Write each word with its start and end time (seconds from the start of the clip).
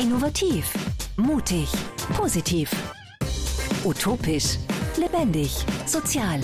Innovativ, 0.00 0.72
mutig, 1.16 1.68
positiv, 2.14 2.70
utopisch, 3.84 4.56
lebendig, 4.96 5.50
sozial. 5.86 6.40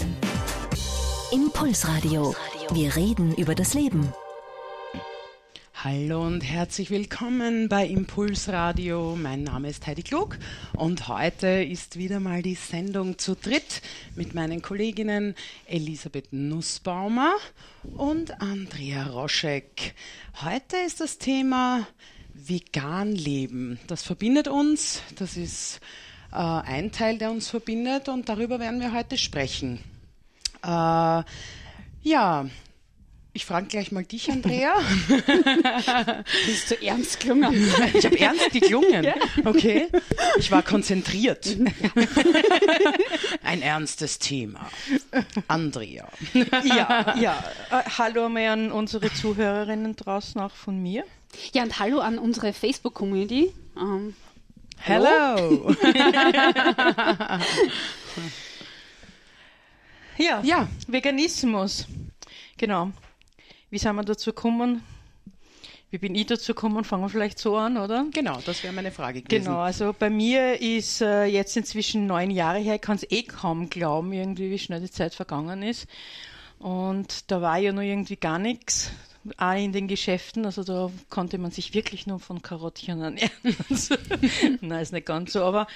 Impulsradio. 1.30 2.34
Wir 2.72 2.96
reden 2.96 3.32
über 3.36 3.54
das 3.54 3.74
Leben. 3.74 4.12
Hallo 5.84 6.26
und 6.26 6.40
herzlich 6.40 6.90
willkommen 6.90 7.68
bei 7.68 7.86
Impulsradio. 7.86 9.16
Mein 9.16 9.44
Name 9.44 9.68
ist 9.68 9.86
Heidi 9.86 10.02
Klug 10.02 10.36
und 10.76 11.06
heute 11.06 11.46
ist 11.46 11.96
wieder 11.96 12.18
mal 12.18 12.42
die 12.42 12.56
Sendung 12.56 13.18
zu 13.18 13.36
dritt 13.36 13.82
mit 14.16 14.34
meinen 14.34 14.62
Kolleginnen 14.62 15.36
Elisabeth 15.66 16.32
Nussbaumer 16.32 17.34
und 17.96 18.40
Andrea 18.40 19.06
Roschek. 19.06 19.94
Heute 20.42 20.76
ist 20.78 21.00
das 21.00 21.18
Thema 21.18 21.86
vegan 22.48 23.12
leben. 23.12 23.78
Das 23.86 24.02
verbindet 24.02 24.48
uns, 24.48 25.02
das 25.16 25.36
ist 25.36 25.80
äh, 26.32 26.36
ein 26.36 26.92
Teil, 26.92 27.18
der 27.18 27.30
uns 27.30 27.48
verbindet 27.48 28.08
und 28.08 28.28
darüber 28.28 28.60
werden 28.60 28.80
wir 28.80 28.92
heute 28.92 29.16
sprechen. 29.16 29.78
Äh, 30.62 31.22
ja, 32.02 32.46
ich 33.36 33.46
frage 33.46 33.66
gleich 33.66 33.90
mal 33.90 34.04
dich, 34.04 34.30
Andrea. 34.30 34.76
Bist 36.46 36.70
du 36.70 36.80
ernst 36.80 37.18
gelungen? 37.18 37.52
Ich 37.94 38.04
habe 38.04 38.18
ernst 38.18 38.52
geklungen. 38.52 39.12
Okay. 39.44 39.88
Ich 40.38 40.52
war 40.52 40.62
konzentriert. 40.62 41.56
Ein 43.42 43.60
ernstes 43.60 44.20
Thema. 44.20 44.70
Andrea. 45.48 46.08
Ja, 46.64 47.16
ja. 47.18 47.44
Äh, 47.70 47.82
hallo 47.98 48.26
einmal 48.26 48.46
an 48.46 48.70
unsere 48.70 49.12
Zuhörerinnen 49.12 49.96
draußen 49.96 50.40
auch 50.40 50.54
von 50.54 50.80
mir. 50.80 51.04
Ja, 51.52 51.62
und 51.62 51.78
hallo 51.78 52.00
an 52.00 52.18
unsere 52.18 52.52
Facebook-Community. 52.52 53.52
Ähm, 53.76 54.14
Hello. 54.78 55.74
Ja, 60.16 60.40
Ja. 60.44 60.68
Veganismus. 60.86 61.86
Genau. 62.56 62.90
Wie 63.70 63.78
sind 63.78 63.96
wir 63.96 64.04
dazu 64.04 64.30
gekommen? 64.30 64.84
Wie 65.90 65.98
bin 65.98 66.14
ich 66.14 66.26
dazu 66.26 66.54
gekommen? 66.54 66.84
Fangen 66.84 67.02
wir 67.02 67.08
vielleicht 67.08 67.38
so 67.38 67.56
an, 67.56 67.76
oder? 67.76 68.06
Genau, 68.12 68.38
das 68.44 68.62
wäre 68.62 68.72
meine 68.72 68.90
Frage 68.92 69.22
gewesen. 69.22 69.44
Genau, 69.44 69.58
also 69.58 69.92
bei 69.96 70.10
mir 70.10 70.60
ist 70.60 71.00
äh, 71.00 71.24
jetzt 71.24 71.56
inzwischen 71.56 72.06
neun 72.06 72.30
Jahre 72.30 72.58
her, 72.58 72.76
ich 72.76 72.80
kann 72.80 72.96
es 72.96 73.10
eh 73.10 73.22
kaum 73.24 73.70
glauben, 73.70 74.12
irgendwie, 74.12 74.50
wie 74.50 74.58
schnell 74.58 74.80
die 74.80 74.90
Zeit 74.90 75.14
vergangen 75.14 75.62
ist. 75.62 75.86
Und 76.58 77.30
da 77.30 77.42
war 77.42 77.58
ja 77.58 77.72
noch 77.72 77.82
irgendwie 77.82 78.16
gar 78.16 78.38
nichts, 78.38 78.92
auch 79.36 79.56
in 79.56 79.72
den 79.72 79.88
Geschäften, 79.88 80.44
also 80.44 80.64
da 80.64 80.90
konnte 81.10 81.38
man 81.38 81.50
sich 81.50 81.74
wirklich 81.74 82.06
nur 82.06 82.20
von 82.20 82.42
Karottchen 82.42 83.00
ernähren. 83.00 83.30
Also, 83.70 83.96
Nein, 84.60 84.82
ist 84.82 84.92
nicht 84.92 85.06
ganz 85.06 85.32
so, 85.32 85.42
aber 85.42 85.66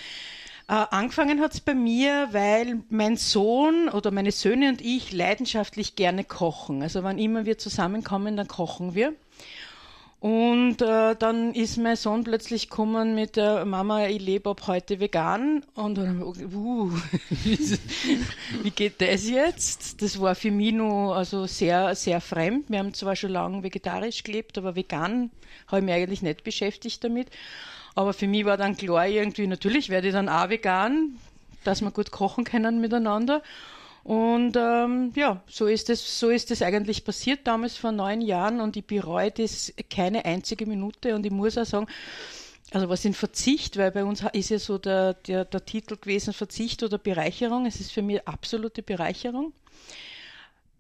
äh, 0.69 0.85
angefangen 0.91 1.41
hat 1.41 1.55
es 1.55 1.61
bei 1.61 1.75
mir, 1.75 2.29
weil 2.33 2.83
mein 2.91 3.17
Sohn 3.17 3.89
oder 3.89 4.11
meine 4.11 4.33
Söhne 4.33 4.69
und 4.69 4.83
ich 4.83 5.13
leidenschaftlich 5.13 5.97
gerne 5.97 6.25
kochen. 6.25 6.83
Also 6.83 7.03
wann 7.03 7.19
immer 7.19 7.47
wir 7.47 7.57
zusammenkommen, 7.57 8.37
dann 8.37 8.49
kochen 8.49 8.95
wir. 8.95 9.15
Und 10.21 10.83
äh, 10.83 11.15
dann 11.15 11.55
ist 11.55 11.77
mein 11.77 11.95
Sohn 11.95 12.25
plötzlich 12.25 12.69
gekommen 12.69 13.15
mit 13.15 13.37
der 13.37 13.65
Mama, 13.65 14.09
ich 14.09 14.21
lebe 14.21 14.51
ab 14.51 14.67
heute 14.67 14.99
vegan. 14.99 15.65
Und 15.75 15.97
dann, 15.97 16.09
haben 16.09 16.19
wir, 16.19 16.59
uh, 16.59 16.91
wie 18.63 18.71
geht 18.71 19.01
das 19.01 19.29
jetzt? 19.29 20.03
Das 20.03 20.21
war 20.21 20.35
für 20.35 20.51
mich 20.51 20.73
noch 20.73 21.13
also 21.13 21.47
sehr, 21.47 21.95
sehr 21.95 22.21
fremd. 22.21 22.69
Wir 22.69 22.81
haben 22.81 22.95
zwar 22.95 23.15
schon 23.15 23.31
lange 23.31 23.63
vegetarisch 23.63 24.25
gelebt, 24.25 24.59
aber 24.59 24.75
vegan 24.75 25.31
habe 25.69 25.79
ich 25.79 25.85
mich 25.85 25.95
eigentlich 25.95 26.23
nicht 26.23 26.43
beschäftigt 26.43 27.05
damit. 27.05 27.29
Aber 27.95 28.13
für 28.13 28.27
mich 28.27 28.45
war 28.45 28.57
dann 28.57 28.77
klar 28.77 29.07
irgendwie, 29.07 29.47
natürlich 29.47 29.89
werde 29.89 30.09
ich 30.09 30.15
dann 30.15 30.29
auch 30.29 30.49
vegan, 30.49 31.17
dass 31.63 31.81
wir 31.81 31.93
gut 31.93 32.11
kochen 32.11 32.43
können 32.43 32.81
miteinander. 32.81 33.41
Und 34.09 34.57
ähm, 34.57 35.13
ja, 35.17 35.43
so 35.47 35.67
ist 35.67 35.91
es, 35.91 36.19
so 36.19 36.31
ist 36.31 36.51
es 36.51 36.63
eigentlich 36.63 37.05
passiert 37.05 37.41
damals 37.47 37.77
vor 37.77 37.93
neun 37.93 38.23
Jahren 38.23 38.63
und 38.63 38.75
ich 38.75 38.87
bereue 38.87 39.31
das 39.31 39.71
keine 39.91 40.25
einzige 40.25 40.65
Minute 40.65 41.15
und 41.15 41.27
ich 41.27 41.31
muss 41.31 41.59
auch 41.59 41.67
sagen, 41.67 41.87
also 42.71 42.89
was 42.89 43.05
in 43.05 43.13
Verzicht, 43.13 43.77
weil 43.77 43.91
bei 43.91 44.05
uns 44.05 44.25
ist 44.33 44.49
ja 44.49 44.59
so 44.59 44.79
der, 44.79 45.13
der, 45.13 45.45
der 45.45 45.63
Titel 45.63 45.99
gewesen 46.01 46.33
Verzicht 46.33 46.83
oder 46.83 46.97
Bereicherung. 46.97 47.67
Es 47.67 47.81
ist 47.81 47.93
für 47.93 48.01
mich 48.01 48.27
absolute 48.27 48.83
Bereicherung. 48.83 49.53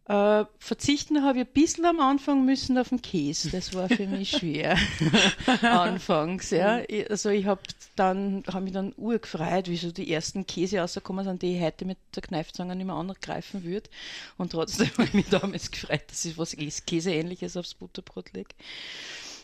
Äh, 0.08 0.46
verzichten 0.58 1.22
habe 1.22 1.40
ich 1.40 1.46
ein 1.46 1.52
bisschen 1.52 1.84
am 1.84 2.00
Anfang 2.00 2.46
müssen 2.46 2.78
auf 2.78 2.88
den 2.88 3.02
Käse. 3.02 3.50
Das 3.50 3.74
war 3.74 3.88
für 3.90 4.06
mich 4.06 4.30
schwer. 4.30 4.78
Anfangs, 5.62 6.50
ja. 6.50 6.80
Ich- 6.88 7.10
Also 7.10 7.28
ich 7.28 7.44
habe 7.44 7.60
dann, 7.94 8.42
habe 8.46 8.62
mich 8.62 8.72
dann 8.72 8.94
urgefreut, 8.96 9.68
wie 9.68 9.76
so 9.76 9.92
die 9.92 10.10
ersten 10.10 10.46
Käse 10.46 10.78
rausgekommen 10.80 11.26
sind, 11.26 11.42
die 11.42 11.56
ich 11.56 11.62
heute 11.62 11.84
mit 11.84 11.98
der 12.16 12.22
Kneifzange 12.22 12.74
nicht 12.74 12.86
mehr 12.86 12.94
angreifen 12.96 13.64
würde. 13.64 13.90
Und 14.38 14.52
trotzdem 14.52 14.88
habe 14.94 15.04
ich 15.04 15.12
mich 15.14 15.28
damals 15.28 15.70
gefreut, 15.70 16.04
dass 16.08 16.24
ich 16.24 16.38
was 16.38 16.56
Käseähnliches 16.86 17.58
aufs 17.58 17.74
Butterbrot 17.74 18.32
lege. 18.32 18.48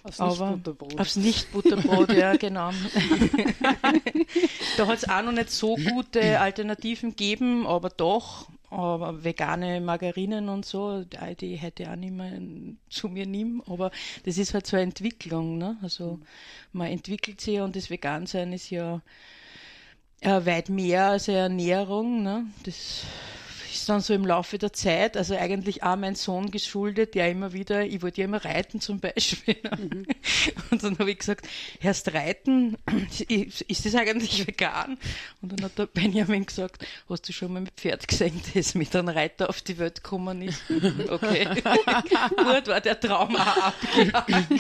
aufs 0.03 0.19
Nicht-Butterbrot. 0.19 0.99
aufs 0.99 1.17
Nicht-Butterbrot, 1.17 2.13
ja, 2.15 2.37
genau. 2.39 2.71
da 4.79 4.87
hat 4.87 4.97
es 4.99 5.09
auch 5.09 5.23
noch 5.23 5.33
nicht 5.33 5.51
so 5.51 5.77
gute 5.77 6.41
Alternativen 6.41 7.11
gegeben, 7.11 7.67
aber 7.67 7.91
doch. 7.91 8.49
Aber 8.75 9.23
vegane 9.23 9.81
Margarinen 9.81 10.49
und 10.49 10.65
so, 10.65 11.05
die, 11.05 11.37
die 11.37 11.55
hätte 11.55 11.85
ich 11.85 11.89
auch 11.89 11.95
nicht 11.95 12.13
mehr 12.13 12.33
zu 12.91 13.09
mir 13.09 13.25
nehmen. 13.25 13.63
Aber 13.67 13.93
das 14.25 14.37
ist 14.37 14.53
halt 14.53 14.67
so 14.67 14.77
eine 14.77 14.85
Entwicklung. 14.85 15.59
Ne? 15.59 15.77
Also 15.81 16.19
man 16.73 16.89
entwickelt 16.89 17.41
sich 17.41 17.61
und 17.61 17.77
das 17.77 17.89
Vegansein 17.89 18.53
ist 18.53 18.71
ja 18.71 19.01
äh, 20.23 20.45
weit 20.45 20.71
mehr 20.71 21.11
als 21.11 21.29
eine 21.29 21.39
Ernährung. 21.39 22.25
Ne? 22.25 22.47
Das 22.65 23.05
ist 23.75 23.89
dann 23.89 24.01
so 24.01 24.15
im 24.15 24.27
Laufe 24.27 24.59
der 24.59 24.73
Zeit, 24.73 25.17
also 25.17 25.37
eigentlich 25.37 25.83
auch 25.83 25.97
mein 25.97 26.15
Sohn 26.15 26.51
geschuldet, 26.51 27.15
der 27.15 27.31
immer 27.31 27.53
wieder, 27.53 27.85
ich 27.85 28.03
wollte 28.03 28.21
ja 28.21 28.27
immer 28.27 28.45
reiten 28.45 28.81
zum 28.81 29.01
Beispiel. 29.01 29.57
Und 30.71 30.83
dann 30.83 30.99
habe 30.99 31.11
ich 31.11 31.19
gesagt, 31.19 31.47
erst 31.81 32.13
reiten, 32.13 32.77
ist 33.29 33.87
das 33.87 33.95
eigentlich 33.95 34.47
vegan? 34.47 34.99
Und 35.43 35.53
dann 35.53 35.65
hat 35.65 35.79
der 35.79 35.87
Benjamin 35.87 36.47
gesagt, 36.47 36.87
hast 37.09 37.29
du 37.29 37.33
schon 37.33 37.53
mal 37.53 37.61
mit 37.61 37.75
Pferd 37.75 38.07
gesehen, 38.09 38.41
das 38.55 38.75
mit 38.75 38.95
einem 38.95 39.09
Reiter 39.09 39.49
auf 39.49 39.63
die 39.63 39.79
Welt 39.79 40.03
gekommen 40.03 40.43
ist? 40.43 40.63
Okay, 41.09 41.45
gut, 42.37 42.69
war 42.69 42.81
der 42.81 43.01
Traum 43.01 43.37
auch 43.37 43.57
abgehakt. 43.57 44.31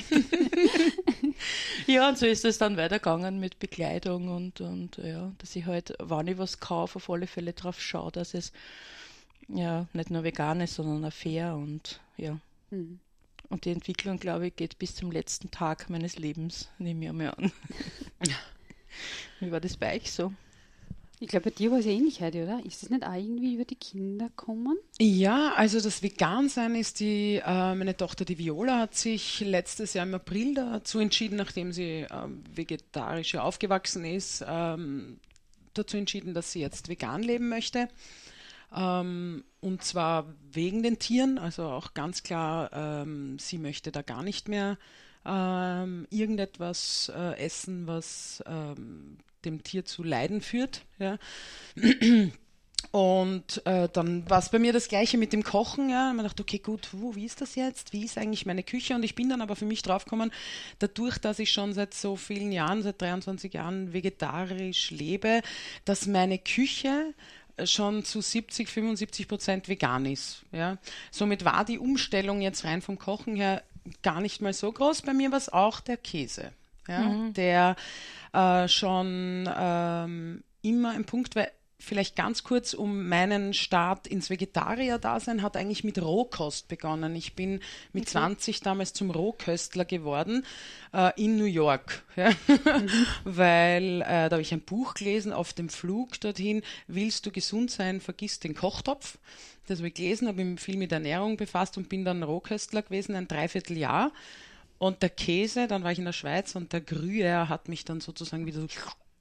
Ja, 1.87 2.09
und 2.09 2.19
so 2.19 2.27
ist 2.27 2.45
es 2.45 2.59
dann 2.59 2.77
weitergegangen 2.77 3.39
mit 3.39 3.59
Bekleidung 3.59 4.29
und, 4.29 4.61
und 4.61 4.97
ja, 4.99 5.33
dass 5.39 5.57
ich 5.57 5.67
halt, 5.67 5.95
wann 5.99 6.27
ich 6.27 6.39
was 6.39 6.61
kaufe, 6.61 6.97
auf 6.97 7.11
alle 7.11 7.27
Fälle 7.27 7.53
drauf 7.53 7.81
schaue, 7.81 8.13
dass 8.13 8.35
es 8.35 8.53
ja 9.49 9.87
nicht 9.93 10.11
nur 10.11 10.25
vegan 10.25 10.61
ist, 10.61 10.75
sondern 10.75 11.05
auch 11.05 11.13
fair 11.13 11.55
und 11.55 12.01
ja. 12.17 12.39
Mhm. 12.71 13.01
Und 13.51 13.67
die 13.67 13.71
Entwicklung, 13.71 14.19
glaube 14.19 14.49
ich, 14.49 14.57
geht 14.57 14.79
bis 14.79 14.95
zum 14.95 15.13
letzten 15.13 15.51
Tag 15.51 15.91
meines 15.91 16.17
Lebens, 16.17 16.71
nehme 16.79 17.05
ich 17.05 17.11
einmal 17.11 17.35
an. 17.35 17.53
Wie 19.41 19.53
war 19.53 19.61
das 19.61 19.77
bei 19.77 19.97
euch 19.97 20.11
so? 20.11 20.33
Ich 21.21 21.29
glaube, 21.29 21.51
bei 21.51 21.57
dir 21.57 21.71
war 21.71 21.79
es 21.79 21.85
ja 21.85 21.93
ähnlich 21.93 22.21
heute, 22.21 22.43
oder? 22.43 22.61
Ist 22.67 22.83
das 22.83 22.91
nicht 22.91 23.05
auch 23.05 23.15
irgendwie 23.15 23.55
über 23.55 23.65
die 23.65 23.77
Kinder 23.77 24.29
kommen? 24.35 24.77
Ja, 24.99 25.53
also 25.55 25.81
das 25.81 26.03
Vegan-Sein 26.03 26.75
ist 26.75 27.01
die, 27.01 27.37
äh, 27.37 27.75
meine 27.75 27.97
Tochter, 27.97 28.25
die 28.25 28.39
Viola, 28.39 28.81
hat 28.81 28.95
sich 28.95 29.41
letztes 29.41 29.95
Jahr 29.95 30.07
im 30.07 30.15
April 30.15 30.55
dazu 30.55 30.99
entschieden, 30.99 31.37
nachdem 31.37 31.73
sie 31.73 32.07
ähm, 32.11 32.43
vegetarisch 32.53 33.37
aufgewachsen 33.37 34.05
ist, 34.05 34.45
ähm, 34.47 35.19
dazu 35.73 35.97
entschieden, 35.97 36.35
dass 36.35 36.53
sie 36.53 36.61
jetzt 36.61 36.89
vegan 36.89 37.23
leben 37.23 37.49
möchte. 37.49 37.89
Ähm, 38.75 39.45
und 39.61 39.83
zwar 39.83 40.27
wegen 40.53 40.83
den 40.83 40.99
Tieren, 40.99 41.39
also 41.39 41.65
auch 41.65 41.95
ganz 41.95 42.23
klar, 42.23 42.71
ähm, 42.73 43.39
sie 43.39 43.59
möchte 43.59 43.91
da 43.91 44.03
gar 44.03 44.23
nicht 44.23 44.49
mehr 44.49 44.79
ähm, 45.25 46.07
irgendetwas 46.11 47.11
äh, 47.15 47.39
essen, 47.39 47.87
was 47.87 48.43
ähm, 48.47 49.19
dem 49.45 49.63
Tier 49.63 49.85
zu 49.85 50.03
Leiden 50.03 50.41
führt. 50.41 50.85
Ja. 50.99 51.19
Und 52.91 53.65
äh, 53.67 53.89
dann 53.93 54.29
war 54.29 54.39
es 54.39 54.51
bei 54.51 54.59
mir 54.59 54.73
das 54.73 54.89
Gleiche 54.89 55.19
mit 55.19 55.33
dem 55.33 55.43
Kochen. 55.43 55.89
Ja. 55.89 56.13
Man 56.13 56.25
dachte, 56.25 56.43
okay, 56.43 56.59
gut, 56.59 56.89
wo, 56.93 57.15
wie 57.17 57.25
ist 57.25 57.41
das 57.41 57.55
jetzt? 57.55 57.93
Wie 57.93 58.05
ist 58.05 58.19
eigentlich 58.19 58.47
meine 58.47 58.63
Küche? 58.63 58.95
Und 58.95 59.03
ich 59.03 59.15
bin 59.15 59.29
dann 59.29 59.41
aber 59.41 59.57
für 59.57 59.65
mich 59.65 59.83
draufgekommen, 59.83 60.31
dadurch, 60.79 61.19
dass 61.19 61.39
ich 61.39 61.51
schon 61.51 61.73
seit 61.73 61.95
so 61.95 62.15
vielen 62.15 62.53
Jahren, 62.53 62.83
seit 62.83 63.01
23 63.01 63.53
Jahren 63.53 63.93
vegetarisch 63.93 64.91
lebe, 64.91 65.41
dass 65.85 66.07
meine 66.07 66.39
Küche 66.39 67.15
schon 67.65 68.05
zu 68.05 68.21
70, 68.21 68.69
75 68.69 69.29
Prozent 69.29 69.69
vegan 69.69 70.07
ist. 70.07 70.43
Ja. 70.53 70.79
Somit 71.11 71.45
war 71.45 71.65
die 71.65 71.79
Umstellung 71.79 72.41
jetzt 72.41 72.65
rein 72.65 72.83
vom 72.83 72.99
Kochen 72.99 73.37
her 73.37 73.63
gar 74.03 74.21
nicht 74.21 74.41
mal 74.41 74.53
so 74.53 74.73
groß. 74.73 75.03
Bei 75.03 75.13
mir 75.13 75.31
war 75.31 75.39
es 75.39 75.53
auch 75.53 75.81
der 75.81 75.97
Käse, 75.97 76.53
ja, 76.89 77.31
der 77.31 77.77
äh, 78.33 78.69
schon 78.69 79.49
ähm, 79.57 80.43
immer 80.63 80.91
ein 80.91 81.05
Punkt 81.05 81.37
war. 81.37 81.47
Vielleicht 81.85 82.17
ganz 82.17 82.45
kurz 82.45 82.75
um 82.75 83.09
meinen 83.09 83.55
Start 83.55 84.07
ins 84.07 84.31
Vegetarier-Dasein 84.31 85.43
hat 85.43 85.57
eigentlich 85.57 85.85
mit 85.85 86.01
Rohkost 86.01 86.69
begonnen. 86.69 87.15
Ich 87.17 87.35
bin 87.35 87.61
mit 87.93 88.05
okay. 88.05 88.13
20 88.13 88.61
damals 88.61 88.93
zum 88.93 89.11
Rohköstler 89.11 89.85
geworden 89.85 90.45
äh, 90.93 91.13
in 91.23 91.37
New 91.37 91.45
York, 91.45 92.05
ja? 92.17 92.31
mhm. 92.31 93.07
weil 93.25 94.03
äh, 94.03 94.29
da 94.29 94.33
habe 94.33 94.43
ich 94.43 94.53
ein 94.53 94.61
Buch 94.61 94.95
gelesen 94.95 95.33
auf 95.33 95.53
dem 95.53 95.69
Flug 95.69 96.21
dorthin. 96.21 96.63
Willst 96.87 97.27
du 97.27 97.31
gesund 97.31 97.71
sein, 97.71 98.01
vergiss 98.01 98.41
den 98.41 98.55
Kochtopf. 98.55 99.19
Das 99.67 99.79
habe 99.79 99.89
ich 99.89 99.95
gelesen, 99.95 100.29
habe 100.29 100.45
mich 100.45 100.61
viel 100.61 100.77
mit 100.77 100.93
Ernährung 100.93 101.37
befasst 101.37 101.77
und 101.79 101.89
bin 101.89 102.05
dann 102.05 102.23
Rohköstler 102.23 102.83
gewesen, 102.83 103.15
ein 103.15 103.29
Dreivierteljahr. 103.29 104.13
Und 104.79 105.03
der 105.03 105.11
Käse, 105.11 105.67
dann 105.67 105.85
war 105.85 105.93
ich 105.93 105.99
in 105.99 106.05
der 106.05 106.13
Schweiz 106.13 106.55
und 106.57 106.73
der 106.73 106.85
Gruyère 106.85 107.49
hat 107.49 107.69
mich 107.69 107.85
dann 107.85 108.01
sozusagen 108.01 108.45
wieder 108.45 108.61
so 108.61 108.69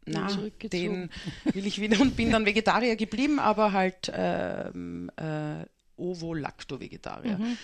na, 0.05 0.27
den 0.63 1.09
will 1.53 1.65
ich 1.65 1.79
wieder 1.79 2.00
und 2.01 2.15
bin 2.15 2.31
dann 2.31 2.45
Vegetarier 2.45 2.95
geblieben, 2.95 3.39
aber 3.39 3.71
halt 3.71 4.11
ähm, 4.13 5.11
äh, 5.17 5.65
Ovo-Lacto-Vegetarier. 5.97 7.38
Mhm. 7.38 7.57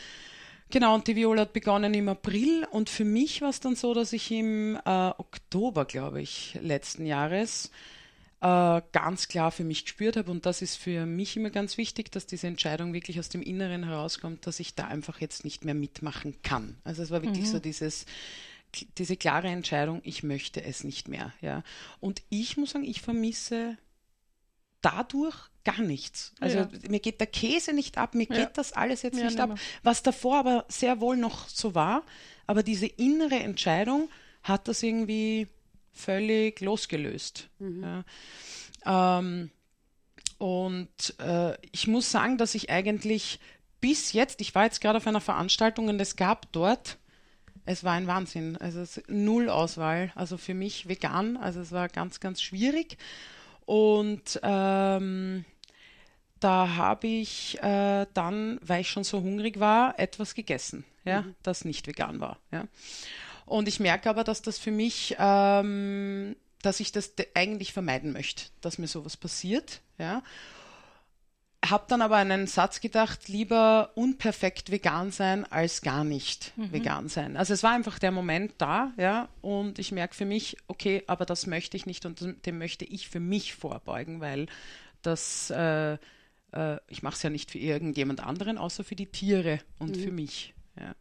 Genau, 0.71 0.94
und 0.94 1.07
die 1.07 1.15
Viola 1.15 1.41
hat 1.41 1.53
begonnen 1.53 1.94
im 1.95 2.09
April 2.09 2.68
und 2.69 2.89
für 2.89 3.06
mich 3.06 3.41
war 3.41 3.50
es 3.50 3.59
dann 3.59 3.75
so, 3.75 3.94
dass 3.95 4.13
ich 4.13 4.30
im 4.31 4.75
äh, 4.75 4.80
Oktober, 4.86 5.86
glaube 5.86 6.21
ich, 6.21 6.59
letzten 6.62 7.07
Jahres 7.07 7.71
äh, 8.41 8.81
ganz 8.91 9.27
klar 9.27 9.51
für 9.51 9.63
mich 9.63 9.86
gespürt 9.86 10.15
habe 10.15 10.30
und 10.30 10.45
das 10.45 10.62
ist 10.62 10.75
für 10.75 11.07
mich 11.07 11.36
immer 11.36 11.50
ganz 11.50 11.77
wichtig, 11.77 12.12
dass 12.12 12.27
diese 12.27 12.45
Entscheidung 12.47 12.94
wirklich 12.94 13.19
aus 13.19 13.30
dem 13.30 13.41
Inneren 13.41 13.83
herauskommt, 13.83 14.45
dass 14.45 14.59
ich 14.59 14.75
da 14.75 14.86
einfach 14.86 15.19
jetzt 15.21 15.44
nicht 15.44 15.65
mehr 15.65 15.74
mitmachen 15.74 16.36
kann. 16.44 16.77
Also 16.83 17.01
es 17.01 17.09
war 17.09 17.24
wirklich 17.24 17.47
mhm. 17.47 17.51
so 17.51 17.59
dieses, 17.59 18.06
diese 18.98 19.18
klare 19.18 19.48
Entscheidung, 19.48 20.01
ich 20.04 20.24
möchte 20.24 20.63
es 20.63 20.83
nicht 20.83 21.07
mehr. 21.07 21.33
Ja. 21.42 21.63
Und 22.00 22.21
ich 22.30 22.57
muss 22.57 22.71
sagen, 22.71 22.86
ich 22.86 23.01
vermisse 23.01 23.77
dadurch 24.81 25.36
gar 25.63 25.80
nichts. 25.81 26.33
Also 26.39 26.60
ja. 26.60 26.69
mir 26.88 27.00
geht 27.00 27.19
der 27.19 27.27
Käse 27.27 27.74
nicht 27.74 27.98
ab, 27.98 28.16
mir 28.16 28.27
ja. 28.30 28.38
geht 28.38 28.57
das 28.57 28.74
alles 28.74 29.01
jetzt 29.01 29.18
ja, 29.18 29.25
nicht 29.25 29.39
ab, 29.39 29.57
was 29.83 30.04
davor 30.04 30.38
aber 30.38 30.66
sehr 30.68 31.01
wohl 31.01 31.18
noch 31.18 31.48
so 31.48 31.75
war. 31.75 32.04
Aber 32.48 32.63
diese 32.63 32.88
innere 32.88 33.39
Entscheidung 33.39 34.10
hat 34.44 34.68
das 34.68 34.81
irgendwie 34.83 35.48
völlig 35.92 36.62
losgelöst. 36.62 37.50
Mhm. 37.60 38.04
Ähm, 38.86 39.51
und 40.38 41.19
äh, 41.19 41.57
ich 41.72 41.88
muss 41.88 42.10
sagen, 42.10 42.38
dass 42.38 42.56
ich 42.56 42.69
eigentlich 42.69 43.39
bis 43.81 44.13
jetzt, 44.13 44.42
ich 44.42 44.56
war 44.56 44.63
jetzt 44.63 44.81
gerade 44.81 44.98
auf 44.98 45.07
einer 45.07 45.22
Veranstaltung 45.22 45.89
und 45.89 46.00
es 46.00 46.15
gab 46.15 46.51
dort 46.51 46.98
es 47.65 47.83
war 47.83 47.94
ein 47.94 48.07
Wahnsinn. 48.07 48.57
Also 48.57 48.83
null 49.07 49.50
Auswahl. 49.50 50.11
Also 50.15 50.38
für 50.38 50.53
mich 50.53 50.88
vegan. 50.88 51.38
Also 51.38 51.61
es 51.61 51.71
war 51.71 51.88
ganz, 51.89 52.19
ganz 52.19 52.41
schwierig. 52.41 52.97
Und 53.65 54.39
ähm, 54.44 55.45
da 56.39 56.75
habe 56.75 57.07
ich 57.07 57.61
äh, 57.61 58.07
dann, 58.13 58.59
weil 58.61 58.81
ich 58.81 58.89
schon 58.89 59.03
so 59.03 59.21
hungrig 59.21 59.59
war, 59.59 60.00
etwas 60.00 60.33
gegessen, 60.33 60.85
ja, 61.03 61.21
mhm. 61.21 61.35
das 61.44 61.65
nicht 61.65 61.85
vegan 61.85 62.19
war. 62.19 62.39
Ja. 62.51 62.65
Und 63.45 63.67
ich 63.67 63.79
merke 63.79 64.09
aber, 64.09 64.23
dass 64.23 64.41
das 64.41 64.57
für 64.57 64.71
mich, 64.71 65.15
ähm, 65.19 66.35
dass 66.62 66.79
ich 66.79 66.91
das 66.91 67.13
eigentlich 67.35 67.73
vermeiden 67.73 68.12
möchte, 68.12 68.45
dass 68.62 68.77
mir 68.77 68.88
sowas 68.88 69.17
passiert. 69.17 69.81
Ja 69.97 70.23
habe 71.65 71.85
dann 71.88 72.01
aber 72.01 72.15
einen 72.15 72.47
Satz 72.47 72.79
gedacht, 72.79 73.27
lieber 73.27 73.91
unperfekt 73.95 74.71
vegan 74.71 75.11
sein 75.11 75.45
als 75.51 75.81
gar 75.81 76.03
nicht 76.03 76.53
mhm. 76.57 76.71
vegan 76.71 77.09
sein. 77.09 77.35
Also 77.35 77.53
es 77.53 77.63
war 77.63 77.71
einfach 77.71 78.00
der 78.00 78.11
Moment 78.11 78.53
da, 78.59 78.94
ja, 78.97 79.27
und 79.41 79.77
ich 79.77 79.91
merke 79.91 80.15
für 80.15 80.25
mich, 80.25 80.57
okay, 80.67 81.03
aber 81.07 81.25
das 81.25 81.47
möchte 81.47 81.75
ich 81.75 81.85
nicht 81.85 82.06
und 82.06 82.45
dem 82.45 82.57
möchte 82.57 82.85
ich 82.85 83.09
für 83.09 83.19
mich 83.19 83.56
vorbeugen, 83.56 84.21
weil 84.21 84.47
das, 85.01 85.50
äh, 85.50 85.94
äh, 86.53 86.77
ich 86.88 87.03
mache 87.03 87.15
es 87.15 87.23
ja 87.23 87.29
nicht 87.29 87.51
für 87.51 87.59
irgendjemand 87.59 88.21
anderen, 88.21 88.57
außer 88.57 88.83
für 88.83 88.95
die 88.95 89.07
Tiere 89.07 89.59
und 89.79 89.97
mhm. 89.97 90.03
für 90.03 90.12
mich. 90.12 90.53
Ja. 90.79 90.95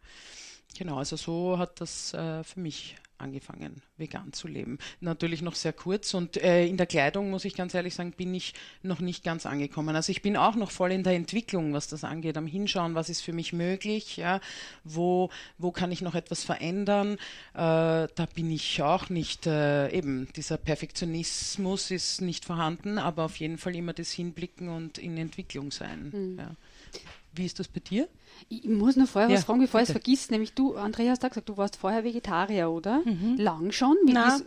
Genau, 0.77 0.99
also 0.99 1.17
so 1.17 1.59
hat 1.59 1.81
das 1.81 2.15
äh, 2.15 2.43
für 2.43 2.61
mich 2.61 2.97
angefangen, 3.19 3.83
vegan 3.97 4.33
zu 4.33 4.49
leben. 4.49 4.79
Natürlich 5.01 5.43
noch 5.43 5.55
sehr 5.55 5.73
kurz 5.73 6.15
und 6.15 6.37
äh, 6.37 6.67
in 6.67 6.77
der 6.77 6.87
Kleidung, 6.87 7.31
muss 7.31 7.45
ich 7.45 7.55
ganz 7.55 7.75
ehrlich 7.75 7.95
sagen, 7.95 8.13
bin 8.13 8.35
ich 8.35 8.55
noch 8.83 9.01
nicht 9.01 9.25
ganz 9.25 9.47
angekommen. 9.47 9.95
Also 9.95 10.11
ich 10.11 10.23
bin 10.23 10.37
auch 10.37 10.55
noch 10.55 10.71
voll 10.71 10.93
in 10.93 11.03
der 11.03 11.15
Entwicklung, 11.15 11.73
was 11.73 11.89
das 11.89 12.05
angeht, 12.05 12.37
am 12.37 12.47
Hinschauen, 12.47 12.95
was 12.95 13.09
ist 13.09 13.21
für 13.21 13.33
mich 13.33 13.53
möglich, 13.53 14.17
ja, 14.17 14.41
wo, 14.85 15.31
wo 15.59 15.73
kann 15.73 15.93
ich 15.93 16.03
noch 16.03 16.15
etwas 16.15 16.45
verändern. 16.45 17.15
Äh, 17.55 18.09
da 18.15 18.29
bin 18.35 18.51
ich 18.51 18.83
auch 18.83 19.11
nicht, 19.11 19.47
äh, 19.47 19.91
eben, 19.91 20.29
dieser 20.37 20.57
Perfektionismus 20.57 21.91
ist 21.91 22.21
nicht 22.21 22.45
vorhanden, 22.45 22.99
aber 22.99 23.25
auf 23.25 23.37
jeden 23.37 23.59
Fall 23.59 23.75
immer 23.75 23.93
das 23.93 24.11
Hinblicken 24.13 24.69
und 24.69 24.99
in 24.99 25.17
Entwicklung 25.17 25.71
sein. 25.71 26.11
Mhm. 26.13 26.39
Ja. 26.39 26.51
Wie 27.39 27.47
ist 27.47 27.59
das 27.59 27.69
bei 27.69 27.81
dir? 27.81 28.09
Ich 28.49 28.65
muss 28.65 28.97
noch 28.97 29.09
vorher 29.09 29.31
ja, 29.31 29.37
was 29.37 29.45
fragen, 29.45 29.61
bevor 29.61 29.81
ich 29.81 29.89
es 29.89 29.93
vergisst. 29.93 30.31
Nämlich 30.31 30.53
du, 30.53 30.77
Andrea, 30.77 31.11
hast 31.11 31.23
da 31.23 31.29
gesagt, 31.29 31.49
du 31.49 31.57
warst 31.57 31.77
vorher 31.77 32.05
Vegetarier, 32.05 32.71
oder? 32.71 33.03
Mhm. 33.05 33.37
Lang 33.37 33.73
schon? 33.73 33.97
Nein, 34.07 34.43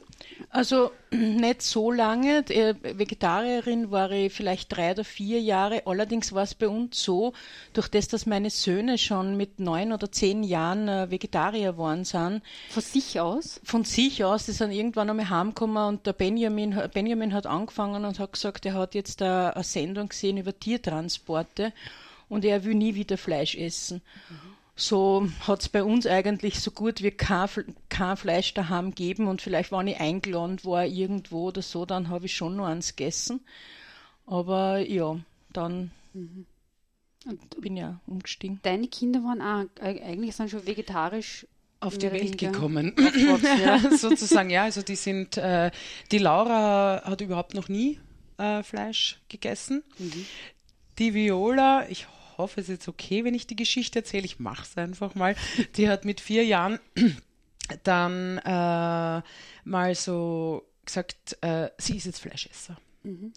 also 0.49 0.91
nicht 1.11 1.61
so 1.61 1.91
lange. 1.91 2.49
Äh, 2.49 2.75
Vegetarierin 2.81 3.91
war 3.91 4.11
ich 4.11 4.33
vielleicht 4.33 4.75
drei 4.75 4.91
oder 4.91 5.03
vier 5.03 5.41
Jahre. 5.41 5.83
Allerdings 5.85 6.33
war 6.33 6.43
es 6.43 6.55
bei 6.55 6.67
uns 6.67 7.03
so, 7.03 7.33
durch 7.73 7.89
das, 7.89 8.07
dass 8.07 8.25
meine 8.25 8.49
Söhne 8.49 8.97
schon 8.97 9.37
mit 9.37 9.59
neun 9.59 9.91
oder 9.91 10.11
zehn 10.11 10.43
Jahren 10.43 10.87
äh, 10.87 11.11
Vegetarier 11.11 11.73
geworden 11.73 12.05
sind. 12.05 12.41
Von 12.69 12.83
sich 12.83 13.19
aus? 13.19 13.59
Von 13.63 13.83
sich 13.83 14.23
aus. 14.23 14.45
Die 14.45 14.51
sind 14.51 14.71
irgendwann 14.71 15.09
einmal 15.09 15.29
heimgekommen 15.29 15.87
und 15.87 16.05
der 16.05 16.13
Benjamin, 16.13 16.79
Benjamin 16.93 17.33
hat 17.33 17.45
angefangen 17.45 18.05
und 18.05 18.19
hat 18.19 18.33
gesagt, 18.33 18.65
er 18.65 18.73
hat 18.73 18.95
jetzt 18.95 19.21
eine, 19.21 19.55
eine 19.55 19.63
Sendung 19.63 20.09
gesehen 20.09 20.37
über 20.37 20.57
Tiertransporte 20.57 21.73
und 22.31 22.45
er 22.45 22.63
will 22.63 22.75
nie 22.75 22.95
wieder 22.95 23.17
Fleisch 23.17 23.55
essen. 23.55 24.01
Mhm. 24.29 24.35
So 24.73 25.27
hat 25.41 25.61
es 25.61 25.69
bei 25.69 25.83
uns 25.83 26.07
eigentlich 26.07 26.61
so 26.61 26.71
gut 26.71 27.03
wie 27.03 27.11
kein, 27.11 27.49
kein 27.89 28.15
Fleisch 28.15 28.53
daheim 28.53 28.91
gegeben 28.91 29.27
und 29.27 29.41
vielleicht, 29.41 29.73
wenn 29.73 29.87
ich 29.87 29.99
eingeladen 29.99 30.57
war 30.63 30.85
irgendwo 30.85 31.49
oder 31.49 31.61
so, 31.61 31.85
dann 31.85 32.07
habe 32.07 32.27
ich 32.27 32.35
schon 32.35 32.55
noch 32.55 32.67
eins 32.67 32.95
gegessen. 32.95 33.41
Aber 34.25 34.79
ja, 34.79 35.19
dann 35.51 35.91
mhm. 36.13 36.45
bin 37.59 37.75
ich 37.75 37.81
ja 37.81 37.99
umgestiegen. 38.07 38.61
Deine 38.63 38.87
Kinder 38.87 39.19
waren 39.25 39.41
auch, 39.41 39.83
eigentlich 39.83 40.33
sind 40.33 40.49
schon 40.49 40.65
vegetarisch 40.65 41.45
auf 41.81 41.97
die 41.97 42.11
Welt 42.13 42.37
gekommen, 42.37 42.95
ja. 43.61 43.77
sozusagen. 43.97 44.49
Ja, 44.49 44.63
also 44.63 44.83
die 44.83 44.95
sind, 44.95 45.35
äh, 45.35 45.69
die 46.11 46.19
Laura 46.19 47.01
hat 47.03 47.19
überhaupt 47.19 47.55
noch 47.55 47.67
nie 47.67 47.99
äh, 48.37 48.63
Fleisch 48.63 49.19
gegessen. 49.27 49.83
Mhm. 49.97 50.25
Die 50.97 51.13
Viola, 51.13 51.89
ich 51.89 52.07
hoffe, 52.37 52.61
es 52.61 52.69
ist 52.69 52.73
jetzt 52.73 52.87
okay, 52.87 53.23
wenn 53.23 53.33
ich 53.33 53.47
die 53.47 53.55
Geschichte 53.55 53.99
erzähle. 53.99 54.25
Ich 54.25 54.39
mache 54.39 54.63
es 54.63 54.77
einfach 54.77 55.15
mal. 55.15 55.35
Die 55.75 55.89
hat 55.89 56.05
mit 56.05 56.21
vier 56.21 56.45
Jahren 56.45 56.79
dann 57.83 58.37
äh, 58.39 59.21
mal 59.63 59.95
so 59.95 60.65
gesagt, 60.85 61.37
äh, 61.41 61.69
sie 61.77 61.97
ist 61.97 62.05
jetzt 62.05 62.19
Fleischesser. 62.19 62.77
Mhm 63.03 63.33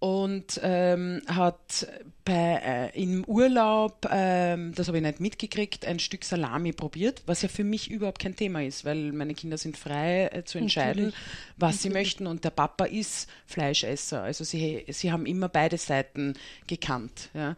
und 0.00 0.58
ähm, 0.62 1.20
hat 1.26 1.86
bei, 2.24 2.90
äh, 2.94 3.02
im 3.02 3.22
Urlaub, 3.26 4.08
ähm, 4.10 4.72
das 4.74 4.88
habe 4.88 4.96
ich 4.96 5.04
nicht 5.04 5.20
mitgekriegt, 5.20 5.84
ein 5.84 5.98
Stück 5.98 6.24
Salami 6.24 6.72
probiert, 6.72 7.22
was 7.26 7.42
ja 7.42 7.50
für 7.50 7.64
mich 7.64 7.90
überhaupt 7.90 8.18
kein 8.18 8.34
Thema 8.34 8.64
ist, 8.64 8.86
weil 8.86 9.12
meine 9.12 9.34
Kinder 9.34 9.58
sind 9.58 9.76
frei 9.76 10.30
äh, 10.32 10.42
zu 10.44 10.56
entscheiden, 10.56 11.04
Natürlich. 11.06 11.14
was 11.58 11.68
Natürlich. 11.68 11.80
sie 11.82 11.90
möchten 11.90 12.26
und 12.26 12.44
der 12.44 12.50
Papa 12.50 12.86
ist 12.86 13.28
Fleischesser. 13.44 14.22
Also 14.22 14.42
sie, 14.42 14.86
sie 14.88 15.12
haben 15.12 15.26
immer 15.26 15.50
beide 15.50 15.76
Seiten 15.76 16.32
gekannt. 16.66 17.28
Ja. 17.34 17.56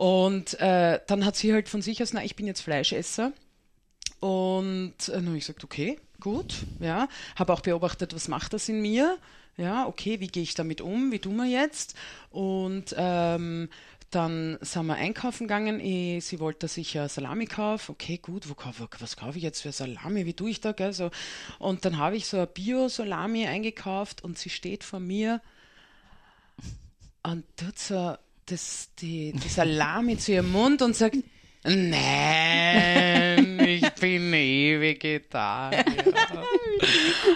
Und 0.00 0.58
äh, 0.60 1.00
dann 1.06 1.26
hat 1.26 1.36
sie 1.36 1.52
halt 1.52 1.68
von 1.68 1.82
sich 1.82 2.02
aus, 2.02 2.12
na, 2.12 2.24
ich 2.24 2.36
bin 2.36 2.46
jetzt 2.46 2.62
Fleischesser. 2.62 3.32
Und 4.20 4.94
äh, 5.08 5.12
dann 5.12 5.26
habe 5.26 5.36
ich 5.36 5.46
gesagt, 5.46 5.64
okay, 5.64 5.98
gut, 6.20 6.54
ja. 6.78 7.08
Habe 7.36 7.52
auch 7.52 7.60
beobachtet, 7.60 8.14
was 8.14 8.28
macht 8.28 8.54
das 8.54 8.68
in 8.68 8.80
mir 8.80 9.18
ja, 9.60 9.86
okay, 9.86 10.20
wie 10.20 10.28
gehe 10.28 10.42
ich 10.42 10.54
damit 10.54 10.80
um? 10.80 11.12
Wie 11.12 11.18
tun 11.18 11.36
wir 11.36 11.44
jetzt? 11.44 11.94
Und 12.30 12.94
ähm, 12.96 13.68
dann 14.10 14.58
sind 14.62 14.86
wir 14.86 14.94
einkaufen 14.94 15.46
gegangen. 15.46 15.80
Ich, 15.80 16.24
sie 16.24 16.40
wollte, 16.40 16.60
dass 16.60 16.76
ich 16.76 16.98
Salami 17.08 17.46
kaufe. 17.46 17.92
Okay, 17.92 18.18
gut, 18.18 18.48
wo, 18.48 18.56
was 18.98 19.16
kaufe 19.16 19.36
ich 19.36 19.44
jetzt 19.44 19.60
für 19.60 19.72
Salami? 19.72 20.26
Wie 20.26 20.32
tue 20.32 20.50
ich 20.50 20.60
da? 20.60 20.72
Gell? 20.72 20.92
So. 20.92 21.10
Und 21.58 21.84
dann 21.84 21.98
habe 21.98 22.16
ich 22.16 22.26
so 22.26 22.38
ein 22.38 22.48
Bio-Salami 22.52 23.46
eingekauft 23.46 24.24
und 24.24 24.38
sie 24.38 24.50
steht 24.50 24.82
vor 24.82 25.00
mir 25.00 25.40
und 27.22 27.44
tut 27.56 27.78
so 27.78 28.16
das, 28.50 28.90
die, 29.00 29.32
die 29.32 29.48
Salami 29.48 30.18
zu 30.18 30.32
ihrem 30.32 30.50
Mund 30.50 30.82
und 30.82 30.96
sagt, 30.96 31.16
Nein, 31.62 33.60
ich 33.60 33.86
bin 34.00 34.32
eh 34.32 34.80
Vegetarier. 34.80 35.84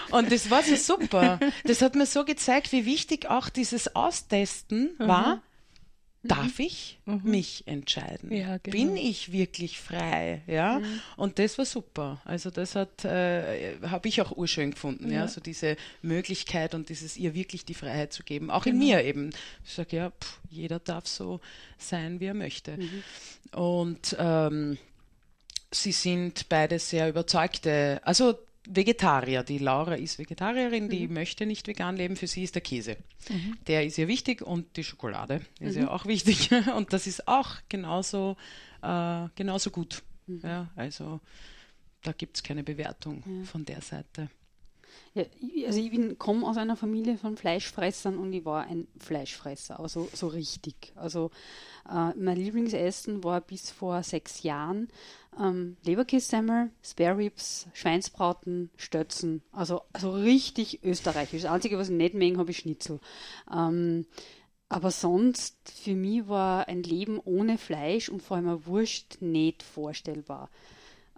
Und 0.09 0.31
das 0.31 0.49
war 0.49 0.63
so 0.63 0.75
super. 0.75 1.39
Das 1.63 1.83
hat 1.83 1.93
mir 1.93 2.07
so 2.07 2.25
gezeigt, 2.25 2.71
wie 2.71 2.87
wichtig 2.87 3.29
auch 3.29 3.49
dieses 3.49 3.95
Austesten 3.95 4.95
mhm. 4.97 5.07
war. 5.07 5.43
Darf 6.27 6.59
ich 6.59 6.99
mhm. 7.05 7.21
mich 7.23 7.63
entscheiden? 7.67 8.31
Ja, 8.31 8.57
genau. 8.57 8.77
Bin 8.77 8.97
ich 8.97 9.31
wirklich 9.31 9.79
frei? 9.79 10.41
Ja, 10.47 10.79
mhm. 10.79 11.01
und 11.17 11.39
das 11.39 11.57
war 11.57 11.65
super. 11.65 12.21
Also 12.25 12.49
das 12.49 12.75
hat, 12.75 13.05
äh, 13.05 13.77
habe 13.83 14.07
ich 14.07 14.21
auch 14.21 14.31
urschön 14.35 14.71
gefunden. 14.71 15.11
Ja. 15.11 15.21
ja, 15.21 15.27
so 15.27 15.41
diese 15.41 15.77
Möglichkeit 16.01 16.73
und 16.73 16.89
dieses 16.89 17.17
ihr 17.17 17.33
wirklich 17.33 17.65
die 17.65 17.73
Freiheit 17.73 18.13
zu 18.13 18.23
geben, 18.23 18.49
auch 18.49 18.63
genau. 18.63 18.75
in 18.75 18.79
mir 18.79 19.03
eben. 19.03 19.29
Ich 19.63 19.73
sage 19.73 19.97
ja, 19.97 20.11
pff, 20.11 20.39
jeder 20.49 20.79
darf 20.79 21.07
so 21.07 21.39
sein, 21.77 22.19
wie 22.19 22.25
er 22.25 22.33
möchte. 22.33 22.77
Mhm. 22.77 23.03
Und 23.57 24.15
ähm, 24.19 24.77
sie 25.71 25.91
sind 25.91 26.49
beide 26.49 26.79
sehr 26.79 27.09
überzeugte. 27.09 28.01
Also 28.03 28.37
Vegetarier. 28.67 29.43
Die 29.43 29.57
Laura 29.57 29.95
ist 29.95 30.19
Vegetarierin, 30.19 30.89
die 30.89 31.07
mhm. 31.07 31.13
möchte 31.13 31.45
nicht 31.45 31.67
vegan 31.67 31.95
leben. 31.95 32.15
Für 32.15 32.27
sie 32.27 32.43
ist 32.43 32.55
der 32.55 32.61
Käse. 32.61 32.97
Mhm. 33.29 33.57
Der 33.67 33.85
ist 33.85 33.97
ihr 33.97 34.07
wichtig 34.07 34.41
und 34.41 34.77
die 34.77 34.83
Schokolade 34.83 35.41
ist 35.59 35.75
mhm. 35.75 35.83
ihr 35.83 35.91
auch 35.91 36.05
wichtig. 36.05 36.49
Und 36.75 36.93
das 36.93 37.07
ist 37.07 37.27
auch 37.27 37.55
genauso, 37.69 38.37
äh, 38.81 39.27
genauso 39.35 39.71
gut. 39.71 40.03
Mhm. 40.27 40.41
Ja, 40.43 40.71
also 40.75 41.19
da 42.01 42.11
gibt 42.11 42.37
es 42.37 42.43
keine 42.43 42.63
Bewertung 42.63 43.23
ja. 43.25 43.45
von 43.45 43.65
der 43.65 43.81
Seite. 43.81 44.29
Ja, 45.15 45.23
also 45.65 45.79
ich 45.79 46.19
komme 46.19 46.45
aus 46.45 46.57
einer 46.57 46.75
Familie 46.75 47.17
von 47.17 47.37
Fleischfressern 47.37 48.17
und 48.17 48.33
ich 48.33 48.43
war 48.43 48.65
ein 48.65 48.85
Fleischfresser, 48.99 49.79
also 49.79 50.09
so 50.13 50.27
richtig. 50.27 50.91
Also 50.95 51.31
äh, 51.89 52.11
mein 52.17 52.35
Lieblingsessen 52.35 53.23
war 53.23 53.39
bis 53.39 53.71
vor 53.71 54.03
sechs 54.03 54.43
Jahren 54.43 54.89
ähm, 55.39 55.77
Leberkässemmel, 55.85 56.69
Spare 56.83 57.17
Ribs, 57.17 57.67
Schweinsbraten, 57.71 58.71
Stötzen. 58.75 59.41
Also, 59.53 59.83
also 59.93 60.11
richtig 60.11 60.83
österreichisch. 60.83 61.43
Das 61.43 61.51
Einzige, 61.51 61.77
was 61.77 61.87
ich 61.87 61.95
nicht 61.95 62.13
mengen 62.13 62.37
habe, 62.37 62.51
ist 62.51 62.57
Schnitzel. 62.57 62.99
Ähm, 63.49 64.05
aber 64.67 64.91
sonst, 64.91 65.55
für 65.69 65.95
mich 65.95 66.27
war 66.27 66.67
ein 66.67 66.83
Leben 66.83 67.21
ohne 67.23 67.57
Fleisch 67.57 68.09
und 68.09 68.21
vor 68.21 68.35
allem 68.35 68.49
eine 68.49 68.65
Wurst 68.65 69.21
nicht 69.21 69.63
vorstellbar. 69.63 70.49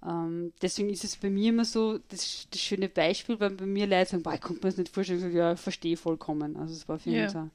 Ähm, 0.05 0.53
deswegen 0.61 0.89
ist 0.89 1.03
es 1.03 1.15
bei 1.15 1.29
mir 1.29 1.49
immer 1.49 1.65
so, 1.65 1.97
das, 2.09 2.47
das 2.51 2.61
schöne 2.61 2.89
Beispiel, 2.89 3.39
weil 3.39 3.51
bei 3.51 3.65
mir 3.65 3.87
Leute 3.87 4.11
sagen, 4.11 4.23
boah, 4.23 4.33
ich 4.33 4.41
konnte 4.41 4.65
mir 4.65 4.71
das 4.71 4.77
nicht 4.77 4.93
vorstellen, 4.93 5.19
ich 5.19 5.25
sage, 5.25 5.37
ja, 5.37 5.55
verstehe 5.55 5.97
vollkommen. 5.97 6.55
Also 6.55 6.73
es 6.73 6.87
war 6.87 6.99
für 6.99 7.09
yeah. 7.09 7.23
mich 7.23 7.31
so 7.31 7.49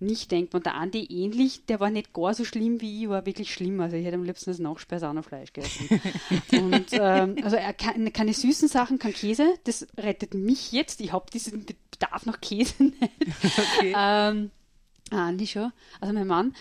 nicht 0.00 0.30
denkbar. 0.30 0.60
Und 0.60 0.66
der 0.66 0.74
Andi 0.74 1.04
ähnlich, 1.06 1.64
der 1.66 1.80
war 1.80 1.90
nicht 1.90 2.12
gar 2.12 2.34
so 2.34 2.44
schlimm 2.44 2.80
wie 2.80 3.02
ich, 3.02 3.08
war 3.08 3.26
wirklich 3.26 3.52
schlimm. 3.52 3.80
Also 3.80 3.96
ich 3.96 4.04
hätte 4.04 4.16
am 4.16 4.24
liebsten 4.24 4.50
das 4.50 4.58
Nachspeise 4.58 5.08
auch 5.08 5.12
noch 5.12 5.24
Fleisch 5.24 5.52
gegessen. 5.52 5.88
und 6.52 6.86
ähm, 6.92 7.36
also 7.42 7.56
er 7.56 7.72
kann, 7.72 8.12
keine 8.12 8.32
süßen 8.32 8.68
Sachen, 8.68 8.98
kein 8.98 9.12
Käse, 9.12 9.54
das 9.64 9.86
rettet 9.96 10.34
mich 10.34 10.72
jetzt. 10.72 11.00
Ich 11.00 11.12
habe 11.12 11.26
diesen 11.32 11.64
Bedarf 11.64 12.26
nach 12.26 12.40
Käse 12.40 12.84
nicht. 12.84 12.98
Okay. 13.78 13.94
Ähm, 13.96 14.50
Andi 15.10 15.46
schon, 15.46 15.72
also 16.00 16.12
mein 16.12 16.26
Mann. 16.26 16.54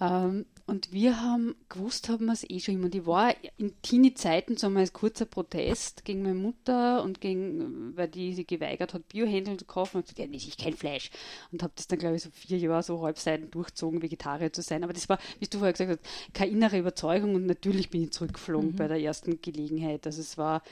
Ähm, 0.00 0.46
und 0.66 0.92
wir 0.92 1.20
haben 1.20 1.54
gewusst, 1.68 2.08
haben 2.08 2.24
wir 2.24 2.32
es 2.32 2.48
eh 2.48 2.58
schon 2.58 2.76
immer. 2.76 2.86
Und 2.86 2.94
ich 2.94 3.04
war 3.04 3.34
in 3.58 3.74
Teenie-Zeiten 3.82 4.56
so 4.56 4.70
mal 4.70 4.80
als 4.80 4.94
kurzer 4.94 5.26
Protest 5.26 6.06
gegen 6.06 6.22
meine 6.22 6.36
Mutter 6.36 7.02
und 7.02 7.20
gegen, 7.20 7.94
weil 7.96 8.08
die 8.08 8.32
sich 8.32 8.46
geweigert 8.46 8.94
hat, 8.94 9.08
Biohändel 9.08 9.58
zu 9.58 9.66
kaufen 9.66 9.98
und 9.98 10.04
gesagt, 10.04 10.20
ja, 10.20 10.26
nicht, 10.26 10.48
ich 10.48 10.56
kein 10.56 10.72
Fleisch. 10.72 11.10
Und 11.52 11.62
habe 11.62 11.74
das 11.76 11.86
dann, 11.86 11.98
glaube 11.98 12.16
ich, 12.16 12.22
so 12.22 12.30
vier 12.30 12.56
Jahre 12.56 12.82
so 12.82 13.02
halbseiten 13.02 13.50
durchzogen, 13.50 14.00
Vegetarier 14.00 14.54
zu 14.54 14.62
sein. 14.62 14.84
Aber 14.84 14.94
das 14.94 15.08
war, 15.10 15.18
wie 15.38 15.46
du 15.46 15.58
vorher 15.58 15.74
gesagt 15.74 15.90
hast, 15.90 16.32
keine 16.32 16.52
innere 16.52 16.78
Überzeugung 16.78 17.34
und 17.34 17.44
natürlich 17.44 17.90
bin 17.90 18.04
ich 18.04 18.12
zurückgeflogen 18.12 18.70
mhm. 18.70 18.76
bei 18.76 18.88
der 18.88 19.00
ersten 19.00 19.42
Gelegenheit. 19.42 20.06
Also 20.06 20.22
es 20.22 20.38
war, 20.38 20.62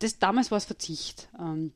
das, 0.00 0.18
damals 0.18 0.50
war 0.50 0.58
es 0.58 0.64
Verzicht. 0.64 1.28
Ähm, 1.38 1.72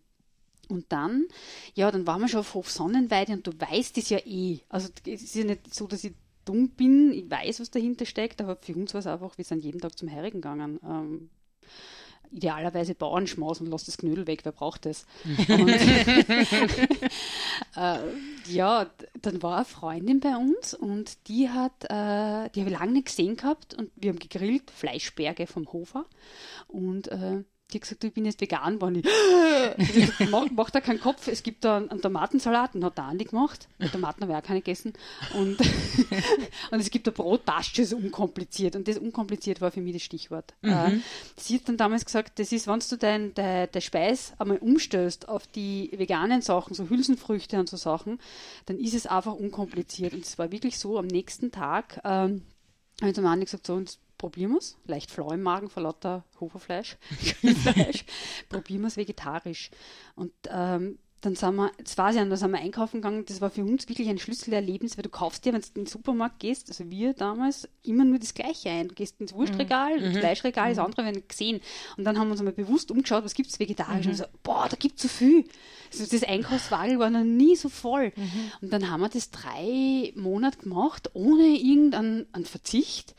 und 0.68 0.90
dann, 0.90 1.26
ja, 1.74 1.90
dann 1.90 2.06
waren 2.08 2.22
wir 2.22 2.28
schon 2.28 2.40
auf 2.40 2.54
Hof 2.54 2.70
Sonnenweide 2.70 3.34
und 3.34 3.46
du 3.46 3.52
weißt 3.52 3.98
es 3.98 4.08
ja 4.08 4.18
eh. 4.24 4.60
Also 4.68 4.88
es 5.06 5.22
ist 5.22 5.34
ja 5.34 5.44
nicht 5.44 5.72
so, 5.72 5.86
dass 5.86 6.02
ich 6.02 6.14
dumm 6.44 6.70
bin, 6.70 7.12
ich 7.12 7.30
weiß, 7.30 7.60
was 7.60 7.70
dahinter 7.70 8.06
steckt, 8.06 8.40
aber 8.40 8.56
für 8.56 8.74
uns 8.74 8.94
war 8.94 9.00
es 9.00 9.06
einfach, 9.06 9.36
wir 9.38 9.44
sind 9.44 9.62
jeden 9.62 9.80
Tag 9.80 9.96
zum 9.96 10.10
Heirigen 10.10 10.40
gegangen. 10.40 10.80
Ähm, 10.84 11.30
idealerweise 12.32 12.94
Bauernschmaus 12.94 13.60
und 13.60 13.66
lass 13.66 13.84
das 13.84 13.98
Knödel 13.98 14.26
weg, 14.26 14.40
wer 14.44 14.52
braucht 14.52 14.86
das? 14.86 15.04
äh, 17.76 17.98
ja, 18.48 18.90
dann 19.20 19.42
war 19.42 19.56
eine 19.56 19.64
Freundin 19.64 20.20
bei 20.20 20.36
uns 20.36 20.72
und 20.74 21.28
die 21.28 21.50
hat, 21.50 21.84
äh, 21.84 22.48
die 22.50 22.60
habe 22.60 22.70
ich 22.70 22.78
lange 22.78 22.92
nicht 22.92 23.06
gesehen 23.06 23.36
gehabt 23.36 23.74
und 23.74 23.90
wir 23.96 24.10
haben 24.10 24.18
gegrillt, 24.18 24.70
Fleischberge 24.70 25.46
vom 25.46 25.70
Hofer 25.72 26.06
und 26.68 27.08
äh, 27.08 27.44
die 27.72 27.78
hat 27.78 27.82
gesagt, 27.82 28.04
ich 28.04 28.12
bin 28.12 28.24
jetzt 28.24 28.40
vegan 28.40 28.74
geworden. 28.74 29.02
Ich 29.78 30.28
mach, 30.30 30.46
mach 30.50 30.70
da 30.70 30.80
keinen 30.80 31.00
Kopf, 31.00 31.28
es 31.28 31.42
gibt 31.42 31.64
da 31.64 31.76
einen, 31.76 31.90
einen 31.90 32.02
Tomatensalat, 32.02 32.74
den 32.74 32.84
hat 32.84 32.98
der 32.98 33.04
Andi 33.04 33.24
gemacht. 33.24 33.68
Die 33.78 33.88
Tomaten 33.88 34.22
habe 34.22 34.32
ich 34.32 34.38
auch 34.38 34.42
keine 34.42 34.60
gegessen. 34.60 34.92
Und, 35.34 35.58
und 36.70 36.80
es 36.80 36.90
gibt 36.90 37.06
ein 37.08 37.14
Brot, 37.14 37.44
passt 37.44 37.76
schon 37.76 38.04
unkompliziert. 38.04 38.76
Und 38.76 38.88
das 38.88 38.98
unkompliziert 38.98 39.60
war 39.60 39.70
für 39.70 39.80
mich 39.80 39.94
das 39.94 40.02
Stichwort. 40.02 40.54
Mhm. 40.62 40.70
Äh, 40.70 41.00
sie 41.36 41.56
hat 41.56 41.68
dann 41.68 41.76
damals 41.76 42.04
gesagt, 42.04 42.38
das 42.38 42.52
ist, 42.52 42.66
wenn 42.66 42.80
du 42.80 42.96
dein, 42.96 43.34
dein, 43.34 43.68
dein 43.70 43.82
Speis 43.82 44.32
einmal 44.38 44.58
umstößt 44.58 45.28
auf 45.28 45.46
die 45.46 45.90
veganen 45.96 46.42
Sachen, 46.42 46.74
so 46.74 46.88
Hülsenfrüchte 46.88 47.58
und 47.58 47.68
so 47.68 47.76
Sachen, 47.76 48.18
dann 48.66 48.78
ist 48.78 48.94
es 48.94 49.06
einfach 49.06 49.34
unkompliziert. 49.34 50.14
Und 50.14 50.24
es 50.24 50.38
war 50.38 50.50
wirklich 50.52 50.78
so, 50.78 50.98
am 50.98 51.06
nächsten 51.06 51.50
Tag 51.50 52.00
ähm, 52.04 52.42
habe 53.00 53.10
ich 53.10 53.14
zum 53.14 53.26
Andi 53.26 53.44
gesagt, 53.44 53.66
so, 53.66 53.74
und 53.74 53.98
probieren 54.22 54.52
wir 54.52 54.58
es. 54.58 54.76
Leicht 54.86 55.10
flau 55.10 55.32
im 55.32 55.42
Magen 55.42 55.68
vor 55.68 55.82
lauter 55.82 56.24
Hoferfleisch. 56.38 56.96
probieren 58.48 58.82
wir 58.82 58.86
es 58.86 58.96
vegetarisch. 58.96 59.72
Und 60.14 60.32
ähm, 60.48 60.98
dann 61.22 61.34
sind 61.34 61.56
wir, 61.56 61.72
das 61.82 61.98
war 61.98 62.12
ja, 62.12 62.24
da 62.24 62.36
sind 62.36 62.52
wir 62.52 62.60
einkaufen 62.60 63.00
gegangen, 63.00 63.24
das 63.26 63.40
war 63.40 63.50
für 63.50 63.62
uns 63.64 63.88
wirklich 63.88 64.08
ein 64.08 64.18
Schlüsselerlebnis, 64.18 64.96
weil 64.96 65.02
du 65.02 65.08
kaufst 65.08 65.44
dir, 65.44 65.52
wenn 65.52 65.60
du 65.60 65.66
in 65.74 65.82
den 65.82 65.86
Supermarkt 65.86 66.38
gehst, 66.38 66.68
also 66.68 66.88
wir 66.88 67.14
damals, 67.14 67.68
immer 67.82 68.04
nur 68.04 68.20
das 68.20 68.34
Gleiche 68.34 68.70
ein. 68.70 68.88
Du 68.88 68.94
gehst 68.94 69.20
ins 69.20 69.32
Wurstregal, 69.32 69.98
mhm. 69.98 70.04
ins 70.04 70.18
Fleischregal, 70.18 70.68
das 70.68 70.78
mhm. 70.78 70.84
andere 70.84 71.04
werden 71.04 71.24
gesehen. 71.26 71.60
Und 71.96 72.04
dann 72.04 72.16
haben 72.16 72.28
wir 72.28 72.32
uns 72.32 72.40
einmal 72.40 72.54
bewusst 72.54 72.92
umgeschaut, 72.92 73.24
was 73.24 73.34
gibt 73.34 73.50
es 73.50 73.58
vegetarisch? 73.58 74.06
Mhm. 74.06 74.12
Und 74.12 74.18
so, 74.18 74.24
boah, 74.44 74.68
da 74.68 74.76
gibt 74.76 74.96
es 74.96 75.02
so 75.02 75.08
viel. 75.08 75.44
Also 75.92 76.06
das 76.06 76.22
Einkaufswagen 76.22 77.00
war 77.00 77.10
noch 77.10 77.24
nie 77.24 77.56
so 77.56 77.68
voll. 77.68 78.12
Mhm. 78.14 78.52
Und 78.60 78.72
dann 78.72 78.88
haben 78.88 79.00
wir 79.00 79.08
das 79.08 79.30
drei 79.30 80.12
Monate 80.14 80.58
gemacht, 80.58 81.10
ohne 81.14 81.56
irgendeinen 81.56 82.44
Verzicht. 82.44 83.16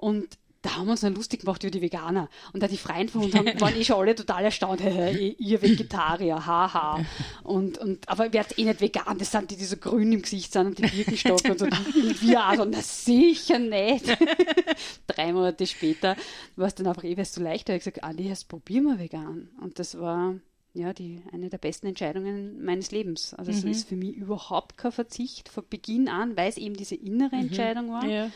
Und 0.00 0.38
da 0.62 0.76
haben 0.76 0.86
wir 0.86 0.92
uns 0.92 1.02
dann 1.02 1.14
lustig 1.14 1.40
gemacht 1.40 1.62
über 1.62 1.70
die 1.70 1.82
Veganer. 1.82 2.30
Und 2.54 2.62
da 2.62 2.68
die 2.68 2.78
Freien 2.78 3.10
von 3.10 3.24
uns 3.24 3.34
haben, 3.34 3.46
waren 3.60 3.76
eh 3.76 3.84
schon 3.84 3.96
alle 3.96 4.14
total 4.14 4.44
erstaunt, 4.44 4.80
ihr 4.80 5.62
Vegetarier, 5.62 6.46
haha. 6.46 7.04
Und, 7.42 7.76
und, 7.76 8.08
aber 8.08 8.26
ihr 8.26 8.32
werdet 8.32 8.58
eh 8.58 8.64
nicht 8.64 8.80
vegan, 8.80 9.18
das 9.18 9.30
sind 9.30 9.50
die, 9.50 9.56
die 9.56 9.64
so 9.64 9.76
grün 9.76 10.12
im 10.12 10.22
Gesicht 10.22 10.52
sind 10.52 10.66
und 10.66 10.78
die 10.78 10.82
Birkenstock 10.82 11.44
und 11.44 11.58
so. 11.58 11.64
Und 12.00 12.22
wir 12.22 12.46
auch 12.46 12.56
so, 12.56 12.64
na 12.64 12.80
sicher 12.80 13.58
nicht. 13.58 14.06
Drei 15.06 15.32
Monate 15.32 15.66
später 15.66 16.16
war 16.56 16.66
es 16.66 16.74
dann 16.74 16.86
einfach 16.86 17.04
eh, 17.04 17.16
wärst 17.16 17.36
du 17.36 17.42
leichter. 17.42 17.74
Ich 17.74 17.80
gesagt, 17.80 18.02
Andi, 18.02 18.28
jetzt 18.28 18.48
probier 18.48 18.80
mal 18.80 18.98
vegan. 18.98 19.50
Und 19.60 19.78
das 19.78 19.98
war, 19.98 20.34
ja, 20.72 20.92
die, 20.92 21.20
eine 21.32 21.48
der 21.48 21.58
besten 21.58 21.88
Entscheidungen 21.88 22.64
meines 22.64 22.92
Lebens. 22.92 23.34
Also 23.34 23.50
mhm. 23.50 23.58
es 23.58 23.64
ist 23.64 23.88
für 23.88 23.96
mich 23.96 24.16
überhaupt 24.16 24.76
kein 24.76 24.92
Verzicht 24.92 25.48
von 25.48 25.64
Beginn 25.68 26.08
an, 26.08 26.36
weil 26.36 26.48
es 26.48 26.56
eben 26.56 26.76
diese 26.76 26.94
innere 26.94 27.34
mhm. 27.34 27.42
Entscheidung 27.42 27.90
war. 27.90 28.04
Ja. 28.06 28.30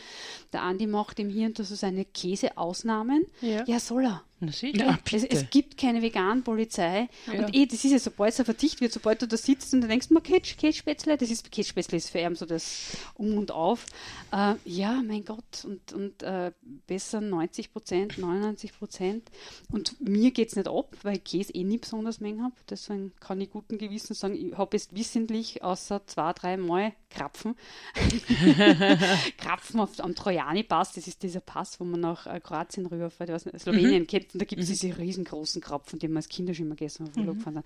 Der 0.51 0.63
Andi 0.63 0.85
macht 0.85 1.19
im 1.19 1.29
Hirn 1.29 1.53
so 1.55 1.63
seine 1.63 2.03
Käseausnahmen. 2.03 3.25
Ja. 3.41 3.63
ja, 3.65 3.79
soll 3.79 4.05
er. 4.05 4.23
Ja, 4.49 4.99
es, 5.11 5.23
es, 5.23 5.49
gibt 5.49 5.77
keine 5.77 6.01
veganen 6.01 6.43
Polizei. 6.43 7.07
Ja. 7.31 7.45
Und 7.45 7.55
eh, 7.55 7.65
das 7.65 7.83
ist 7.83 7.91
ja, 7.91 7.99
sobald 7.99 8.33
es 8.33 8.39
ein 8.39 8.45
Verzicht 8.45 8.81
wird, 8.81 8.91
sobald 8.91 9.21
du 9.21 9.27
da 9.27 9.37
sitzt 9.37 9.73
und 9.73 9.81
du 9.81 9.87
denkst, 9.87 10.09
man, 10.09 10.23
Kässpätzle, 10.23 11.17
das 11.17 11.29
ist, 11.29 11.51
Kässpätzle 11.51 11.97
ist 11.97 12.09
für 12.09 12.19
ihn 12.19 12.35
so 12.35 12.45
das 12.45 12.97
Um 13.15 13.37
und 13.37 13.51
Auf. 13.51 13.85
Äh, 14.31 14.55
ja, 14.65 15.01
mein 15.05 15.23
Gott, 15.25 15.63
und, 15.63 15.93
und 15.93 16.23
äh, 16.23 16.51
besser 16.87 17.21
90 17.21 17.71
Prozent, 17.71 18.17
99 18.17 18.77
Prozent. 18.77 19.29
Und 19.71 19.99
mir 19.99 20.31
geht 20.31 20.49
es 20.49 20.55
nicht 20.55 20.67
ab, 20.67 20.95
weil 21.03 21.17
ich 21.17 21.23
Käse 21.23 21.53
eh 21.53 21.63
nie 21.63 21.77
besonders 21.77 22.19
mengen 22.19 22.43
habe. 22.43 22.55
Deswegen 22.69 23.13
kann 23.19 23.39
ich 23.41 23.49
guten 23.49 23.77
Gewissens 23.77 24.19
sagen, 24.19 24.35
ich 24.35 24.57
habe 24.57 24.75
jetzt 24.75 24.95
wissentlich 24.95 25.63
außer 25.63 26.05
zwei, 26.07 26.33
drei 26.33 26.57
Mal 26.57 26.93
Krapfen. 27.09 27.55
Krapfen 29.37 29.79
auf, 29.79 29.99
am 29.99 30.15
Trojani-Pass, 30.15 30.93
das 30.93 31.07
ist 31.07 31.23
dieser 31.23 31.39
Pass, 31.39 31.79
wo 31.79 31.85
man 31.85 32.01
nach 32.01 32.27
äh, 32.27 32.39
Kroatien 32.39 32.85
rüberfährt, 32.85 33.29
ich 33.29 33.33
weiß 33.33 33.45
nicht, 33.45 33.59
Slowenien 33.59 34.03
mhm. 34.03 34.07
kennt, 34.07 34.34
und 34.35 34.41
da 34.41 34.45
gibt 34.45 34.61
es 34.61 34.67
mhm. 34.67 34.73
diese 34.73 34.97
riesengroßen 34.97 35.61
Krapfen, 35.61 35.97
die 35.97 36.07
man 36.07 36.17
als 36.17 36.27
Kinder 36.29 36.53
schon 36.53 36.65
immer 36.65 36.75
gegessen 36.75 37.07
hat, 37.07 37.15
mhm. 37.15 37.63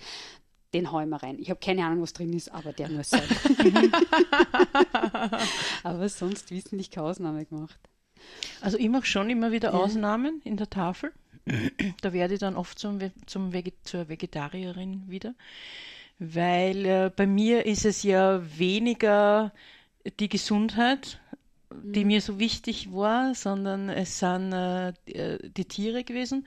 Den 0.71 0.91
haue 0.91 1.01
ich 1.01 1.09
mal 1.09 1.17
rein. 1.17 1.39
Ich 1.39 1.49
habe 1.49 1.59
keine 1.59 1.83
Ahnung, 1.83 2.03
was 2.03 2.13
drin 2.13 2.31
ist, 2.31 2.51
aber 2.51 2.73
der 2.73 2.89
muss 2.89 3.09
sein. 3.09 3.23
aber 5.83 6.07
sonst 6.09 6.51
wissentlich 6.51 6.91
keine 6.91 7.07
Ausnahme 7.07 7.43
gemacht. 7.45 7.79
Also 8.61 8.77
ich 8.77 8.87
mache 8.87 9.07
schon 9.07 9.31
immer 9.31 9.51
wieder 9.51 9.73
Ausnahmen 9.73 10.41
in 10.43 10.57
der 10.57 10.69
Tafel. 10.69 11.11
da 12.01 12.13
werde 12.13 12.35
ich 12.35 12.39
dann 12.39 12.55
oft 12.55 12.77
zum, 12.77 12.99
zum 13.25 13.51
Veget 13.51 13.73
zur 13.83 14.09
Vegetarierin 14.09 15.05
wieder 15.07 15.33
weil 16.19 16.85
äh, 16.85 17.11
bei 17.15 17.25
mir 17.25 17.65
ist 17.65 17.85
es 17.85 18.03
ja 18.03 18.41
weniger 18.57 19.53
die 20.19 20.29
Gesundheit, 20.29 21.19
die 21.71 22.01
mhm. 22.01 22.07
mir 22.07 22.21
so 22.21 22.39
wichtig 22.39 22.91
war, 22.93 23.35
sondern 23.35 23.89
es 23.89 24.19
sind 24.19 24.53
äh, 24.53 24.93
die, 25.07 25.15
äh, 25.15 25.49
die 25.49 25.65
Tiere 25.65 26.03
gewesen. 26.03 26.45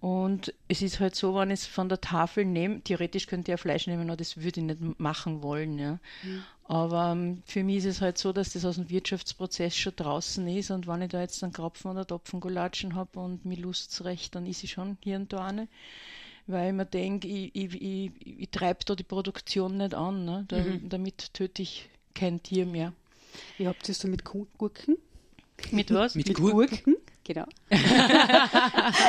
Und 0.00 0.52
es 0.68 0.82
ist 0.82 1.00
halt 1.00 1.14
so, 1.14 1.34
wenn 1.34 1.50
ich 1.50 1.60
es 1.60 1.66
von 1.66 1.88
der 1.88 2.00
Tafel 2.00 2.44
nehme, 2.44 2.82
theoretisch 2.82 3.26
könnte 3.26 3.50
ich 3.50 3.54
ja 3.54 3.56
Fleisch 3.56 3.86
nehmen, 3.86 4.08
aber 4.08 4.16
das 4.16 4.36
würde 4.36 4.60
ich 4.60 4.66
nicht 4.66 5.00
machen 5.00 5.42
wollen. 5.42 5.78
Ja. 5.78 5.98
Mhm. 6.22 6.44
Aber 6.64 7.12
um, 7.12 7.18
ähm, 7.18 7.42
für 7.46 7.64
mich 7.64 7.78
ist 7.78 7.86
es 7.86 8.00
halt 8.00 8.18
so, 8.18 8.32
dass 8.32 8.52
das 8.52 8.64
aus 8.64 8.74
dem 8.74 8.90
Wirtschaftsprozess 8.90 9.74
schon 9.76 9.94
draußen 9.96 10.46
ist 10.48 10.70
und 10.70 10.86
wenn 10.86 11.02
ich 11.02 11.10
da 11.10 11.20
jetzt 11.20 11.42
einen 11.42 11.52
Krapfen 11.52 11.90
oder 11.90 12.06
Topfengulatschen 12.06 12.94
habe 12.94 13.20
und 13.20 13.44
mir 13.44 13.56
Lust 13.56 14.04
recht, 14.04 14.34
dann 14.34 14.46
ist 14.46 14.64
ich 14.64 14.72
schon 14.72 14.98
hier 15.02 15.16
und 15.16 15.32
da 15.32 15.46
eine. 15.46 15.68
Weil 16.46 16.68
ich 16.68 16.74
mir 16.74 16.86
denke, 16.86 17.26
ich, 17.26 17.54
ich, 17.54 17.80
ich, 17.80 18.10
ich 18.24 18.50
treibe 18.50 18.84
da 18.84 18.94
die 18.94 19.02
Produktion 19.02 19.78
nicht 19.78 19.94
an. 19.94 20.24
Ne? 20.24 20.44
Da, 20.48 20.58
mhm. 20.58 20.88
Damit 20.88 21.32
töte 21.34 21.62
ich 21.62 21.88
kein 22.14 22.42
Tier 22.42 22.66
mehr. 22.66 22.92
Wie 23.58 23.68
habt 23.68 23.88
ihr 23.88 23.92
es 23.92 23.98
so 23.98 24.08
mit 24.08 24.24
Gurken? 24.24 24.96
Mit 25.70 25.92
was? 25.92 26.14
Mit, 26.14 26.28
mit 26.28 26.36
Gurken? 26.36 26.68
Gurken? 26.68 26.96
Genau. 27.26 27.46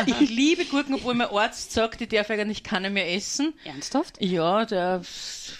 ich 0.07 0.19
liebe 0.31 0.65
Gurken, 0.65 0.95
obwohl 0.95 1.13
mein 1.13 1.29
Arzt 1.29 1.71
sagt, 1.71 2.01
ich 2.01 2.09
darf 2.09 2.31
eigentlich 2.31 2.63
keine 2.63 2.89
mehr 2.89 3.13
essen. 3.13 3.53
Ernsthaft? 3.63 4.19
Ja, 4.19 4.65
der 4.65 5.03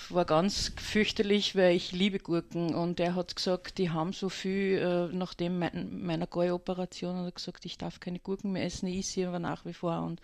war 0.10 0.26
ganz 0.26 0.72
fürchterlich, 0.76 1.56
weil 1.56 1.76
ich 1.76 1.92
liebe 1.92 2.18
Gurken 2.18 2.74
und 2.74 3.00
er 3.00 3.14
hat 3.14 3.36
gesagt, 3.36 3.78
die 3.78 3.92
haben 3.92 4.12
so 4.12 4.30
viel, 4.30 4.80
äh, 4.80 5.16
nachdem 5.16 5.60
mein, 5.60 6.02
meiner 6.02 6.26
Gäuoperation 6.26 7.18
hat 7.18 7.26
er 7.26 7.32
gesagt, 7.32 7.66
ich 7.66 7.78
darf 7.78 8.00
keine 8.00 8.18
Gurken 8.18 8.54
mehr 8.54 8.66
essen, 8.66 8.88
ich 8.88 9.00
esse 9.00 9.12
sie 9.12 9.26
aber 9.26 9.38
nach 9.38 9.64
wie 9.66 9.74
vor 9.74 10.02
und 10.02 10.20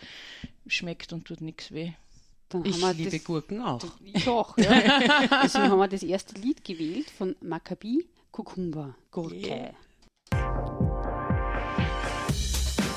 schmeckt 0.66 1.14
und 1.14 1.26
tut 1.26 1.42
nichts 1.42 1.72
weh. 1.72 1.92
Dann 2.50 2.66
ich 2.66 2.82
liebe 2.94 3.12
das, 3.12 3.24
Gurken 3.24 3.62
auch. 3.62 3.84
Ich 4.04 4.28
auch, 4.28 4.58
ja. 4.58 4.72
Deswegen 5.44 5.66
haben 5.70 5.78
wir 5.78 5.88
das 5.88 6.02
erste 6.02 6.40
Lied 6.42 6.66
gewählt 6.66 7.12
von 7.12 7.36
Maccabi, 7.42 8.08
Kukumba, 8.34 8.96
Gurke. 9.12 9.36
Yeah. 9.36 9.74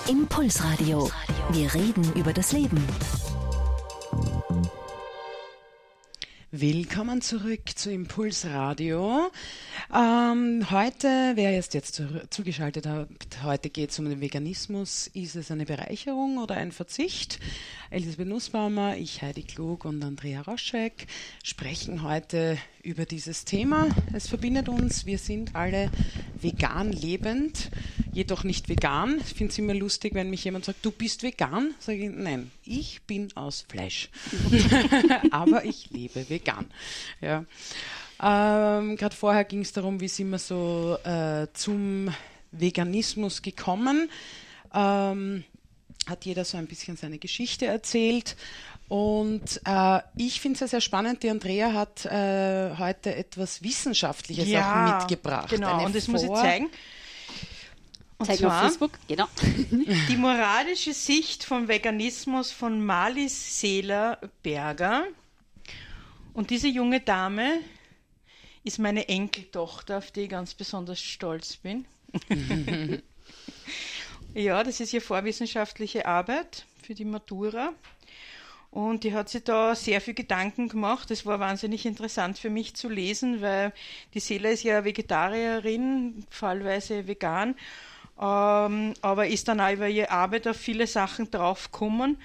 Impulsradio. 0.08 1.10
Wir 1.50 1.74
reden 1.74 2.10
über 2.14 2.32
das 2.32 2.52
Leben. 2.52 2.82
Willkommen 6.52 7.20
zurück 7.20 7.68
zu 7.74 7.92
Impulsradio. 7.92 9.30
Ähm, 9.94 10.70
heute, 10.70 11.32
wer 11.34 11.58
ist 11.58 11.74
jetzt 11.74 12.02
zugeschaltet 12.30 12.86
hat, 12.86 13.08
heute 13.42 13.68
geht 13.68 13.90
es 13.90 13.98
um 13.98 14.08
den 14.08 14.22
Veganismus. 14.22 15.08
Ist 15.08 15.36
es 15.36 15.50
eine 15.50 15.66
Bereicherung 15.66 16.38
oder 16.38 16.54
ein 16.54 16.72
Verzicht? 16.72 17.40
Elisabeth 17.90 18.26
Nussbaumer, 18.26 18.96
ich 18.96 19.22
Heidi 19.22 19.44
Klug 19.44 19.84
und 19.84 20.02
Andrea 20.02 20.40
Roschek 20.40 21.06
sprechen 21.44 22.02
heute 22.02 22.58
über 22.82 23.04
dieses 23.04 23.44
Thema. 23.44 23.86
Es 24.12 24.26
verbindet 24.26 24.68
uns, 24.68 25.06
wir 25.06 25.18
sind 25.18 25.54
alle 25.54 25.92
vegan 26.40 26.90
lebend, 26.90 27.70
jedoch 28.12 28.42
nicht 28.42 28.68
vegan. 28.68 29.20
Ich 29.20 29.34
finde 29.34 29.52
es 29.52 29.58
immer 29.58 29.74
lustig, 29.74 30.14
wenn 30.14 30.30
mich 30.30 30.42
jemand 30.42 30.64
sagt, 30.64 30.84
du 30.84 30.90
bist 30.90 31.22
vegan. 31.22 31.74
Sage 31.78 31.98
ich, 31.98 32.10
nein, 32.10 32.50
ich 32.64 33.02
bin 33.02 33.28
aus 33.36 33.64
Fleisch. 33.68 34.08
Aber 35.30 35.64
ich 35.64 35.88
lebe 35.90 36.28
vegan. 36.28 36.66
Ja. 37.20 37.44
Ähm, 38.20 38.96
Gerade 38.96 39.14
vorher 39.14 39.44
ging 39.44 39.60
es 39.60 39.72
darum, 39.72 40.00
wie 40.00 40.08
sind 40.08 40.30
wir 40.30 40.38
so 40.40 40.98
äh, 41.04 41.46
zum 41.52 42.12
Veganismus 42.50 43.42
gekommen. 43.42 44.10
Ähm, 44.74 45.44
hat 46.06 46.24
jeder 46.24 46.44
so 46.44 46.56
ein 46.56 46.66
bisschen 46.66 46.96
seine 46.96 47.18
Geschichte 47.18 47.66
erzählt. 47.66 48.36
Und 48.88 49.60
äh, 49.64 50.00
ich 50.16 50.40
finde 50.40 50.54
es 50.54 50.60
ja 50.60 50.68
sehr 50.68 50.80
spannend, 50.80 51.22
die 51.22 51.30
Andrea 51.30 51.72
hat 51.72 52.04
äh, 52.04 52.76
heute 52.78 53.14
etwas 53.16 53.62
Wissenschaftliches 53.62 54.46
ja, 54.48 54.94
auch 54.94 55.00
mitgebracht. 55.00 55.50
Genau, 55.50 55.84
und 55.84 55.94
das 55.94 56.04
Vor 56.04 56.12
muss 56.12 56.22
ich 56.22 56.32
zeigen. 56.32 56.70
Und 58.18 58.26
Zeig 58.26 58.38
zwar 58.38 58.52
auf 58.52 58.60
Facebook, 58.62 58.92
genau. 59.08 59.26
die 60.08 60.16
moralische 60.16 60.94
Sicht 60.94 61.44
vom 61.44 61.68
Veganismus 61.68 62.52
von 62.52 62.84
Malis 62.84 63.60
Seeler 63.60 64.18
Berger. 64.42 65.04
Und 66.32 66.50
diese 66.50 66.68
junge 66.68 67.00
Dame 67.00 67.60
ist 68.62 68.78
meine 68.78 69.08
Enkeltochter, 69.08 69.98
auf 69.98 70.12
die 70.12 70.22
ich 70.22 70.28
ganz 70.28 70.54
besonders 70.54 71.00
stolz 71.00 71.56
bin. 71.56 71.86
Ja, 74.36 74.62
das 74.62 74.80
ist 74.80 74.92
ihre 74.92 75.00
vorwissenschaftliche 75.00 76.04
Arbeit 76.04 76.66
für 76.82 76.92
die 76.92 77.06
Matura. 77.06 77.72
Und 78.70 79.02
die 79.02 79.14
hat 79.14 79.30
sich 79.30 79.44
da 79.44 79.74
sehr 79.74 80.02
viel 80.02 80.12
Gedanken 80.12 80.68
gemacht. 80.68 81.10
Das 81.10 81.24
war 81.24 81.40
wahnsinnig 81.40 81.86
interessant 81.86 82.38
für 82.38 82.50
mich 82.50 82.76
zu 82.76 82.90
lesen, 82.90 83.40
weil 83.40 83.72
die 84.12 84.20
Seele 84.20 84.52
ist 84.52 84.62
ja 84.62 84.84
Vegetarierin, 84.84 86.26
fallweise 86.28 87.08
vegan, 87.08 87.54
ähm, 88.20 88.92
aber 89.00 89.26
ist 89.26 89.48
dann 89.48 89.58
auch 89.58 89.72
über 89.72 89.88
ihre 89.88 90.10
Arbeit 90.10 90.46
auf 90.46 90.58
viele 90.58 90.86
Sachen 90.86 91.30
draufgekommen. 91.30 92.20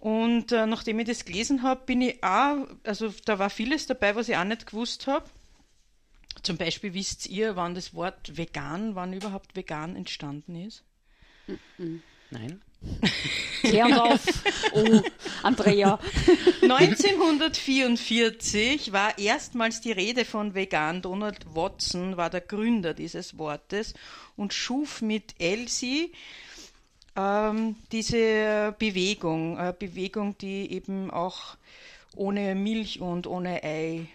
Und 0.00 0.52
äh, 0.52 0.66
nachdem 0.66 0.98
ich 0.98 1.06
das 1.06 1.24
gelesen 1.24 1.62
habe, 1.62 1.80
bin 1.86 2.02
ich 2.02 2.22
auch, 2.22 2.68
also 2.82 3.10
da 3.24 3.38
war 3.38 3.48
vieles 3.48 3.86
dabei, 3.86 4.14
was 4.14 4.28
ich 4.28 4.36
auch 4.36 4.44
nicht 4.44 4.66
gewusst 4.66 5.06
habe. 5.06 5.24
Zum 6.42 6.58
Beispiel 6.58 6.92
wisst 6.92 7.26
ihr, 7.26 7.56
wann 7.56 7.74
das 7.74 7.94
Wort 7.94 8.36
vegan, 8.36 8.96
wann 8.96 9.14
überhaupt 9.14 9.56
vegan 9.56 9.96
entstanden 9.96 10.56
ist? 10.56 10.84
Nein. 12.30 12.62
Klär 13.62 14.02
auf. 14.02 14.20
Oh, 14.74 15.00
Andrea. 15.42 15.98
1944 16.62 18.92
war 18.92 19.18
erstmals 19.18 19.80
die 19.80 19.90
Rede 19.92 20.24
von 20.24 20.54
vegan. 20.54 21.02
Donald 21.02 21.44
Watson 21.54 22.16
war 22.16 22.30
der 22.30 22.42
Gründer 22.42 22.94
dieses 22.94 23.38
Wortes 23.38 23.94
und 24.36 24.52
schuf 24.52 25.02
mit 25.02 25.34
Elsie 25.38 26.12
ähm, 27.16 27.76
diese 27.92 28.74
Bewegung, 28.78 29.58
eine 29.58 29.72
Bewegung, 29.72 30.36
die 30.38 30.70
eben 30.72 31.10
auch 31.10 31.56
ohne 32.16 32.54
Milch 32.54 33.00
und 33.00 33.26
ohne 33.26 33.64
Ei 33.64 34.06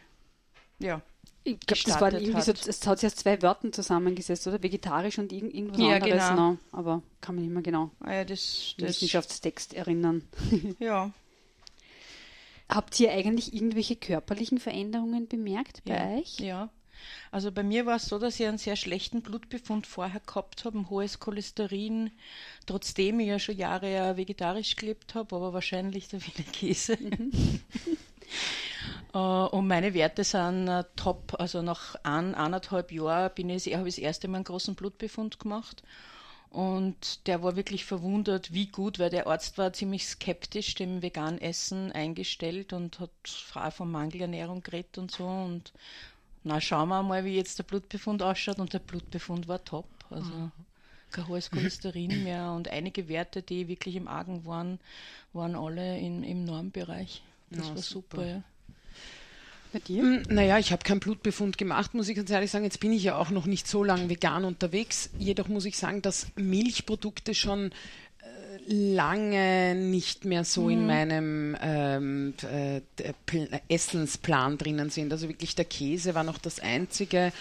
ja, 0.80 1.02
ich 1.44 1.60
glaube, 1.62 1.84
das 1.86 2.02
war 2.02 2.14
irgendwie 2.14 2.42
so, 2.42 2.52
es 2.52 2.86
hat 2.86 3.00
sich 3.00 3.08
aus 3.08 3.16
zwei 3.16 3.42
Wörtern 3.42 3.74
zusammengesetzt, 3.74 4.46
oder? 4.48 4.62
Vegetarisch 4.62 5.18
und 5.20 5.32
irgend, 5.32 5.54
irgendwas 5.54 5.80
ja, 5.80 5.96
anderes. 5.96 6.30
Genau. 6.30 6.52
No, 6.52 6.58
aber 6.72 7.02
kann 7.22 7.36
man 7.36 7.44
nicht 7.44 7.54
mehr 7.54 7.64
genau 7.64 7.92
ah, 8.02 8.14
ja, 8.14 8.26
das, 8.26 8.76
das 8.78 8.90
Wissenschaftstext 8.90 9.74
erinnern. 9.74 10.24
ja. 10.80 11.12
Habt 12.68 13.00
ihr 13.00 13.12
eigentlich 13.12 13.54
irgendwelche 13.54 13.96
körperlichen 13.96 14.60
Veränderungen 14.60 15.28
bemerkt 15.28 15.84
bei 15.86 15.96
ja, 15.96 16.18
euch? 16.18 16.40
Ja. 16.40 16.70
Also 17.32 17.52
bei 17.52 17.64
mir 17.64 17.86
war 17.86 17.96
es 17.96 18.08
so, 18.08 18.20
dass 18.20 18.40
ich 18.40 18.46
einen 18.46 18.58
sehr 18.58 18.76
schlechten 18.76 19.22
Blutbefund 19.22 19.88
vorher 19.88 20.20
gehabt 20.20 20.66
habe, 20.66 20.78
ein 20.78 20.90
hohes 20.90 21.20
Cholesterin, 21.20 22.12
trotzdem 22.66 23.20
ich 23.22 23.28
ja 23.28 23.40
schon 23.40 23.58
Jahre 23.58 24.18
vegetarisch 24.18 24.76
gelebt 24.76 25.16
habe, 25.16 25.36
aber 25.36 25.54
wahrscheinlich 25.54 26.10
der 26.10 26.22
Wiener 26.22 26.52
Käse. 26.52 26.98
Mhm. 27.00 27.32
Äh, 29.14 29.18
und 29.18 29.68
meine 29.68 29.94
Werte 29.94 30.24
sind 30.24 30.68
äh, 30.68 30.84
top. 30.96 31.36
Also 31.40 31.62
nach 31.62 31.96
ein, 32.04 32.36
eineinhalb 32.36 32.92
Jahren 32.92 33.32
bin 33.34 33.50
ich, 33.50 33.74
habe 33.74 33.88
ich 33.88 33.96
das 33.96 34.04
erste 34.04 34.28
Mal 34.28 34.38
einen 34.38 34.46
großen 34.46 34.76
Blutbefund 34.76 35.40
gemacht. 35.40 35.84
Und 36.52 37.28
der 37.28 37.44
war 37.44 37.56
wirklich 37.56 37.86
verwundert, 37.86 38.54
wie 38.54 38.68
gut, 38.68 38.98
weil 38.98 39.12
der 39.12 39.28
Arzt 39.28 39.60
war 39.60 39.72
ziemlich 39.72 40.08
skeptisch 40.08 40.74
dem 40.74 41.04
veganen 41.04 41.40
Essen 41.40 41.92
eingestellt 41.92 42.74
und 42.74 43.00
hat 43.00 43.12
frei 43.24 43.70
von 43.70 43.92
Mangelernährung 43.92 44.64
geredet 44.64 44.98
und 44.98 45.12
so. 45.12 45.28
Und 45.28 45.74
na, 46.44 46.60
schauen 46.60 46.90
wir 46.90 47.04
mal, 47.04 47.24
wie 47.24 47.36
jetzt 47.36 47.60
der 47.60 47.66
Blutbefund 47.66 48.24
ausschaut. 48.24 48.58
Und 48.58 48.74
der 48.74 48.80
Blutbefund 48.80 49.48
war 49.48 49.64
top. 49.64 49.86
Also 50.10 50.32
mhm. 50.32 50.52
kein 51.12 51.28
hohes 51.28 51.52
Cholesterin 51.52 52.24
mehr 52.24 52.52
und 52.52 52.68
einige 52.68 53.08
Werte, 53.08 53.44
die 53.44 53.68
wirklich 53.68 53.96
im 53.96 54.08
Argen 54.08 54.44
waren, 54.46 54.80
waren 55.34 55.56
alle 55.56 56.00
in, 56.00 56.24
im 56.24 56.46
Normbereich. 56.46 57.22
Das 57.52 57.68
ja, 57.68 57.76
war 57.76 57.82
super, 57.82 58.18
super 58.18 58.26
ja. 58.26 58.44
Bei 59.72 59.80
dir? 59.80 60.02
Hm, 60.02 60.24
naja, 60.30 60.58
ich 60.58 60.72
habe 60.72 60.84
keinen 60.84 61.00
Blutbefund 61.00 61.58
gemacht, 61.58 61.94
muss 61.94 62.10
ich 62.10 62.16
ganz 62.16 62.30
ehrlich 62.30 62.50
sagen. 62.50 62.64
Jetzt 62.64 62.80
bin 62.80 62.92
ich 62.92 63.04
ja 63.04 63.18
auch 63.18 63.30
noch 63.30 63.46
nicht 63.46 63.68
so 63.68 63.84
lange 63.84 64.10
vegan 64.10 64.44
unterwegs. 64.44 65.10
Jedoch 65.20 65.48
muss 65.48 65.66
ich 65.66 65.78
sagen, 65.78 66.02
dass 66.02 66.28
Milchprodukte 66.36 67.36
schon 67.36 67.72
äh, 67.72 68.74
lange 68.74 69.76
nicht 69.76 70.26
mehr 70.26 70.44
so 70.44 70.64
mhm. 70.64 70.70
in 70.70 70.88
meinem 70.88 71.58
ähm, 71.62 72.34
äh, 72.52 72.82
Essensplan 73.68 74.58
drinnen 74.58 74.90
sind. 74.90 75.12
Also 75.12 75.28
wirklich 75.28 75.56
der 75.56 75.66
Käse 75.66 76.16
war 76.16 76.24
noch 76.24 76.40
das 76.40 76.60
einzige. 76.60 77.32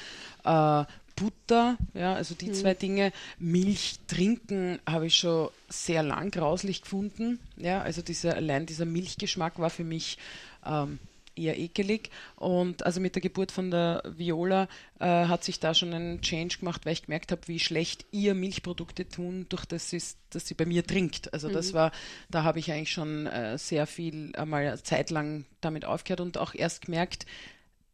Äh, 0.44 0.84
Butter, 1.18 1.76
ja, 1.94 2.14
also 2.14 2.34
die 2.34 2.48
mhm. 2.48 2.54
zwei 2.54 2.74
Dinge. 2.74 3.12
Milch 3.38 3.98
trinken 4.06 4.78
habe 4.86 5.06
ich 5.06 5.16
schon 5.16 5.48
sehr 5.68 6.02
lang 6.02 6.30
grauslich 6.30 6.82
gefunden. 6.82 7.40
Ja, 7.56 7.82
also 7.82 8.02
dieser, 8.02 8.36
allein 8.36 8.66
dieser 8.66 8.84
Milchgeschmack 8.84 9.58
war 9.58 9.70
für 9.70 9.82
mich 9.82 10.18
ähm, 10.64 11.00
eher 11.38 11.58
ekelig. 11.58 12.10
Und 12.36 12.84
also 12.84 13.00
mit 13.00 13.14
der 13.14 13.22
Geburt 13.22 13.52
von 13.52 13.70
der 13.70 14.02
Viola 14.16 14.68
äh, 14.98 15.04
hat 15.04 15.44
sich 15.44 15.60
da 15.60 15.74
schon 15.74 15.92
ein 15.92 16.20
Change 16.20 16.58
gemacht, 16.58 16.84
weil 16.84 16.92
ich 16.94 17.04
gemerkt 17.04 17.32
habe, 17.32 17.42
wie 17.46 17.58
schlecht 17.58 18.06
ihr 18.10 18.34
Milchprodukte 18.34 19.08
tun, 19.08 19.46
durch 19.48 19.64
das, 19.64 19.90
sie, 19.90 20.02
dass 20.30 20.46
sie 20.46 20.54
bei 20.54 20.66
mir 20.66 20.86
trinkt. 20.86 21.32
Also 21.32 21.48
mhm. 21.48 21.52
das 21.52 21.72
war, 21.72 21.92
da 22.30 22.42
habe 22.42 22.58
ich 22.58 22.72
eigentlich 22.72 22.92
schon 22.92 23.26
äh, 23.26 23.56
sehr 23.58 23.86
viel 23.86 24.34
einmal 24.36 24.66
eine 24.66 24.82
Zeit 24.82 25.10
lang 25.10 25.44
damit 25.60 25.84
aufgehört 25.84 26.20
und 26.20 26.38
auch 26.38 26.54
erst 26.54 26.86
gemerkt, 26.86 27.26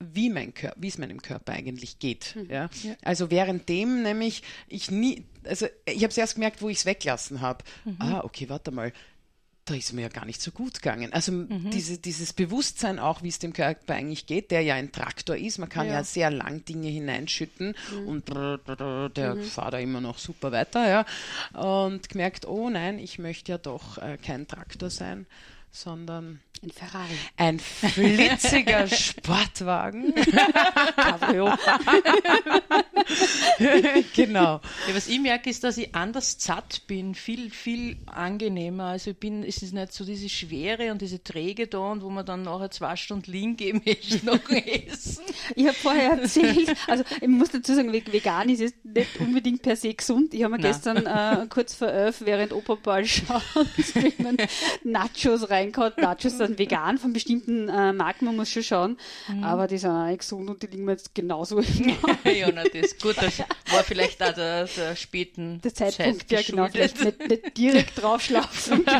wie 0.00 0.30
mein 0.30 0.54
Körper, 0.54 0.76
wie 0.80 0.88
es 0.88 0.98
meinem 0.98 1.22
Körper 1.22 1.52
eigentlich 1.52 1.98
geht. 1.98 2.34
Mhm. 2.36 2.50
Ja? 2.50 2.70
ja? 2.82 2.94
Also 3.02 3.30
währenddem 3.30 4.02
nämlich 4.02 4.42
ich 4.68 4.90
nie, 4.90 5.24
also 5.44 5.66
ich 5.86 6.02
habe 6.02 6.08
es 6.08 6.18
erst 6.18 6.34
gemerkt, 6.34 6.62
wo 6.62 6.68
ich 6.68 6.78
es 6.78 6.86
weglassen 6.86 7.40
habe. 7.40 7.64
Mhm. 7.84 7.96
Ah, 7.98 8.20
okay, 8.24 8.48
warte 8.48 8.70
mal 8.70 8.92
da 9.64 9.74
ist 9.74 9.92
mir 9.94 10.02
ja 10.02 10.08
gar 10.08 10.26
nicht 10.26 10.42
so 10.42 10.50
gut 10.50 10.74
gegangen. 10.74 11.12
Also 11.12 11.32
mhm. 11.32 11.70
diese, 11.70 11.98
dieses 11.98 12.32
Bewusstsein 12.32 12.98
auch, 12.98 13.22
wie 13.22 13.28
es 13.28 13.38
dem 13.38 13.52
Körper 13.54 13.94
eigentlich 13.94 14.26
geht, 14.26 14.50
der 14.50 14.60
ja 14.60 14.74
ein 14.74 14.92
Traktor 14.92 15.36
ist, 15.36 15.58
man 15.58 15.70
kann 15.70 15.86
ja, 15.86 15.94
ja 15.94 16.04
sehr 16.04 16.30
lang 16.30 16.64
Dinge 16.64 16.88
hineinschütten 16.88 17.74
mhm. 17.92 18.08
und 18.08 18.24
brr, 18.26 18.58
brr, 18.58 19.08
der 19.08 19.36
mhm. 19.36 19.42
fährt 19.42 19.74
da 19.74 19.78
immer 19.78 20.00
noch 20.00 20.18
super 20.18 20.52
weiter, 20.52 20.86
ja. 20.86 21.06
Und 21.58 22.08
gemerkt, 22.08 22.46
oh 22.46 22.68
nein, 22.68 22.98
ich 22.98 23.18
möchte 23.18 23.52
ja 23.52 23.58
doch 23.58 23.96
äh, 23.98 24.18
kein 24.18 24.46
Traktor 24.46 24.90
sein, 24.90 25.26
sondern 25.74 26.40
ein 26.62 26.70
Ferrari. 26.70 27.12
Ein 27.36 27.58
flitziger 27.58 28.86
Sportwagen. 28.88 30.14
Cabrio. 30.96 31.52
genau. 34.14 34.60
Ja, 34.88 34.94
was 34.94 35.08
ich 35.08 35.20
merke, 35.20 35.50
ist, 35.50 35.62
dass 35.62 35.76
ich 35.76 35.94
anders 35.94 36.36
satt 36.38 36.86
bin, 36.86 37.14
viel, 37.14 37.50
viel 37.50 37.98
angenehmer. 38.06 38.84
Also 38.84 39.10
ich 39.10 39.18
bin, 39.18 39.42
es 39.42 39.62
ist 39.62 39.74
nicht 39.74 39.92
so 39.92 40.06
diese 40.06 40.30
Schwere 40.30 40.90
und 40.90 41.02
diese 41.02 41.22
Träge 41.22 41.66
da 41.66 41.78
und 41.92 42.02
wo 42.02 42.08
man 42.08 42.24
dann 42.24 42.42
nachher 42.42 42.70
zwei 42.70 42.96
Stunden 42.96 43.30
liegen 43.30 43.56
gehen 43.56 43.82
möchte 43.84 44.24
noch 44.24 44.48
essen. 44.48 45.24
Ich 45.54 45.66
habe 45.66 45.76
vorher 45.76 46.12
erzählt, 46.12 46.74
also 46.86 47.04
ich 47.20 47.28
muss 47.28 47.50
dazu 47.50 47.74
sagen, 47.74 47.92
vegan 47.92 48.48
ist 48.48 48.60
jetzt 48.60 48.84
nicht 48.84 49.20
unbedingt 49.20 49.60
per 49.60 49.76
se 49.76 49.92
gesund. 49.92 50.32
Ich 50.32 50.42
habe 50.42 50.56
mir 50.56 50.62
Nein. 50.62 50.72
gestern 50.72 51.04
äh, 51.04 51.46
kurz 51.48 51.74
vor 51.74 51.88
elf, 51.88 52.22
während 52.24 52.52
Operball 52.52 53.04
schaut, 53.04 53.42
Nachos 54.84 55.50
reingehauen, 55.64 55.92
Nachos 55.96 56.38
dann 56.38 56.58
vegan 56.58 56.98
von 56.98 57.12
bestimmten 57.12 57.68
äh, 57.68 57.92
Marken, 57.92 58.26
man 58.26 58.36
muss 58.36 58.50
schon 58.50 58.62
schauen. 58.62 58.98
Mhm. 59.28 59.44
Aber 59.44 59.66
die 59.66 59.78
sind 59.78 59.90
auch 59.90 60.06
nicht 60.06 60.20
gesund 60.20 60.48
und 60.48 60.62
die 60.62 60.66
liegen 60.66 60.84
mir 60.84 60.92
jetzt 60.92 61.14
genauso 61.14 61.58
im 61.58 61.96
Ja, 62.24 62.50
na, 62.52 62.64
das 62.64 62.74
ist 62.74 63.02
gut. 63.02 63.16
Das 63.16 63.38
war 63.38 63.82
vielleicht 63.84 64.22
auch 64.22 64.32
der, 64.32 64.66
der 64.66 64.96
späten 64.96 65.60
der 65.62 65.74
Zeitpunkt, 65.74 66.28
Zeit 66.28 66.30
ja 66.30 66.42
genau. 66.42 66.68
Vielleicht 66.68 67.02
nicht, 67.04 67.28
nicht 67.28 67.56
direkt 67.56 68.02
drauf 68.02 68.22
schlafen. 68.22 68.84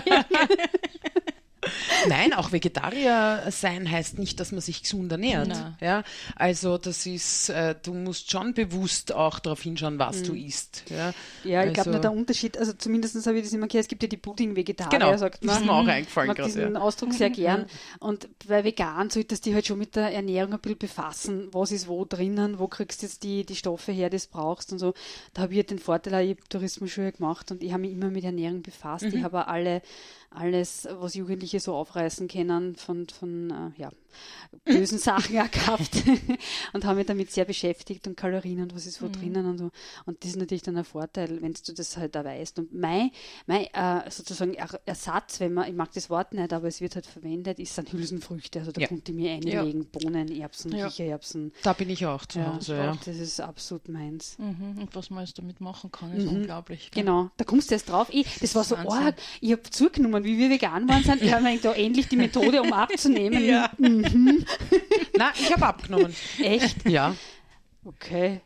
Nein, 2.09 2.33
auch 2.33 2.53
Vegetarier 2.53 3.45
sein 3.51 3.91
heißt 3.91 4.19
nicht, 4.19 4.41
dass 4.41 4.53
man 4.53 4.61
sich 4.61 4.83
gesund 4.83 5.11
ernährt. 5.11 5.53
Ja, 5.81 6.03
also 6.37 6.79
das 6.79 7.07
ist, 7.07 7.49
äh, 7.49 7.75
du 7.83 7.95
musst 7.95 8.31
schon 8.31 8.55
bewusst 8.55 9.13
auch 9.13 9.39
darauf 9.39 9.63
hinschauen, 9.63 9.99
was 9.99 10.21
mhm. 10.21 10.25
du 10.25 10.35
isst. 10.35 10.85
Ja, 10.91 11.13
ja 11.45 11.63
ich 11.63 11.71
also, 11.71 11.91
glaube, 11.91 12.01
der 12.01 12.13
Unterschied, 12.13 12.59
also 12.59 12.73
zumindest 12.73 13.27
habe 13.27 13.39
ich 13.39 13.45
das 13.45 13.53
immer 13.53 13.67
gehört, 13.67 13.85
es 13.85 13.89
gibt 13.89 14.03
ja 14.03 14.09
die 14.09 14.17
Pudding-Vegetarier, 14.17 14.99
genau, 14.99 15.17
sagt 15.17 15.45
man. 15.45 15.55
Das 15.55 15.61
ist 15.61 15.67
mir 15.67 15.73
auch 15.73 15.87
eingefallen 15.87 16.29
mag 16.29 16.43
diesen 16.43 16.75
ja. 16.75 16.81
Ausdruck 16.81 17.13
sehr 17.13 17.31
gern. 17.31 17.67
Und 18.01 18.29
bei 18.47 18.65
vegan 18.65 19.11
solltest 19.11 19.45
du 19.45 19.51
dich 19.51 19.55
halt 19.55 19.67
schon 19.67 19.79
mit 19.79 19.97
der 19.97 20.13
Ernährung 20.13 20.53
ein 20.55 20.61
bisschen 20.61 20.79
befassen. 20.79 21.49
Was 21.53 21.73
ist 21.73 21.89
wo 21.89 22.05
drinnen, 22.05 22.59
wo 22.59 22.69
kriegst 22.69 23.03
du 23.03 23.07
jetzt 23.07 23.23
die, 23.23 23.45
die 23.45 23.57
Stoffe 23.57 23.93
her, 23.93 24.11
die 24.11 24.19
du 24.19 24.25
brauchst 24.31 24.73
und 24.73 24.79
so. 24.79 24.95
Da 25.33 25.43
habe 25.43 25.53
ich 25.53 25.59
halt 25.59 25.71
den 25.71 25.79
Vorteil, 25.79 26.25
ich 26.25 26.37
habe 26.37 26.49
Tourismusschule 26.49 27.13
gemacht 27.13 27.51
und 27.51 27.63
ich 27.63 27.73
habe 27.73 27.83
mich 27.83 27.93
immer 27.93 28.11
mit 28.11 28.25
Ernährung 28.25 28.63
befasst. 28.63 29.07
Mhm. 29.07 29.17
Ich 29.17 29.23
habe 29.23 29.47
alle 29.49 29.83
alles, 30.35 30.89
was 30.91 31.15
Jugendliche 31.15 31.61
so 31.61 31.75
aufreißen 31.75 32.29
können, 32.29 32.77
von, 32.77 33.09
von 33.09 33.51
äh, 33.51 33.81
ja, 33.81 33.91
bösen 34.65 34.99
Sachen 35.05 35.35
gehabt 35.35 35.91
und 36.73 36.85
habe 36.85 36.97
mich 36.97 37.07
damit 37.07 37.31
sehr 37.31 37.45
beschäftigt 37.45 38.07
und 38.07 38.17
Kalorien 38.17 38.61
und 38.63 38.75
was 38.75 38.87
ist 38.87 39.03
wo 39.03 39.07
mhm. 39.07 39.13
drinnen 39.13 39.47
und 39.47 39.59
so. 39.59 39.71
Und 40.07 40.23
das 40.23 40.31
ist 40.31 40.37
natürlich 40.37 40.63
dann 40.63 40.77
ein 40.77 40.85
Vorteil, 40.85 41.41
wenn 41.43 41.53
du 41.53 41.73
das 41.73 41.97
halt 41.97 42.15
da 42.15 42.25
weißt. 42.25 42.59
Und 42.59 42.75
mein, 42.75 43.11
mein 43.47 43.67
äh, 43.73 44.11
sozusagen 44.11 44.55
Ersatz, 44.55 45.41
wenn 45.41 45.55
man, 45.55 45.69
ich 45.69 45.75
mag 45.75 45.93
das 45.93 46.11
Wort 46.11 46.33
nicht, 46.33 46.53
aber 46.53 46.69
es 46.69 46.81
wird 46.81 46.95
halt 46.95 47.07
verwendet, 47.07 47.59
ist 47.59 47.77
dann 47.77 47.87
Hülsenfrüchte. 47.91 48.61
Also 48.61 48.73
da 48.73 48.81
ja. 48.81 48.89
konnte 48.89 49.13
ich 49.13 49.17
mir 49.17 49.33
einlegen, 49.33 49.83
ja. 49.83 50.01
Bohnen, 50.01 50.31
Erbsen, 50.31 50.77
ja. 50.77 50.89
Kichererbsen. 50.89 51.53
Da 51.63 51.73
bin 51.73 51.91
ich 51.91 52.07
auch 52.07 52.25
zu 52.27 52.45
Hause, 52.45 52.77
ja. 52.77 52.97
Das 53.05 53.17
ist 53.17 53.41
absolut 53.41 53.89
meins. 53.89 54.39
Mhm. 54.39 54.79
Und 54.79 54.95
was 54.95 55.11
man 55.11 55.25
jetzt 55.25 55.39
damit 55.39 55.61
machen 55.61 55.91
kann, 55.91 56.13
ist 56.17 56.25
mhm. 56.25 56.39
unglaublich. 56.39 56.91
Gell? 56.91 57.05
Genau, 57.05 57.31
da 57.37 57.45
kommst 57.45 57.71
du 57.71 57.75
erst 57.75 57.89
drauf. 57.89 58.09
Ich, 58.11 58.25
das, 58.25 58.53
das 58.53 58.55
war 58.55 58.65
so 58.65 58.77
arg. 58.77 59.17
Ich 59.41 59.53
habe 59.53 59.63
zugenommen, 59.63 60.25
wie 60.25 60.39
wir 60.39 60.51
vegan 60.51 60.89
waren 60.89 61.03
sind. 61.03 61.15
Ich 61.25 61.33
habe 61.33 61.45
mir 61.45 61.59
da 61.59 61.73
endlich 61.73 62.09
die 62.09 62.17
Methode, 62.17 62.61
um 62.61 62.73
abzunehmen. 62.73 63.45
Ja. 63.45 63.71
Mhm. 63.79 64.04
Nein, 64.13 65.33
ich 65.35 65.53
habe 65.53 65.67
abgenommen. 65.67 66.15
Echt? 66.39 66.89
Ja. 66.89 67.15
Okay. 67.85 68.41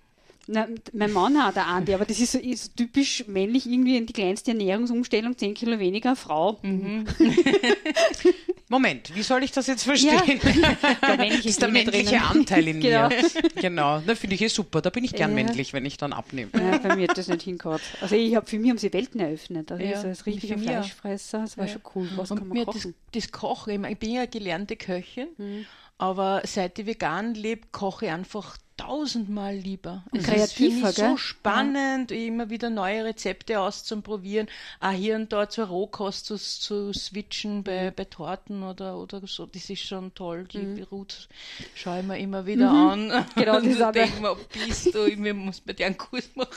Na, 0.51 0.67
mein 0.95 1.13
Mann 1.13 1.45
hat 1.45 1.59
eine 1.59 1.67
Andi, 1.67 1.93
aber 1.93 2.07
das 2.07 2.19
ist 2.21 2.33
so, 2.33 2.39
ist 2.39 2.75
typisch 2.75 3.27
männlich, 3.27 3.67
irgendwie 3.67 3.99
in 3.99 4.07
die 4.07 4.15
kleinste 4.15 4.53
Ernährungsumstellung, 4.53 5.37
10 5.37 5.53
Kilo 5.53 5.79
weniger, 5.79 6.17
Frau. 6.17 6.59
Mhm. 6.63 7.07
Moment, 8.71 9.15
wie 9.15 9.23
soll 9.23 9.43
ich 9.43 9.53
das 9.53 9.67
jetzt 9.67 9.85
verstehen? 9.85 10.41
Ja. 10.43 10.95
Der 11.07 11.17
männliche, 11.17 11.37
das 11.37 11.47
ist 11.47 11.63
der 11.63 11.69
männliche 11.69 12.05
drinnen. 12.05 12.23
Anteil 12.23 12.69
in 12.69 12.81
genau. 12.81 13.09
mir. 13.09 13.23
Genau, 13.57 14.01
da 14.01 14.15
finde 14.15 14.37
ich 14.37 14.43
eh 14.43 14.49
super. 14.49 14.81
Da 14.81 14.91
bin 14.91 15.05
ich 15.05 15.13
gern 15.15 15.31
ja. 15.31 15.43
männlich, 15.45 15.73
wenn 15.73 15.85
ich 15.87 15.97
dann 15.97 16.13
abnehme. 16.13 16.51
Ja, 16.55 16.79
bei 16.79 16.97
mir 16.97 17.09
hat 17.09 17.17
das 17.17 17.29
nicht 17.29 17.43
hingehört. 17.43 17.81
Also 18.01 18.15
ich 18.15 18.35
habe 18.35 18.47
für 18.47 18.59
mich 18.59 18.71
haben 18.71 18.79
sie 18.79 18.93
Welten 18.93 19.21
eröffnet. 19.21 19.73
Also 19.73 19.85
ja, 19.85 20.01
als 20.01 20.27
richtiger 20.27 20.59
Fleischfresser, 20.59 21.41
das 21.41 21.57
war 21.57 21.69
schon 21.69 21.83
cool. 21.95 22.09
Was 22.17 22.31
Und 22.31 22.39
kann 22.39 22.49
man 22.49 22.65
kochen? 22.65 22.95
Das, 23.13 23.23
das 23.25 23.33
Kochen, 23.33 23.85
ich 23.85 23.99
bin 23.99 24.13
ja 24.13 24.27
gelernte 24.27 24.77
Köchin, 24.77 25.29
mhm. 25.39 25.67
aber 25.97 26.43
seit 26.45 26.79
ich 26.79 26.87
vegan 26.87 27.35
lebe, 27.35 27.69
koche 27.73 28.07
ich 28.07 28.13
einfach 28.13 28.59
tausendmal 28.79 29.57
lieber. 29.57 30.05
Und 30.13 30.23
kreativer, 30.23 30.89
ist 30.89 30.97
so 30.97 31.17
spannend, 31.19 32.11
ja. 32.11 32.17
immer 32.17 32.49
wieder 32.49 32.71
neue 32.71 33.05
Rezepte 33.05 33.61
auszuprobieren, 33.61 34.49
auch 34.81 34.93
hier 34.93 35.17
und 35.17 35.33
da 35.33 35.49
zur 35.49 35.67
Rohkost 35.67 36.25
zu, 36.25 36.37
zu 36.39 36.93
switchen 36.95 37.65
bei, 37.65 37.91
bei 37.91 38.05
Torten 38.05 38.63
oder, 38.63 38.97
oder 38.97 39.21
so. 39.27 39.45
Das 39.45 39.69
ist 39.69 39.83
schon 39.83 40.15
toll. 40.15 40.45
Die 40.45 40.59
mhm. 40.59 40.83
Ruth 40.85 41.29
schaue 41.75 42.01
ich 42.01 42.07
mir 42.07 42.19
immer 42.19 42.47
wieder 42.47 42.73
mhm. 42.73 43.13
an. 43.13 43.27
Genau, 43.35 43.57
und 43.59 43.79
das 43.79 43.93
denke 43.93 44.23
mir, 44.23 44.37
bist 44.67 44.95
du, 44.95 45.05
ich 45.07 45.19
muss 45.19 45.61
bei 45.61 45.75
dir 45.75 45.87
einen 45.87 45.99
Kurs 45.99 46.31
machen. 46.35 46.49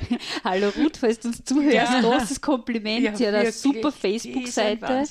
Hallo 0.44 0.70
Ruth, 0.76 0.96
falls 0.96 1.20
du 1.20 1.28
uns 1.28 1.44
zuhörst, 1.44 1.74
ja. 1.74 2.00
großes 2.00 2.40
Kompliment. 2.40 3.02
Ja, 3.04 3.16
Sie 3.16 3.26
hat 3.26 3.34
eine 3.34 3.52
super 3.52 3.90
Facebook-Seite. 3.90 5.04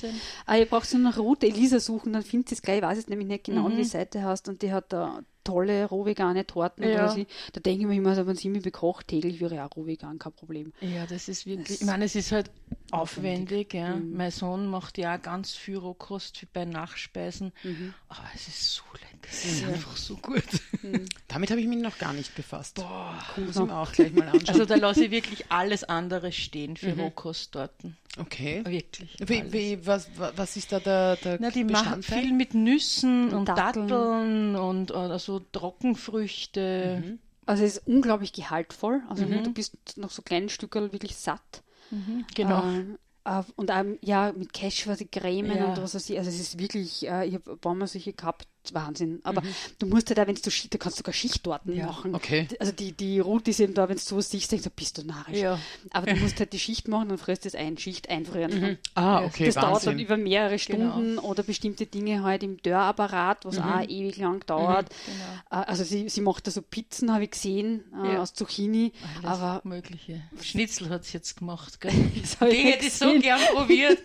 Ah, 0.45 0.55
ihr 0.55 0.65
braucht 0.65 0.89
so 0.89 0.97
nach 0.97 1.17
Ruth 1.17 1.43
Elisa 1.43 1.79
suchen, 1.79 2.13
dann 2.13 2.23
findet 2.23 2.51
ihr 2.51 2.55
es 2.55 2.61
gleich. 2.61 2.77
Ich 2.77 2.83
weiß 2.83 2.97
jetzt 2.97 3.09
nämlich 3.09 3.27
nicht 3.27 3.43
genau, 3.43 3.67
mhm. 3.67 3.73
wie 3.73 3.77
die 3.77 3.83
Seite 3.83 4.23
heißt 4.23 4.47
und 4.47 4.61
die 4.61 4.71
hat 4.71 4.93
da 4.93 5.21
tolle 5.45 5.85
rohvegane 5.85 6.45
Torten. 6.45 6.83
Ja. 6.83 7.07
Sie, 7.07 7.27
da 7.53 7.61
denke 7.61 7.81
ich 7.81 7.87
mir 7.87 7.95
immer, 7.95 8.09
also, 8.09 8.27
wenn 8.27 8.35
sie 8.35 8.49
mich 8.49 8.63
bekocht, 8.63 9.07
täglich 9.07 9.39
wäre 9.39 9.63
auch 9.63 9.73
rohvegan 9.77 10.19
kein 10.19 10.33
Problem. 10.33 10.73
Ja, 10.81 11.05
das 11.05 11.29
ist 11.29 11.45
wirklich, 11.45 11.67
das 11.67 11.81
ich 11.81 11.87
meine, 11.87 12.03
es 12.03 12.15
ist 12.15 12.33
halt 12.33 12.51
aufwendig. 12.91 13.67
aufwendig 13.71 13.73
ja. 13.73 13.95
Mhm. 13.95 14.17
Mein 14.17 14.31
Sohn 14.31 14.67
macht 14.67 14.97
ja 14.97 15.15
auch 15.15 15.21
ganz 15.21 15.53
viel 15.53 15.77
Rohkost 15.77 16.45
bei 16.51 16.65
Nachspeisen, 16.65 17.53
mhm. 17.63 17.93
aber 18.09 18.27
es 18.33 18.49
ist 18.49 18.73
so 18.73 18.83
lecker. 18.93 19.14
Es 19.29 19.45
ist 19.45 19.61
ja. 19.61 19.67
einfach 19.69 19.97
so 19.97 20.15
gut. 20.17 20.43
Mhm. 20.81 21.05
Damit 21.27 21.51
habe 21.51 21.61
ich 21.61 21.67
mich 21.67 21.79
noch 21.79 21.97
gar 21.97 22.13
nicht 22.13 22.35
befasst. 22.35 22.75
Boah, 22.75 23.17
muss 23.37 23.55
ich 23.55 23.61
mir 23.61 23.77
auch 23.77 23.91
gleich 23.91 24.13
mal 24.13 24.27
anschauen. 24.27 24.47
Also 24.47 24.65
da 24.65 24.75
lasse 24.75 25.05
ich 25.05 25.11
wirklich 25.11 25.51
alles 25.51 25.83
andere 25.83 26.31
stehen 26.31 26.77
für 26.77 26.93
mhm. 26.93 27.01
Rohkosttorten. 27.01 27.97
Okay. 28.17 28.63
Wirklich. 28.65 29.17
Wie, 29.25 29.51
wie, 29.51 29.85
was, 29.85 30.09
was 30.17 30.55
ist 30.57 30.71
da 30.71 30.79
der, 30.79 31.17
der 31.17 31.37
Na, 31.41 31.49
die 31.49 31.63
machen 31.63 32.01
viel 32.03 32.31
mit 32.31 32.53
Nüssen 32.53 33.29
und, 33.29 33.33
und 33.33 33.49
Datteln. 33.49 33.87
Datteln 33.87 34.55
und 34.55 34.91
also 34.93 35.39
Trockenfrüchte. 35.51 37.03
Mhm. 37.03 37.19
Also 37.45 37.63
es 37.63 37.77
ist 37.77 37.87
unglaublich 37.87 38.33
gehaltvoll. 38.33 39.01
Also 39.09 39.25
mhm. 39.25 39.43
du 39.43 39.53
bist 39.53 39.75
noch 39.97 40.11
so 40.11 40.21
kleine 40.21 40.49
Stücke 40.49 40.91
wirklich 40.91 41.15
satt. 41.15 41.63
Mhm. 41.91 42.25
Genau. 42.33 42.63
Ähm, 42.63 42.97
äh, 43.25 43.43
und 43.55 43.69
ähm, 43.71 43.97
ja, 44.01 44.31
mit 44.35 44.53
Cashewase, 44.53 45.05
Cremen 45.05 45.57
ja. 45.57 45.65
und 45.65 45.81
was 45.81 45.95
weiß 45.95 46.09
ich. 46.09 46.17
Also 46.17 46.29
es 46.29 46.39
ist 46.39 46.59
wirklich, 46.59 47.07
äh, 47.07 47.27
ich 47.27 47.35
habe 47.35 47.51
ein 47.51 47.59
paar 47.59 47.75
Mal 47.75 47.87
solche 47.87 48.13
gehabt, 48.13 48.47
Wahnsinn. 48.73 49.19
Aber 49.23 49.41
mhm. 49.41 49.47
du 49.79 49.87
musst 49.87 50.09
halt 50.09 50.19
auch, 50.19 50.27
wenn 50.27 50.35
du 50.35 50.51
Schicht, 50.51 50.73
du 50.73 50.77
kannst 50.77 50.97
sogar 50.97 51.13
Schichttorten 51.13 51.75
ja, 51.75 51.85
machen. 51.85 52.15
Okay. 52.15 52.47
Also 52.59 52.71
die, 52.71 52.91
die 52.91 53.19
Route 53.19 53.51
ist 53.51 53.59
eben 53.59 53.73
da, 53.73 53.87
wenn 53.89 53.97
du 53.97 54.01
sowas 54.01 54.29
siehst, 54.29 54.51
denkst 54.51 54.63
du, 54.63 54.69
bist 54.69 54.97
du 54.97 55.03
narrisch. 55.03 55.37
Ja. 55.37 55.59
Aber 55.91 56.11
du 56.11 56.19
musst 56.19 56.39
halt 56.39 56.53
die 56.53 56.59
Schicht 56.59 56.87
machen 56.87 57.11
und 57.11 57.17
frisst 57.17 57.45
das 57.45 57.55
ein, 57.55 57.77
Schicht 57.77 58.09
einfrieren. 58.09 58.59
Mhm. 58.59 58.77
Ah, 58.95 59.23
okay. 59.23 59.45
Das 59.45 59.55
Wahnsinn. 59.55 59.69
dauert 59.69 59.87
dann 59.87 59.99
über 59.99 60.17
mehrere 60.17 60.57
genau. 60.57 60.91
Stunden 60.91 61.15
genau. 61.15 61.21
oder 61.23 61.43
bestimmte 61.43 61.85
Dinge 61.85 62.23
halt 62.23 62.43
im 62.43 62.61
Dörrapparat, 62.61 63.45
was 63.45 63.57
mhm. 63.57 63.63
auch 63.63 63.81
ewig 63.87 64.17
lang 64.17 64.45
dauert. 64.45 64.89
Mhm, 64.89 65.11
genau. 65.11 65.61
Äh, 65.61 65.65
also 65.65 65.83
sie, 65.83 66.09
sie 66.09 66.21
macht 66.21 66.47
da 66.47 66.51
so 66.51 66.61
Pizzen, 66.61 67.13
habe 67.13 67.25
ich 67.25 67.31
gesehen, 67.31 67.83
äh, 68.03 68.13
ja. 68.13 68.21
aus 68.21 68.33
Zucchini. 68.33 68.91
Alles 69.17 69.25
aber 69.25 69.61
Mögliche. 69.63 70.21
Schnitzel 70.41 70.89
hat 70.89 71.05
sie 71.05 71.13
jetzt 71.13 71.37
gemacht, 71.37 71.81
gell? 71.81 71.91
die 72.51 72.63
hätte 72.63 72.85
ich 72.85 72.93
so 72.93 73.19
gern 73.19 73.39
probiert. 73.53 73.99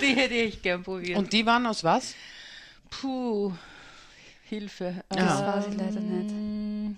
Die 0.00 0.14
hätte 0.14 0.34
ich 0.34 0.62
gern 0.62 0.82
probiert. 0.82 1.18
Und 1.18 1.32
die 1.32 1.46
waren 1.46 1.66
aus 1.66 1.84
was? 1.84 2.14
Puh. 2.90 3.52
Hilfe. 4.48 5.04
Das 5.08 5.40
ja. 5.40 5.56
weiß 5.56 5.66
ich 5.68 5.76
leider 5.76 6.00
nicht. 6.00 6.96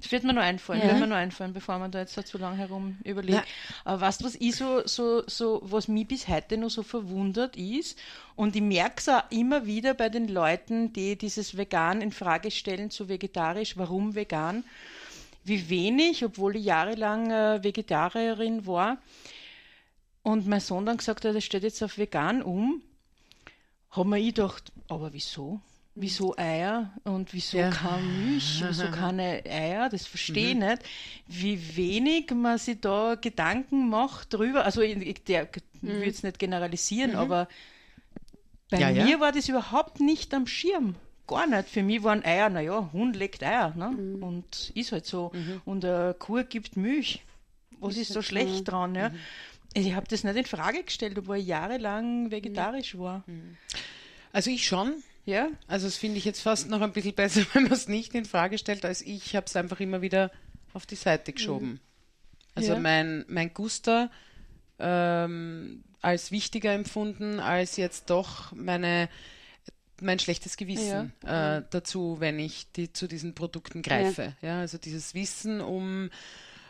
Das 0.00 0.12
wird 0.12 0.22
mir 0.22 0.32
nur 0.32 0.44
einfallen, 0.44 0.80
ja. 0.80 0.88
wird 0.88 1.00
mir 1.00 1.06
nur 1.08 1.16
einfallen, 1.16 1.52
bevor 1.52 1.78
man 1.80 1.90
da 1.90 1.98
jetzt 1.98 2.14
so 2.14 2.22
zu 2.22 2.38
lange 2.38 2.56
herum 2.56 2.98
überlegt. 3.02 3.38
Ja. 3.38 3.44
Aber 3.84 4.00
weißt 4.02 4.22
was 4.22 4.36
ich 4.36 4.54
so, 4.54 4.86
so, 4.86 5.24
so, 5.26 5.60
was 5.64 5.88
mich 5.88 6.06
bis 6.06 6.28
heute 6.28 6.56
noch 6.56 6.70
so 6.70 6.84
verwundert 6.84 7.56
ist, 7.56 7.98
und 8.36 8.54
ich 8.54 8.62
merke 8.62 8.94
es 8.98 9.08
auch 9.08 9.28
immer 9.30 9.66
wieder 9.66 9.94
bei 9.94 10.08
den 10.08 10.28
Leuten, 10.28 10.92
die 10.92 11.18
dieses 11.18 11.56
Vegan 11.56 12.00
in 12.00 12.12
Frage 12.12 12.52
stellen 12.52 12.92
zu 12.92 13.08
vegetarisch, 13.08 13.76
warum 13.76 14.14
vegan, 14.14 14.62
wie 15.42 15.68
wenig, 15.68 16.24
obwohl 16.24 16.54
ich 16.54 16.66
jahrelang 16.66 17.32
äh, 17.32 17.64
Vegetarierin 17.64 18.66
war, 18.66 18.98
und 20.22 20.46
mein 20.46 20.60
Sohn 20.60 20.86
dann 20.86 20.98
gesagt 20.98 21.24
hat, 21.24 21.34
er 21.34 21.40
steht 21.40 21.64
jetzt 21.64 21.82
auf 21.82 21.98
vegan 21.98 22.42
um, 22.42 22.82
haben 23.90 24.10
wir 24.10 24.18
ich 24.18 24.34
gedacht, 24.34 24.70
aber 24.86 25.12
wieso? 25.12 25.60
Wieso 26.00 26.36
Eier 26.36 26.92
und 27.04 27.32
wieso 27.34 27.58
Ja. 27.58 27.70
keine 27.70 28.02
Milch, 28.02 28.62
wieso 28.66 28.86
keine 28.90 29.42
Eier, 29.44 29.88
das 29.88 30.06
verstehe 30.06 30.50
ich 30.50 30.56
nicht, 30.56 30.82
wie 31.26 31.76
wenig 31.76 32.30
man 32.32 32.58
sich 32.58 32.80
da 32.80 33.14
Gedanken 33.16 33.88
macht 33.88 34.32
drüber. 34.34 34.64
Also 34.64 34.80
ich, 34.82 34.96
ich 34.96 35.24
der, 35.24 35.48
will 35.82 36.04
jetzt 36.04 36.24
nicht 36.24 36.38
generalisieren, 36.38 37.14
aber 37.16 37.48
bei 38.70 38.78
Ja, 38.80 38.90
ja. 38.90 39.04
mir 39.04 39.20
war 39.20 39.32
das 39.32 39.48
überhaupt 39.48 40.00
nicht 40.00 40.32
am 40.34 40.46
Schirm. 40.46 40.94
Gar 41.26 41.46
nicht. 41.46 41.68
Für 41.68 41.82
mich 41.82 42.02
waren 42.02 42.24
Eier, 42.24 42.48
naja, 42.48 42.88
Hund 42.92 43.14
legt 43.16 43.42
Eier, 43.42 43.74
ne? 43.76 43.88
Und 44.20 44.70
ist 44.74 44.92
halt 44.92 45.04
so. 45.04 45.30
Und 45.66 45.84
eine 45.84 46.14
Kuh 46.18 46.42
gibt 46.48 46.76
Milch. 46.76 47.22
Was 47.80 47.96
ist, 47.96 48.08
so 48.08 48.16
halt 48.16 48.26
schlecht 48.26 48.56
so. 48.56 48.64
dran, 48.64 48.94
ja? 48.94 49.10
Ich 49.74 49.94
habe 49.94 50.06
das 50.08 50.24
nicht 50.24 50.36
in 50.36 50.46
Frage 50.46 50.82
gestellt, 50.82 51.18
obwohl 51.18 51.36
ich 51.36 51.46
jahrelang 51.46 52.30
vegetarisch 52.30 52.96
war. 52.98 53.24
Also 54.32 54.50
ich 54.50 54.66
schon. 54.66 54.94
Ja? 55.28 55.50
Also 55.66 55.86
das 55.86 55.98
finde 55.98 56.16
ich 56.16 56.24
jetzt 56.24 56.40
fast 56.40 56.70
noch 56.70 56.80
ein 56.80 56.92
bisschen 56.92 57.14
besser, 57.14 57.42
wenn 57.52 57.64
man 57.64 57.72
es 57.72 57.86
nicht 57.86 58.14
in 58.14 58.24
Frage 58.24 58.56
stellt, 58.56 58.84
als 58.86 59.02
ich 59.02 59.36
habe 59.36 59.44
es 59.46 59.54
einfach 59.56 59.78
immer 59.78 60.00
wieder 60.00 60.30
auf 60.72 60.86
die 60.86 60.96
Seite 60.96 61.34
geschoben. 61.34 61.80
Also 62.54 62.72
Ja. 62.72 62.78
mein, 62.80 63.26
mein 63.28 63.52
Guster 63.52 64.10
ähm, 64.78 65.84
als 66.00 66.30
wichtiger 66.30 66.72
empfunden, 66.72 67.40
als 67.40 67.76
jetzt 67.76 68.08
doch 68.10 68.52
meine 68.52 69.08
mein 70.00 70.20
schlechtes 70.20 70.56
Gewissen 70.56 71.12
äh, 71.26 71.62
dazu, 71.70 72.20
wenn 72.20 72.38
ich 72.38 72.70
die, 72.72 72.92
zu 72.92 73.08
diesen 73.08 73.34
Produkten 73.34 73.82
greife. 73.82 74.34
Ja. 74.40 74.60
also 74.60 74.78
dieses 74.78 75.12
Wissen 75.12 75.60
um 75.60 76.10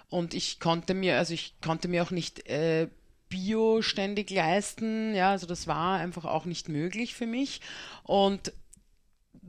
und 0.09 0.33
ich 0.33 0.59
konnte 0.61 0.95
mir, 0.95 1.19
also 1.19 1.35
ich 1.35 1.55
konnte 1.61 1.89
mir 1.89 2.03
auch 2.03 2.11
nicht 2.11 2.49
äh, 2.49 2.89
Bio 3.29 3.83
ständig 3.83 4.31
leisten. 4.31 5.15
Ja, 5.15 5.31
also 5.31 5.47
das 5.47 5.67
war 5.67 5.99
einfach 5.99 6.25
auch 6.25 6.45
nicht 6.45 6.69
möglich 6.69 7.15
für 7.15 7.27
mich. 7.27 7.61
Und 8.05 8.53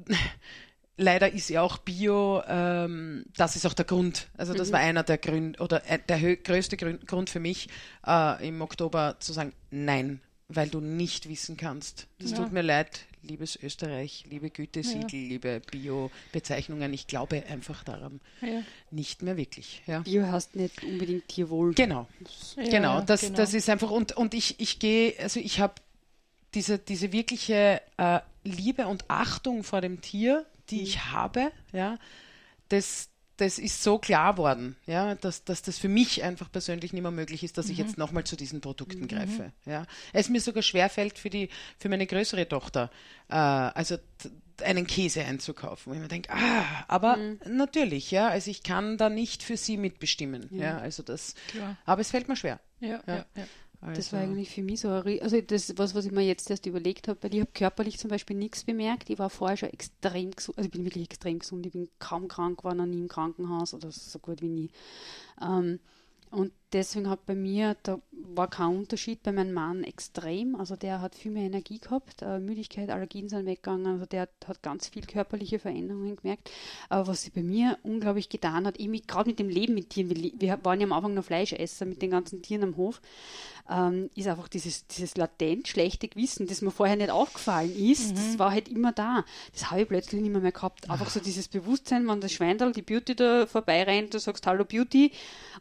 leider 0.97 1.31
ist 1.31 1.49
ja 1.49 1.61
auch 1.61 1.77
Bio, 1.77 2.41
ähm, 2.47 3.25
das 3.37 3.55
ist 3.55 3.65
auch 3.65 3.73
der 3.73 3.85
Grund. 3.85 4.27
Also 4.37 4.53
das 4.53 4.71
war 4.71 4.79
einer 4.79 5.03
der 5.03 5.17
Gründe 5.17 5.59
oder 5.59 5.89
äh, 5.89 5.99
der 6.07 6.35
größte 6.37 6.77
Grün- 6.77 7.05
Grund 7.05 7.29
für 7.29 7.39
mich 7.39 7.69
äh, 8.05 8.47
im 8.47 8.61
Oktober 8.61 9.15
zu 9.19 9.33
sagen, 9.33 9.53
nein, 9.71 10.21
weil 10.47 10.69
du 10.69 10.79
nicht 10.81 11.29
wissen 11.29 11.57
kannst. 11.57 12.07
Das 12.19 12.31
Ja. 12.31 12.37
tut 12.37 12.51
mir 12.51 12.61
leid, 12.63 13.05
liebes 13.21 13.58
Österreich, 13.62 14.25
liebe 14.29 14.49
Gütesiegel, 14.49 15.19
liebe 15.19 15.62
Bio-Bezeichnungen. 15.71 16.93
Ich 16.93 17.08
glaube 17.08 17.43
einfach 17.47 17.84
daran 17.84 18.19
Ja. 18.41 18.62
nicht 18.91 19.21
mehr 19.21 19.38
wirklich. 19.38 19.82
Ja. 19.88 19.99
Bio 19.99 20.25
heißt 20.25 20.55
nicht 20.55 20.84
unbedingt 20.84 21.27
Tierwohl. 21.27 21.73
Genau, 21.73 22.08
Ja, 22.55 22.63
genau. 22.69 23.01
Das, 23.01 23.21
genau. 23.21 23.38
das 23.38 23.53
ist 23.53 23.69
einfach 23.69 23.91
und 23.91 24.13
und 24.13 24.34
ich 24.34 24.60
ich 24.60 24.79
gehe, 24.79 25.13
also 25.19 25.39
ich 25.39 25.60
habe 25.60 25.75
diese 26.53 26.79
diese 26.79 27.12
wirkliche 27.12 27.82
äh, 27.97 28.19
Liebe 28.43 28.88
und 28.88 29.03
Achtung 29.10 29.63
vor 29.63 29.82
dem 29.82 30.01
Tier, 30.01 30.45
die 30.69 30.82
ich 30.82 31.05
habe, 31.12 31.51
ja, 31.73 31.97
das 32.69 33.10
das 33.39 33.58
ist 33.58 33.84
so 33.84 33.97
klar 33.97 34.38
worden, 34.38 34.75
ja, 34.86 35.15
dass, 35.15 35.45
dass 35.45 35.62
das 35.62 35.78
für 35.78 35.88
mich 35.88 36.23
einfach 36.23 36.52
persönlich 36.52 36.91
nicht 36.91 37.02
mehr 37.02 37.12
möglich 37.12 37.43
ist, 37.43 37.58
dass 37.58 37.69
ich 37.69 37.78
jetzt 37.78 37.97
nochmal 37.97 38.25
zu 38.25 38.36
diesen 38.36 38.60
Produkten 38.60 39.08
greife. 39.08 39.54
Ja. 39.65 39.86
Es 40.12 40.28
mir 40.30 40.41
sogar 40.41 40.62
schwerfällt 40.62 41.17
für 41.17 41.30
die, 41.30 41.49
für 41.78 41.88
meine 41.88 42.06
größere 42.06 42.47
Tochter, 42.47 42.91
äh, 43.30 43.36
also 43.36 43.97
einen 44.62 44.88
Käse 44.88 45.23
einzukaufen, 45.23 45.91
wo 45.91 45.95
ich 45.95 46.02
mir 46.02 46.10
denke, 46.10 46.30
ah, 46.34 46.84
aber 46.89 47.17
natürlich, 47.45 48.12
ja, 48.12 48.28
also 48.28 48.52
ich 48.52 48.62
kann 48.62 48.97
da 48.97 49.10
nicht 49.10 49.41
für 49.41 49.56
sie 49.56 49.78
mitbestimmen, 49.78 50.49
ja, 50.52 50.78
also 50.78 51.02
das, 51.02 51.36
Klar. 51.47 51.78
aber 51.86 52.02
es 52.02 52.12
fällt 52.12 52.28
mir 52.28 52.36
schwer. 52.36 52.60
Ja, 52.82 53.02
ja, 53.08 53.25
ja. 53.36 53.43
Also, 53.81 53.95
Das 53.95 54.13
war 54.13 54.19
eigentlich 54.19 54.49
für 54.49 54.61
mich 54.61 54.81
so, 54.81 54.89
ein 54.89 55.21
also 55.21 55.39
das 55.39 55.77
was, 55.77 55.95
was 55.95 56.05
ich 56.05 56.11
mir 56.11 56.21
jetzt 56.21 56.49
erst 56.49 56.65
überlegt 56.65 57.07
habe, 57.07 57.17
weil 57.21 57.33
ich 57.33 57.39
habe 57.39 57.51
körperlich 57.53 57.97
zum 57.97 58.09
Beispiel 58.09 58.35
nichts 58.35 58.65
bemerkt. 58.65 59.09
Ich 59.09 59.19
war 59.19 59.29
vorher 59.29 59.55
schon 59.55 59.69
extrem 59.69 60.31
gesund, 60.31 60.57
also 60.57 60.67
ich 60.67 60.71
bin 60.71 60.83
wirklich 60.85 61.05
extrem 61.05 61.39
gesund. 61.39 61.65
Ich 61.65 61.71
bin 61.71 61.87
kaum 61.97 62.27
krank, 62.27 62.63
war 62.65 62.73
noch 62.73 62.85
nie 62.85 62.99
im 62.99 63.07
Krankenhaus 63.07 63.73
oder 63.73 63.89
so 63.91 64.19
gut 64.19 64.41
wie 64.41 64.49
nie. 64.49 64.69
Ähm, 65.41 65.79
und 66.31 66.51
deswegen 66.73 67.09
hat 67.09 67.25
bei 67.25 67.33
mir, 67.33 67.75
da 67.81 67.99
war 68.11 68.47
kein 68.47 68.77
Unterschied 68.77 69.23
bei 69.23 69.31
meinem 69.31 69.53
Mann 69.53 69.83
extrem. 69.83 70.55
Also 70.55 70.75
der 70.75 71.01
hat 71.01 71.15
viel 71.15 71.31
mehr 71.31 71.45
Energie 71.45 71.79
gehabt, 71.79 72.21
äh, 72.21 72.37
Müdigkeit, 72.37 72.91
Allergien 72.91 73.29
sind 73.29 73.47
weggegangen. 73.47 73.87
Also 73.87 74.05
der 74.05 74.21
hat, 74.21 74.29
hat 74.47 74.61
ganz 74.61 74.87
viel 74.87 75.03
körperliche 75.03 75.57
Veränderungen 75.57 76.15
gemerkt. 76.15 76.51
Aber 76.87 77.07
was 77.07 77.23
sich 77.23 77.33
bei 77.33 77.41
mir 77.41 77.79
unglaublich 77.81 78.29
getan 78.29 78.67
hat, 78.67 78.77
eben 78.77 78.93
gerade 79.07 79.29
mit 79.29 79.39
dem 79.39 79.49
Leben 79.49 79.73
mit 79.73 79.89
Tieren, 79.89 80.09
wir, 80.11 80.59
waren 80.63 80.79
ja 80.79 80.85
am 80.85 80.93
Anfang 80.93 81.15
noch 81.15 81.23
Fleischesser 81.23 81.85
mit 81.85 82.01
den 82.03 82.11
ganzen 82.11 82.43
Tieren 82.43 82.63
am 82.63 82.77
Hof, 82.77 83.01
ähm, 83.67 84.11
ist 84.15 84.27
einfach 84.27 84.47
dieses, 84.47 84.85
dieses 84.85 85.17
latent 85.17 85.67
schlechte 85.67 86.07
Gewissen, 86.07 86.45
das 86.45 86.61
mir 86.61 86.71
vorher 86.71 86.95
nicht 86.95 87.09
aufgefallen 87.09 87.75
ist, 87.75 88.15
das 88.15 88.37
war 88.37 88.51
halt 88.51 88.67
immer 88.67 88.91
da. 88.91 89.25
Das 89.53 89.71
habe 89.71 89.81
ich 89.81 89.87
plötzlich 89.87 90.21
nicht 90.21 90.31
mehr, 90.31 90.41
mehr 90.41 90.51
gehabt. 90.51 90.89
Einfach 90.91 91.09
so 91.09 91.19
dieses 91.19 91.47
Bewusstsein, 91.47 92.07
wenn 92.07 92.21
das 92.21 92.33
Schweindel, 92.33 92.71
die 92.71 92.83
Beauty 92.83 93.15
da 93.15 93.47
vorbeirennt, 93.47 94.13
du 94.13 94.19
sagst 94.19 94.45
Hallo 94.45 94.65
Beauty 94.65 95.11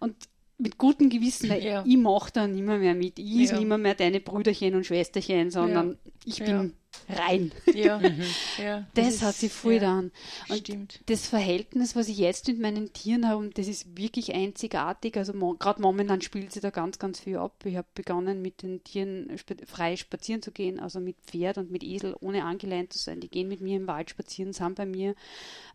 und 0.00 0.14
mit 0.59 0.77
gutem 0.77 1.09
Gewissen, 1.09 1.49
weil 1.49 1.64
Ja. 1.64 1.85
ich 1.87 1.97
mache 1.97 2.33
da 2.33 2.47
nicht 2.49 2.62
mehr, 2.64 2.94
mit. 2.94 3.18
Ich 3.18 3.37
ist 3.37 3.51
Ja. 3.53 3.59
nicht 3.59 3.68
mehr, 3.68 3.79
mehr 3.79 3.94
deine 3.94 4.21
Brüderchen 4.21 4.75
und 4.75 4.85
Schwesterchen, 4.85 5.51
sondern 5.53 5.97
ich 6.25 6.38
bin 6.40 6.73
rein. 7.09 7.53
Ja, 7.75 8.01
ja. 8.59 8.87
Das, 8.94 9.09
ist- 9.09 9.23
hat 9.23 9.37
sich 9.37 9.53
voll 9.53 9.75
ja, 9.75 9.79
getan. 9.79 10.11
Und 10.49 10.59
Stimmt. 10.59 11.01
das 11.07 11.29
Verhältnis, 11.29 11.94
was 11.94 12.09
ich 12.09 12.18
jetzt 12.18 12.49
mit 12.49 12.59
meinen 12.59 12.92
Tieren 12.92 13.29
habe, 13.29 13.49
das 13.51 13.68
ist 13.68 13.97
wirklich 13.97 14.35
einzigartig. 14.35 15.16
Also 15.16 15.33
mo 15.33 15.55
gerade 15.55 15.81
momentan 15.81 16.23
spielt 16.23 16.53
sie 16.53 16.61
da 16.61 16.71
ganz, 16.71 16.99
ganz 16.99 17.21
viel 17.21 17.37
ab. 17.37 17.55
Ich 17.64 17.77
habe 17.77 17.87
begonnen, 17.94 18.42
mit 18.42 18.62
den 18.62 18.83
Tieren 18.83 19.31
spa 19.38 19.55
frei 19.64 19.94
spazieren 19.97 20.42
zu 20.42 20.51
gehen, 20.51 20.81
also 20.81 20.99
mit 20.99 21.16
Pferd 21.25 21.59
und 21.59 21.71
mit 21.71 21.85
Esel, 21.85 22.16
ohne 22.21 22.42
angeleint 22.44 22.92
zu 22.92 22.99
sein. 22.99 23.21
Die 23.21 23.29
gehen 23.29 23.47
mit 23.49 23.61
mir 23.61 23.77
im 23.77 23.87
Wald 23.87 24.11
spazieren, 24.11 24.53
sind 24.53 24.75
bei 24.75 24.87
mir. 24.87 25.14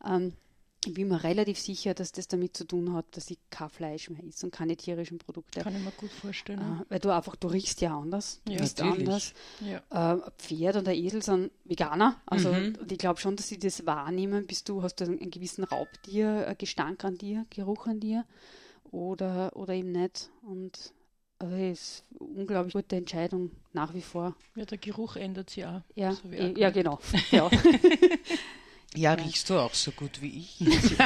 Ähm, 0.05 0.33
ich 0.85 0.93
bin 0.93 1.07
mir 1.07 1.23
relativ 1.23 1.59
sicher, 1.59 1.93
dass 1.93 2.11
das 2.11 2.27
damit 2.27 2.55
zu 2.57 2.65
tun 2.65 2.93
hat, 2.93 3.05
dass 3.15 3.29
ich 3.31 3.37
kein 3.49 3.69
Fleisch 3.69 4.09
mehr 4.09 4.23
isse 4.23 4.45
und 4.45 4.51
keine 4.51 4.75
tierischen 4.75 5.17
Produkte. 5.17 5.61
Kann 5.61 5.75
ich 5.75 5.81
mir 5.81 5.91
gut 5.91 6.13
vorstellen. 6.13 6.59
Äh, 6.59 6.85
weil 6.91 6.99
du 6.99 7.09
einfach, 7.09 7.35
du 7.35 7.47
riechst 7.47 7.81
ja 7.81 7.97
anders, 7.97 8.41
du 8.45 8.53
Ja, 8.53 8.61
natürlich. 8.61 8.99
anders. 9.07 9.33
Ja. 9.61 9.77
Äh, 9.89 10.13
ein 10.15 10.21
Pferd 10.37 10.75
und 10.77 10.87
ein 10.87 10.95
Esel 10.95 11.21
sind 11.21 11.51
Veganer. 11.65 12.21
Also 12.25 12.49
Mhm. 12.53 12.77
und 12.81 12.91
ich 12.91 12.97
glaube 12.97 13.19
schon, 13.19 13.35
dass 13.35 13.47
sie 13.47 13.57
das 13.59 13.85
wahrnehmen, 13.85 14.45
bis 14.47 14.63
du 14.63 14.83
hast 14.83 14.95
du 14.95 15.05
einen 15.05 15.31
gewissen 15.31 15.63
Raubtier, 15.63 16.47
äh, 16.47 16.55
Gestank 16.55 17.03
an 17.05 17.17
dir, 17.17 17.45
Geruch 17.49 17.87
an 17.87 17.99
dir 17.99 18.25
oder, 18.91 19.55
oder 19.55 19.73
eben 19.73 19.91
nicht. 19.91 20.29
Und 20.41 20.93
also 21.39 21.55
es 21.55 21.79
ist 21.81 22.03
eine 22.19 22.29
unglaublich 22.41 22.73
gute 22.73 22.95
Entscheidung 22.95 23.51
nach 23.73 23.93
wie 23.93 24.01
vor. 24.01 24.35
ja, 24.55 24.65
der 24.65 24.77
Geruch 24.77 25.15
ändert 25.17 25.49
sich 25.49 25.65
auch. 25.65 25.81
Ja, 25.95 26.13
So 26.13 26.29
eh, 26.29 26.53
ja 26.57 26.69
gut. 26.69 26.73
genau. 26.75 26.99
Ja. 27.31 27.49
ja, 28.95 29.13
riechst 29.13 29.49
du 29.49 29.57
auch 29.57 29.73
so 29.73 29.91
gut 29.91 30.21
wie 30.21 30.39
ich? 30.39 30.59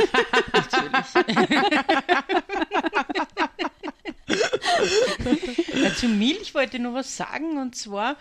Ja, 5.74 5.94
zu 5.94 6.08
Milch 6.08 6.54
wollte 6.54 6.78
ich 6.78 6.84
noch 6.84 6.94
was 6.94 7.16
sagen 7.16 7.58
und 7.58 7.76
zwar, 7.76 8.18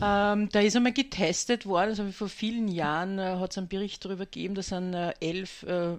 ähm, 0.00 0.48
da 0.50 0.60
ist 0.60 0.76
einmal 0.76 0.92
getestet 0.92 1.66
worden, 1.66 1.90
das 1.90 1.98
habe 1.98 2.10
ich 2.10 2.16
vor 2.16 2.28
vielen 2.28 2.68
Jahren, 2.68 3.18
äh, 3.18 3.36
hat 3.38 3.50
es 3.50 3.58
einen 3.58 3.68
Bericht 3.68 4.04
darüber 4.04 4.24
gegeben, 4.24 4.54
da 4.54 4.62
sind 4.62 4.94
äh, 4.94 5.12
elf 5.20 5.62
äh, 5.64 5.96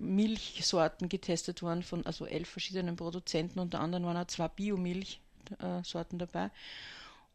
Milchsorten 0.00 1.08
getestet 1.08 1.62
worden 1.62 1.82
von 1.82 2.06
also 2.06 2.24
elf 2.26 2.48
verschiedenen 2.48 2.96
Produzenten, 2.96 3.58
unter 3.58 3.80
anderem 3.80 4.04
waren 4.04 4.16
auch 4.16 4.26
zwei 4.26 4.48
Biomilchsorten 4.48 6.18
dabei. 6.18 6.50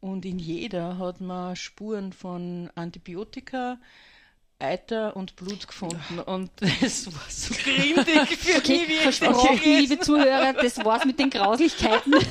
Und 0.02 0.26
in 0.26 0.40
jeder 0.40 0.98
hat 0.98 1.22
man 1.22 1.56
Spuren 1.56 2.12
von 2.12 2.70
Antibiotika, 2.76 3.78
Eiter 4.64 5.16
und 5.16 5.36
Blut 5.36 5.68
gefunden. 5.68 6.20
Und 6.26 6.50
das 6.82 7.06
war 7.08 7.22
so 7.30 7.54
grindig 7.54 8.38
für 8.38 8.58
Okay, 8.58 8.80
mich. 8.80 8.88
wie 8.88 8.94
ich 8.94 9.02
versprochen, 9.02 9.60
liebe 9.64 10.00
Zuhörer, 10.00 10.54
das 10.54 10.84
war's 10.84 11.06
mit 11.06 11.20
den 11.20 11.30
Grauslichkeiten. 11.30 12.16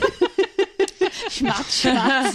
Schmatz, 1.31 1.81
Schmatz. 1.83 2.35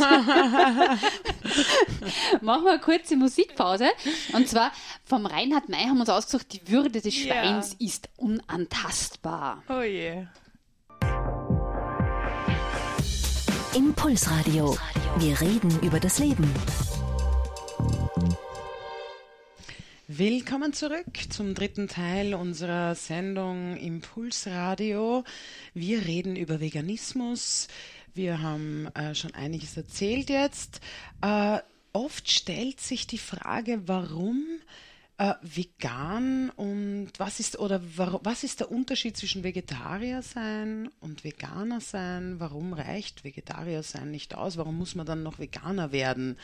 Machen 2.41 2.63
wir 2.65 2.71
eine 2.71 2.79
kurze 2.79 3.15
Musikpause. 3.15 3.87
Und 4.33 4.47
zwar 4.47 4.71
vom 5.03 5.25
Reinhard 5.25 5.69
May 5.69 5.83
haben 5.85 5.95
wir 5.95 6.01
uns 6.01 6.09
ausgesucht, 6.09 6.47
die 6.53 6.67
Würde 6.71 6.89
des 7.01 7.05
Ja. 7.23 7.33
Schweins 7.33 7.75
ist 7.79 8.09
unantastbar. 8.17 9.63
Oh 9.69 9.81
je. 9.81 10.25
Impulsradio. 13.75 14.77
Wir 15.17 15.39
reden 15.41 15.79
über 15.81 15.99
das 15.99 16.19
Leben. 16.19 16.51
Willkommen 20.09 20.71
zurück 20.71 21.05
zum 21.29 21.53
dritten 21.53 21.89
Teil 21.89 22.33
unserer 22.33 22.95
Sendung 22.95 23.75
Impulsradio. 23.75 25.25
Wir 25.73 26.05
reden 26.05 26.37
über 26.37 26.61
Veganismus. 26.61 27.67
Wir 28.13 28.41
haben 28.41 28.87
äh, 28.95 29.13
schon 29.15 29.33
einiges 29.33 29.75
erzählt 29.75 30.29
jetzt. 30.29 30.79
Äh, 31.21 31.59
oft 31.91 32.31
stellt 32.31 32.79
sich 32.79 33.07
die 33.07 33.17
Frage, 33.17 33.81
warum 33.85 34.45
äh, 35.17 35.33
vegan 35.41 36.51
und 36.51 37.09
was 37.17 37.41
ist 37.41 37.59
oder 37.59 37.81
wa- 37.97 38.21
was 38.23 38.45
ist 38.45 38.61
der 38.61 38.71
Unterschied 38.71 39.17
zwischen 39.17 39.43
Vegetarier 39.43 40.21
sein 40.21 40.89
und 41.01 41.25
Veganer 41.25 41.81
sein? 41.81 42.39
Warum 42.39 42.71
reicht 42.71 43.25
Vegetarier 43.25 43.83
sein 43.83 44.11
nicht 44.11 44.35
aus? 44.35 44.55
Warum 44.55 44.77
muss 44.77 44.95
man 44.95 45.05
dann 45.05 45.23
noch 45.23 45.37
Veganer 45.39 45.91
werden? 45.91 46.37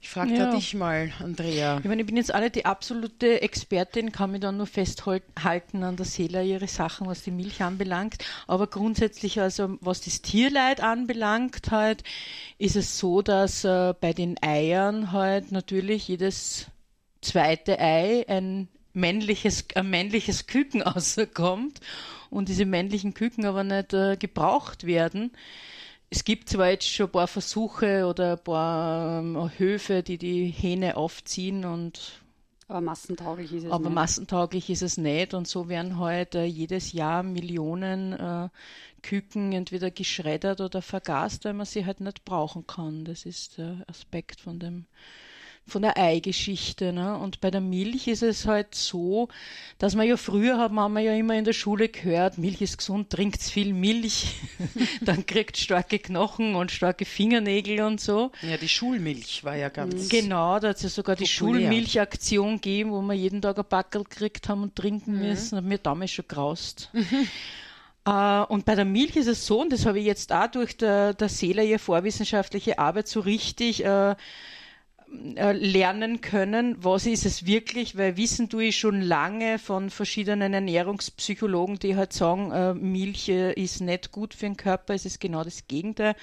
Ich 0.00 0.10
frage 0.10 0.36
ja. 0.36 0.54
dich 0.54 0.74
mal, 0.74 1.10
Andrea. 1.18 1.78
Ich 1.78 1.84
meine, 1.84 2.02
ich 2.02 2.06
bin 2.06 2.16
jetzt 2.16 2.32
alle 2.32 2.50
die 2.50 2.64
absolute 2.64 3.42
Expertin, 3.42 4.12
kann 4.12 4.30
mich 4.30 4.40
da 4.40 4.52
nur 4.52 4.68
festhalten 4.68 5.82
an 5.82 5.96
der 5.96 6.06
Seele 6.06 6.44
ihre 6.44 6.68
Sachen, 6.68 7.08
was 7.08 7.22
die 7.22 7.32
Milch 7.32 7.62
anbelangt. 7.62 8.24
Aber 8.46 8.68
grundsätzlich, 8.68 9.40
also 9.40 9.76
was 9.80 10.00
das 10.00 10.22
Tierleid 10.22 10.80
anbelangt, 10.80 11.72
halt, 11.72 12.04
ist 12.58 12.76
es 12.76 12.96
so, 12.98 13.22
dass 13.22 13.64
äh, 13.64 13.92
bei 14.00 14.12
den 14.12 14.40
Eiern 14.40 15.10
halt 15.10 15.50
natürlich 15.50 16.06
jedes 16.06 16.66
zweite 17.20 17.80
Ei 17.80 18.24
ein 18.28 18.68
männliches, 18.92 19.64
ein 19.74 19.90
männliches 19.90 20.46
Küken 20.46 20.82
rauskommt 20.82 21.80
und 22.30 22.48
diese 22.48 22.66
männlichen 22.66 23.14
Küken 23.14 23.44
aber 23.46 23.64
nicht 23.64 23.94
äh, 23.94 24.16
gebraucht 24.16 24.86
werden 24.86 25.32
es 26.10 26.24
gibt 26.24 26.48
zwar 26.48 26.70
jetzt 26.70 26.88
schon 26.88 27.06
ein 27.06 27.12
paar 27.12 27.28
Versuche 27.28 28.06
oder 28.06 28.32
ein 28.32 28.44
paar 28.44 29.20
ähm, 29.20 29.50
Höfe, 29.58 30.02
die 30.02 30.18
die 30.18 30.46
Hähne 30.46 30.96
aufziehen 30.96 31.64
und 31.64 32.22
aber 32.70 32.82
massentauglich 32.82 33.52
ist 33.54 33.64
es 33.64 33.70
aber 33.72 33.88
nicht. 33.88 33.94
massentauglich 33.94 34.68
ist 34.68 34.82
es 34.82 34.98
nicht 34.98 35.32
und 35.32 35.48
so 35.48 35.70
werden 35.70 35.98
halt 35.98 36.34
äh, 36.34 36.44
jedes 36.44 36.92
Jahr 36.92 37.22
Millionen 37.22 38.12
äh, 38.12 38.48
Küken 39.02 39.52
entweder 39.52 39.90
geschreddert 39.90 40.60
oder 40.60 40.82
vergast, 40.82 41.46
weil 41.46 41.54
man 41.54 41.64
sie 41.64 41.86
halt 41.86 42.00
nicht 42.00 42.26
brauchen 42.26 42.66
kann. 42.66 43.06
Das 43.06 43.24
ist 43.24 43.56
der 43.56 43.84
Aspekt 43.86 44.42
von 44.42 44.58
dem 44.58 44.84
von 45.68 45.82
der 45.82 45.96
Eigeschichte. 45.96 46.92
Ne? 46.92 47.16
Und 47.16 47.40
bei 47.40 47.50
der 47.50 47.60
Milch 47.60 48.08
ist 48.08 48.22
es 48.22 48.46
halt 48.46 48.74
so, 48.74 49.28
dass 49.78 49.94
man 49.94 50.06
ja 50.06 50.16
früher 50.16 50.58
haben 50.58 50.74
wir 50.74 51.00
ja 51.00 51.14
immer 51.14 51.34
in 51.34 51.44
der 51.44 51.52
Schule 51.52 51.88
gehört, 51.88 52.38
Milch 52.38 52.60
ist 52.60 52.78
gesund, 52.78 53.10
trinkt 53.10 53.42
viel 53.42 53.72
Milch, 53.72 54.36
dann 55.00 55.26
kriegt 55.26 55.56
starke 55.56 55.98
Knochen 55.98 56.54
und 56.54 56.70
starke 56.70 57.04
Fingernägel 57.04 57.82
und 57.82 58.00
so. 58.00 58.32
Ja, 58.42 58.56
die 58.56 58.68
Schulmilch 58.68 59.44
war 59.44 59.56
ja 59.56 59.68
ganz. 59.68 60.04
Mhm. 60.04 60.08
Genau, 60.08 60.58
da 60.58 60.68
hat 60.68 60.76
es 60.76 60.82
ja 60.82 60.88
sogar 60.88 61.16
populär. 61.16 61.26
die 61.26 61.32
Schulmilchaktion 61.32 62.54
gegeben, 62.56 62.90
wo 62.90 63.00
wir 63.02 63.14
jeden 63.14 63.42
Tag 63.42 63.58
ein 63.58 63.64
Backel 63.68 64.04
gekriegt 64.04 64.48
haben 64.48 64.62
und 64.62 64.76
trinken 64.76 65.14
mhm. 65.14 65.20
müssen. 65.20 65.58
Hat 65.58 65.64
mir 65.64 65.78
damals 65.78 66.10
schon 66.10 66.26
graust. 66.26 66.90
Uh, 68.08 68.44
und 68.48 68.64
bei 68.64 68.74
der 68.74 68.86
Milch 68.86 69.16
ist 69.16 69.26
es 69.26 69.44
so, 69.44 69.60
und 69.60 69.70
das 69.70 69.84
habe 69.84 69.98
ich 69.98 70.06
jetzt 70.06 70.32
auch 70.32 70.46
durch 70.46 70.78
der, 70.78 71.12
der 71.12 71.28
Seele 71.28 71.62
ihr 71.62 71.78
vorwissenschaftliche 71.78 72.78
Arbeit 72.78 73.06
so 73.06 73.20
richtig 73.20 73.84
uh, 73.84 74.12
äh, 74.12 74.16
lernen 75.10 76.20
können, 76.20 76.76
was 76.82 77.06
ist 77.06 77.24
es 77.24 77.46
wirklich, 77.46 77.96
weil 77.96 78.16
wissen 78.16 78.48
tue 78.48 78.64
ich 78.64 78.78
schon 78.78 79.00
lange 79.00 79.58
von 79.58 79.90
verschiedenen 79.90 80.52
Ernährungspsychologen, 80.52 81.78
die 81.78 81.96
halt 81.96 82.12
sagen, 82.12 82.52
äh, 82.52 82.74
Milch 82.74 83.28
äh, 83.28 83.52
ist 83.54 83.80
nicht 83.80 84.12
gut 84.12 84.34
für 84.34 84.46
den 84.46 84.56
Körper, 84.56 84.94
es 84.94 85.06
ist 85.06 85.20
genau 85.20 85.44
das 85.44 85.66
Gegenteil. 85.66 86.14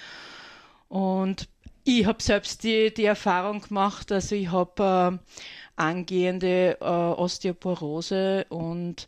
Und 0.87 1.47
ich 1.83 2.05
habe 2.05 2.21
selbst 2.21 2.63
die, 2.63 2.93
die 2.93 3.05
Erfahrung 3.05 3.61
gemacht, 3.61 4.11
also 4.11 4.35
ich 4.35 4.51
habe 4.51 5.19
äh, 5.19 5.31
angehende 5.75 6.77
äh, 6.79 6.85
Osteoporose 6.85 8.45
und 8.49 9.07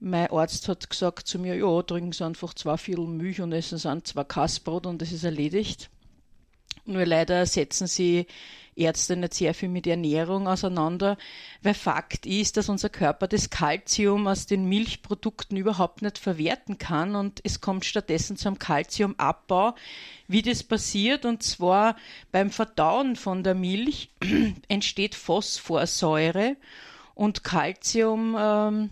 mein 0.00 0.30
Arzt 0.30 0.68
hat 0.68 0.90
gesagt 0.90 1.28
zu 1.28 1.38
mir, 1.38 1.54
ja, 1.54 1.82
trinken 1.82 2.12
Sie 2.12 2.24
einfach 2.24 2.54
zwei 2.54 2.76
Viertel 2.76 3.06
Milch 3.06 3.40
und 3.40 3.52
essen 3.52 3.78
Sie 3.78 4.02
zwei 4.02 4.24
Kassbrot 4.24 4.86
und 4.86 5.00
das 5.00 5.12
ist 5.12 5.22
erledigt. 5.22 5.90
Nur 6.84 7.06
leider 7.06 7.46
setzen 7.46 7.86
sie 7.86 8.26
Ärzte 8.74 9.16
nicht 9.16 9.34
sehr 9.34 9.54
viel 9.54 9.68
mit 9.68 9.86
Ernährung 9.86 10.48
auseinander, 10.48 11.18
weil 11.62 11.74
Fakt 11.74 12.24
ist, 12.24 12.56
dass 12.56 12.68
unser 12.68 12.88
Körper 12.88 13.28
das 13.28 13.50
Kalzium 13.50 14.26
aus 14.26 14.46
den 14.46 14.64
Milchprodukten 14.64 15.56
überhaupt 15.56 16.00
nicht 16.00 16.18
verwerten 16.18 16.78
kann 16.78 17.14
und 17.14 17.40
es 17.44 17.60
kommt 17.60 17.84
stattdessen 17.84 18.36
zum 18.36 18.58
Kalziumabbau. 18.58 19.74
Wie 20.26 20.42
das 20.42 20.62
passiert, 20.62 21.26
und 21.26 21.42
zwar 21.42 21.96
beim 22.30 22.50
Verdauen 22.50 23.16
von 23.16 23.44
der 23.44 23.54
Milch 23.54 24.10
entsteht 24.68 25.14
Phosphorsäure 25.14 26.56
und 27.14 27.44
Kalzium, 27.44 28.36
ähm, 28.38 28.90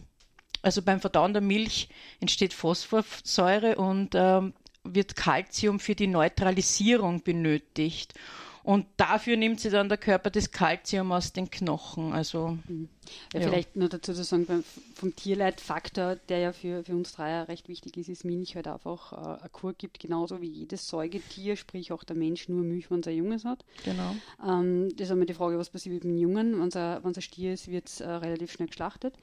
also 0.62 0.82
beim 0.82 1.00
Verdauen 1.00 1.32
der 1.32 1.40
Milch 1.40 1.88
entsteht 2.20 2.52
Phosphorsäure 2.52 3.76
und 3.76 4.10
ähm, 4.14 4.52
wird 4.84 5.16
Kalzium 5.16 5.80
für 5.80 5.94
die 5.94 6.06
Neutralisierung 6.06 7.22
benötigt. 7.22 8.14
Und 8.62 8.86
dafür 8.98 9.36
nimmt 9.36 9.58
sie 9.58 9.70
dann 9.70 9.88
der 9.88 9.96
Körper 9.96 10.28
das 10.28 10.50
Kalzium 10.50 11.12
aus 11.12 11.32
den 11.32 11.50
Knochen. 11.50 12.12
Also, 12.12 12.58
mhm. 12.68 12.88
ja, 13.32 13.40
ja. 13.40 13.48
Vielleicht 13.48 13.74
nur 13.74 13.88
dazu 13.88 14.12
zu 14.12 14.22
sagen, 14.22 14.64
vom 14.94 15.16
Tierleitfaktor, 15.16 16.16
der 16.28 16.38
ja 16.38 16.52
für, 16.52 16.84
für 16.84 16.92
uns 16.92 17.12
drei 17.12 17.42
recht 17.42 17.68
wichtig 17.68 17.96
ist, 17.96 18.08
ist 18.08 18.24
Milch 18.24 18.56
halt 18.56 18.68
einfach 18.68 19.12
äh, 19.12 19.40
eine 19.40 19.48
Kur 19.50 19.72
gibt, 19.72 19.98
genauso 19.98 20.42
wie 20.42 20.48
jedes 20.48 20.86
Säugetier, 20.88 21.56
sprich 21.56 21.90
auch 21.90 22.04
der 22.04 22.16
Mensch 22.16 22.48
nur 22.48 22.62
Milch, 22.62 22.90
wenn 22.90 23.02
er 23.02 23.08
ein 23.08 23.16
Junges 23.16 23.44
hat. 23.46 23.64
Genau. 23.84 24.14
Ähm, 24.46 24.90
das 24.94 25.06
ist 25.06 25.12
einmal 25.12 25.26
die 25.26 25.34
Frage, 25.34 25.58
was 25.58 25.70
passiert 25.70 25.94
mit 25.94 26.04
dem 26.04 26.18
Jungen. 26.18 26.60
Wenn 26.60 26.68
es 26.68 26.76
ein 26.76 27.22
Stier 27.22 27.54
ist, 27.54 27.68
wird 27.68 27.88
es 27.88 28.00
äh, 28.00 28.10
relativ 28.10 28.52
schnell 28.52 28.68
geschlachtet. 28.68 29.14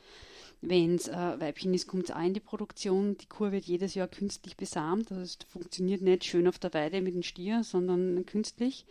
Wenn 0.61 0.95
es 0.95 1.07
äh, 1.07 1.39
Weibchen 1.39 1.73
ist, 1.73 1.87
kommt 1.87 2.05
es 2.05 2.15
auch 2.15 2.23
in 2.23 2.33
die 2.33 2.39
Produktion. 2.39 3.17
Die 3.17 3.27
Kur 3.27 3.51
wird 3.51 3.65
jedes 3.65 3.93
Jahr 3.93 4.07
künstlich 4.07 4.57
besamt. 4.57 5.11
Das 5.11 5.19
heißt, 5.19 5.45
funktioniert 5.49 6.01
nicht 6.01 6.25
schön 6.25 6.47
auf 6.47 6.57
der 6.57 6.73
Weide 6.73 7.01
mit 7.01 7.13
dem 7.13 7.21
Stier, 7.21 7.63
sondern 7.63 8.25
künstlich, 8.25 8.85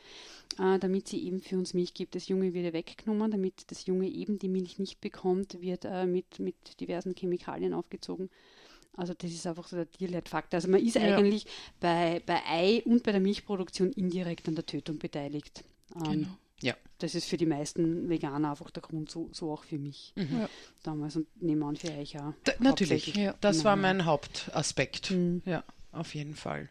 äh, 0.60 0.78
damit 0.78 1.08
sie 1.08 1.24
eben 1.24 1.40
für 1.40 1.56
uns 1.56 1.74
Milch 1.74 1.92
gibt. 1.92 2.14
Das 2.14 2.28
Junge 2.28 2.54
wird 2.54 2.72
weggenommen, 2.72 3.30
damit 3.32 3.70
das 3.70 3.86
Junge 3.86 4.08
eben 4.08 4.38
die 4.38 4.48
Milch 4.48 4.78
nicht 4.78 5.00
bekommt, 5.00 5.60
wird 5.60 5.84
äh, 5.84 6.06
mit, 6.06 6.38
mit 6.38 6.80
diversen 6.80 7.14
Chemikalien 7.16 7.74
aufgezogen. 7.74 8.30
Also 8.96 9.12
das 9.12 9.30
ist 9.30 9.46
einfach 9.46 9.66
so 9.66 9.76
der 9.76 9.90
Tierleitfaktor. 9.90 10.58
Also 10.58 10.68
man 10.68 10.80
ist 10.80 10.94
ja. 10.94 11.16
eigentlich 11.16 11.46
bei, 11.80 12.22
bei 12.24 12.40
Ei 12.48 12.82
und 12.84 13.02
bei 13.02 13.12
der 13.12 13.20
Milchproduktion 13.20 13.92
indirekt 13.92 14.48
an 14.48 14.54
der 14.54 14.64
Tötung 14.64 14.98
beteiligt. 14.98 15.64
Ähm, 15.96 16.12
genau. 16.12 16.28
Ja. 16.62 16.74
Das 16.98 17.14
ist 17.14 17.26
für 17.26 17.36
die 17.36 17.46
meisten 17.46 18.08
Veganer 18.08 18.50
einfach 18.50 18.70
der 18.70 18.82
Grund, 18.82 19.10
so, 19.10 19.28
so 19.32 19.52
auch 19.52 19.64
für 19.64 19.78
mich 19.78 20.14
mhm. 20.16 20.40
ja. 20.40 20.48
damals 20.82 21.16
und 21.16 21.26
nebenan 21.42 21.76
für 21.76 21.92
euch 21.92 22.18
auch. 22.18 22.32
Da, 22.44 22.52
natürlich, 22.58 23.14
ja. 23.14 23.34
das 23.40 23.64
war 23.64 23.76
mein 23.76 24.06
Hauptaspekt. 24.06 25.10
Mhm. 25.10 25.42
Ja, 25.44 25.62
auf 25.92 26.14
jeden 26.14 26.34
Fall. 26.34 26.70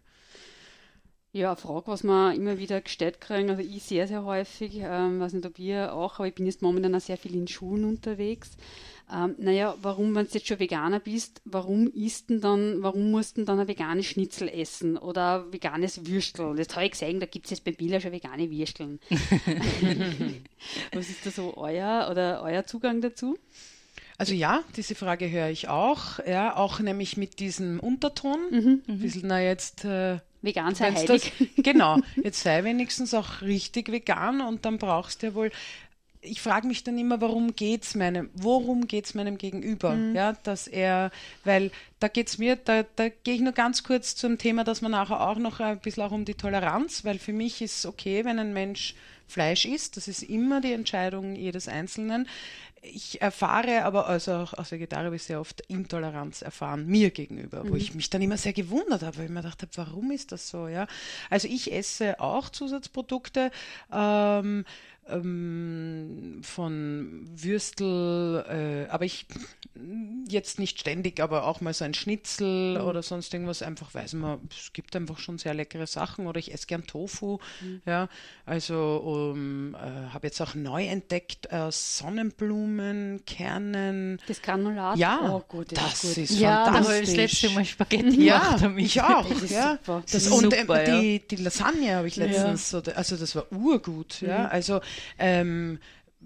Ja, 1.36 1.50
eine 1.50 1.58
Frage, 1.58 1.88
was 1.88 2.06
wir 2.06 2.34
immer 2.34 2.58
wieder 2.60 2.80
gestellt 2.80 3.19
kriegen, 3.19 3.50
also 3.50 3.62
ich 3.62 3.84
sehr, 3.84 4.08
sehr 4.08 4.24
häufig, 4.24 4.80
ähm, 4.82 5.19
weiß 5.19 5.34
nicht, 5.34 5.45
ob 5.45 5.60
ihr 5.60 5.93
auch, 5.93 6.13
aber 6.13 6.30
ich 6.30 6.34
bin 6.34 6.45
jetzt 6.45 6.62
momentan 6.62 6.95
auch 6.95 7.02
sehr 7.02 7.17
viel 7.17 7.36
in 7.36 7.45
Schulen 7.45 7.84
unterwegs. 7.84 8.52
Ähm, 9.13 9.36
naja, 9.38 9.76
warum, 9.82 10.15
wenn 10.15 10.28
du 10.28 10.32
jetzt 10.32 10.48
schon 10.48 10.60
Veganer 10.60 11.02
bist, 11.02 11.41
warum 11.43 11.91
isst 11.91 12.30
denn 12.30 12.39
dann, 12.39 12.82
warum 12.84 13.12
musst 13.12 13.36
du 13.36 13.43
dann 13.43 13.60
ein 13.60 13.67
veganes 13.67 14.06
Schnitzel 14.06 14.48
essen 14.48 14.95
oder 14.95 15.43
ein 15.43 15.52
veganes 15.52 16.06
Würstel? 16.08 16.56
Das 16.56 16.74
habe 16.74 16.86
ich 16.86 16.91
gesehen, 16.91 17.19
da 17.19 17.26
gibt 17.26 17.48
es 17.48 17.52
jetzt 17.52 17.65
bei 17.65 17.74
Billa 17.74 18.00
schon 18.00 18.13
vegane 18.13 18.50
Würsteln. 18.50 19.02
was 20.93 21.10
ist 21.10 21.26
da 21.26 21.32
so 21.32 21.58
euer 21.58 22.08
oder 22.10 22.43
euer 22.43 22.63
Zugang 22.63 23.02
dazu? 23.02 23.38
Also 24.17 24.34
ja, 24.34 24.63
diese 24.78 24.95
Frage 24.95 25.30
höre 25.30 25.50
ich 25.50 25.67
auch, 25.67 26.19
ja, 26.26 26.56
auch 26.56 26.80
nämlich 26.80 27.17
mit 27.17 27.39
diesem 27.41 27.82
Unterton. 27.82 28.39
Mhm, 28.50 28.82
ein 28.88 29.00
bisschen, 29.00 29.28
na 29.28 29.41
jetzt 29.41 29.84
äh, 29.84 30.19
Vegan 30.46 30.76
sei 30.76 30.92
heilig. 30.92 31.34
Das, 31.38 31.48
genau, 31.64 32.00
jetzt 32.24 32.42
sei 32.42 32.64
wenigstens 32.64 33.14
auch 33.14 33.42
richtig 33.42 33.92
vegan 33.92 34.42
und 34.42 34.66
dann 34.66 34.78
brauchst 34.78 35.22
du 35.22 35.28
ja 35.28 35.34
wohl 35.34 35.52
ich 36.26 36.42
frage 36.42 36.68
mich 36.68 36.84
dann 36.84 36.98
immer, 36.98 37.22
warum 37.22 37.56
geht's 37.56 37.96
meinem, 37.96 38.30
worum 38.34 38.88
geht's 38.88 39.14
meinem 39.14 39.38
Gegenüber? 39.38 39.92
Mhm. 39.92 40.16
Ja, 40.16 40.34
dass 40.44 40.68
er, 40.68 41.12
weil 41.44 41.72
da 42.00 42.08
geht's 42.08 42.38
mir, 42.38 42.56
da, 42.56 42.84
da 42.96 43.10
gehe 43.10 43.36
ich 43.36 43.42
nur 43.42 43.54
ganz 43.54 43.84
kurz 43.84 44.16
zum 44.16 44.38
Thema, 44.38 44.64
dass 44.64 44.82
man 44.82 44.92
nachher 44.92 45.22
auch 45.22 45.38
noch 45.38 45.60
ein 45.60 45.80
bisschen 45.80 46.04
auch 46.04 46.12
um 46.12 46.26
die 46.26 46.34
Toleranz, 46.34 47.06
weil 47.06 47.20
für 47.20 47.34
mich 47.34 47.62
ist 47.62 47.86
okay, 47.86 48.26
wenn 48.26 48.40
ein 48.40 48.54
Mensch 48.54 48.96
Fleisch 49.28 49.66
isst, 49.66 49.98
das 49.98 50.08
ist 50.08 50.24
immer 50.24 50.62
die 50.62 50.74
Entscheidung 50.74 51.36
jedes 51.36 51.68
Einzelnen 51.68 52.28
ich 52.94 53.22
erfahre 53.22 53.84
aber, 53.84 54.08
also 54.08 54.34
auch 54.34 54.54
als 54.54 54.72
Vegetarier 54.72 55.06
habe 55.06 55.16
ich 55.16 55.24
sehr 55.24 55.40
oft 55.40 55.62
Intoleranz 55.62 56.42
erfahren, 56.42 56.86
mir 56.88 57.10
gegenüber, 57.10 57.64
mhm. 57.64 57.70
wo 57.70 57.76
ich 57.76 57.96
mich 57.96 58.10
dann 58.10 58.22
immer 58.22 58.38
sehr 58.38 58.54
gewundert 58.54 59.02
habe, 59.02 59.18
weil 59.18 59.26
ich 59.26 59.32
mir 59.32 59.42
gedacht 59.42 59.62
habe, 59.62 59.72
warum 59.76 60.12
ist 60.12 60.32
das 60.32 60.50
so? 60.50 60.68
Ja? 60.68 60.88
Also 61.30 61.48
ich 61.48 61.72
esse 61.72 62.20
auch 62.20 62.50
Zusatzprodukte. 62.50 63.52
Ähm, 63.92 64.66
ähm, 65.08 66.39
von 66.41 67.28
Würstel, 67.32 68.46
äh, 68.88 68.89
aber 68.89 69.06
ich 69.06 69.28
jetzt 70.28 70.58
nicht 70.58 70.80
ständig, 70.80 71.20
aber 71.20 71.46
auch 71.46 71.62
mal 71.62 71.74
so 71.74 71.84
ein 71.86 71.94
Schnitzel 71.94 72.80
mhm. 72.80 72.88
oder 72.88 73.04
sonst 73.04 73.34
irgendwas, 73.34 73.62
einfach 73.62 73.94
weiß 73.94 74.13
man, 74.13 74.39
es 74.50 74.74
gibt 74.74 74.96
einfach 74.96 75.20
schon 75.20 75.38
sehr 75.38 75.54
leckere 75.54 75.86
Sachen 75.86 76.28
oder 76.28 76.39
ich 76.39 76.54
esse 76.54 76.65
gern 76.68 76.88
Tofu, 76.88 77.39
mhm. 77.62 77.82
ja, 77.86 78.08
also 78.46 79.32
um, 79.34 79.76
äh, 79.76 80.13
habe 80.13 80.28
jetzt 80.28 80.41
auch 80.41 80.56
neu 80.56 80.86
entdeckt 80.86 81.52
äh, 81.52 81.72
Sonnenblumen, 81.72 83.24
Kernen. 83.26 84.20
Das 84.28 84.41
Granulat? 84.41 84.98
Ja, 84.98 85.20
oh, 85.36 85.44
gut, 85.48 85.72
das, 85.74 86.02
das 86.02 86.04
ist, 86.04 86.18
ist 86.18 86.39
ja, 86.39 86.65
fantastisch. 86.65 86.96
Ja, 86.96 87.02
das 87.02 87.15
letzte 87.15 87.50
Mal 87.52 87.65
Spaghetti 87.65 88.26
ja, 88.26 88.56
gemacht. 88.56 88.80
ich 88.80 89.02
auch, 89.02 89.30
das 89.30 89.50
ja. 89.50 89.72
Super. 89.74 90.04
Das, 90.10 90.28
und 90.28 90.54
super, 90.54 90.84
äh, 90.84 91.02
die, 91.02 91.28
die 91.28 91.44
Lasagne 91.44 91.96
habe 91.96 92.08
ich 92.08 92.15
letztens, 92.15 92.72
ja. 92.72 92.80
oder, 92.80 92.98
also 92.98 93.18
das 93.18 93.36
war 93.36 93.52
urgut, 93.52 94.22
mhm. 94.22 94.30
ja, 94.30 94.48
also 94.48 94.80
ähm, 95.20 95.80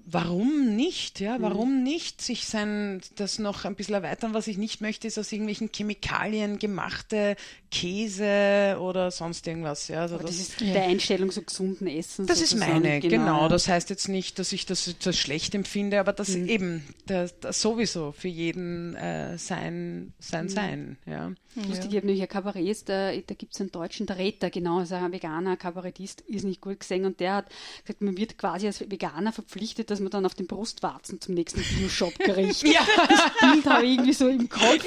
warum 0.05 0.75
nicht? 0.75 1.19
Ja, 1.19 1.37
warum 1.39 1.83
nicht 1.83 2.21
sich 2.21 2.45
sein, 2.45 3.01
das 3.15 3.39
noch 3.39 3.65
ein 3.65 3.75
bisschen 3.75 3.95
erweitern? 3.95 4.33
Was 4.33 4.47
ich 4.47 4.57
nicht 4.57 4.81
möchte, 4.81 5.07
ist 5.07 5.17
aus 5.17 5.31
irgendwelchen 5.31 5.69
Chemikalien 5.73 6.59
gemachte 6.59 7.35
Käse 7.71 8.77
oder 8.79 9.11
sonst 9.11 9.45
irgendwas. 9.47 9.87
Ja, 9.87 10.01
also 10.01 10.17
das, 10.17 10.25
das, 10.25 10.39
ist 10.39 10.61
der 10.61 10.83
Einstellung 10.83 11.31
so 11.31 11.41
gesunden 11.41 11.87
Essen. 11.87 12.25
das 12.25 12.41
ist 12.41 12.55
meine, 12.55 12.99
genau. 12.99 13.41
ja. 13.43 13.47
Das 13.47 13.67
heißt 13.67 13.89
jetzt 13.89 14.07
nicht, 14.09 14.39
dass 14.39 14.51
ich 14.51 14.65
das, 14.65 14.95
das 15.01 15.17
schlecht 15.17 15.53
empfinde, 15.55 15.99
aber 15.99 16.13
das 16.13 16.29
Mhm. 16.29 16.47
eben, 16.47 16.83
das, 17.05 17.39
das 17.39 17.61
sowieso 17.61 18.11
für 18.11 18.27
jeden 18.27 18.95
äh, 18.95 19.37
sein, 19.37 20.13
sein 20.19 20.45
Mhm. 20.45 20.49
Sein. 20.49 20.97
Ja. 21.05 21.31
Lustig, 21.55 21.91
ich 21.91 21.97
habe 21.97 22.05
nämlich 22.07 22.21
ein 22.21 22.27
Kabarett, 22.29 22.87
da, 22.87 23.11
da 23.11 23.33
gibt 23.33 23.53
es 23.53 23.59
einen 23.61 23.71
deutschen, 23.71 24.05
der 24.05 24.17
Retter, 24.17 24.49
genau, 24.49 24.79
also 24.79 24.95
ein 24.95 25.11
Veganer, 25.11 25.57
Kabarettist, 25.57 26.21
ist 26.21 26.45
nicht 26.45 26.61
gut 26.61 26.79
gesehen 26.79 27.05
und 27.05 27.19
der 27.19 27.35
hat 27.35 27.49
gesagt, 27.83 28.01
man 28.01 28.17
wird 28.17 28.37
quasi 28.37 28.67
als 28.67 28.79
Veganer 28.81 29.33
verpflichtet, 29.33 29.88
dass 29.89 29.99
man 29.99 30.09
dann 30.09 30.25
auf 30.25 30.35
den 30.35 30.47
Brustwarzen 30.47 31.19
zum 31.21 31.33
nächsten 31.35 31.61
Bio-Shop-Gericht. 31.61 32.63
ja. 32.67 32.81
Das 33.07 33.51
Bild 33.53 33.65
habe 33.65 33.85
ich 33.85 33.91
irgendwie 33.93 34.13
so 34.13 34.27
im 34.27 34.47
Kopf. 34.49 34.85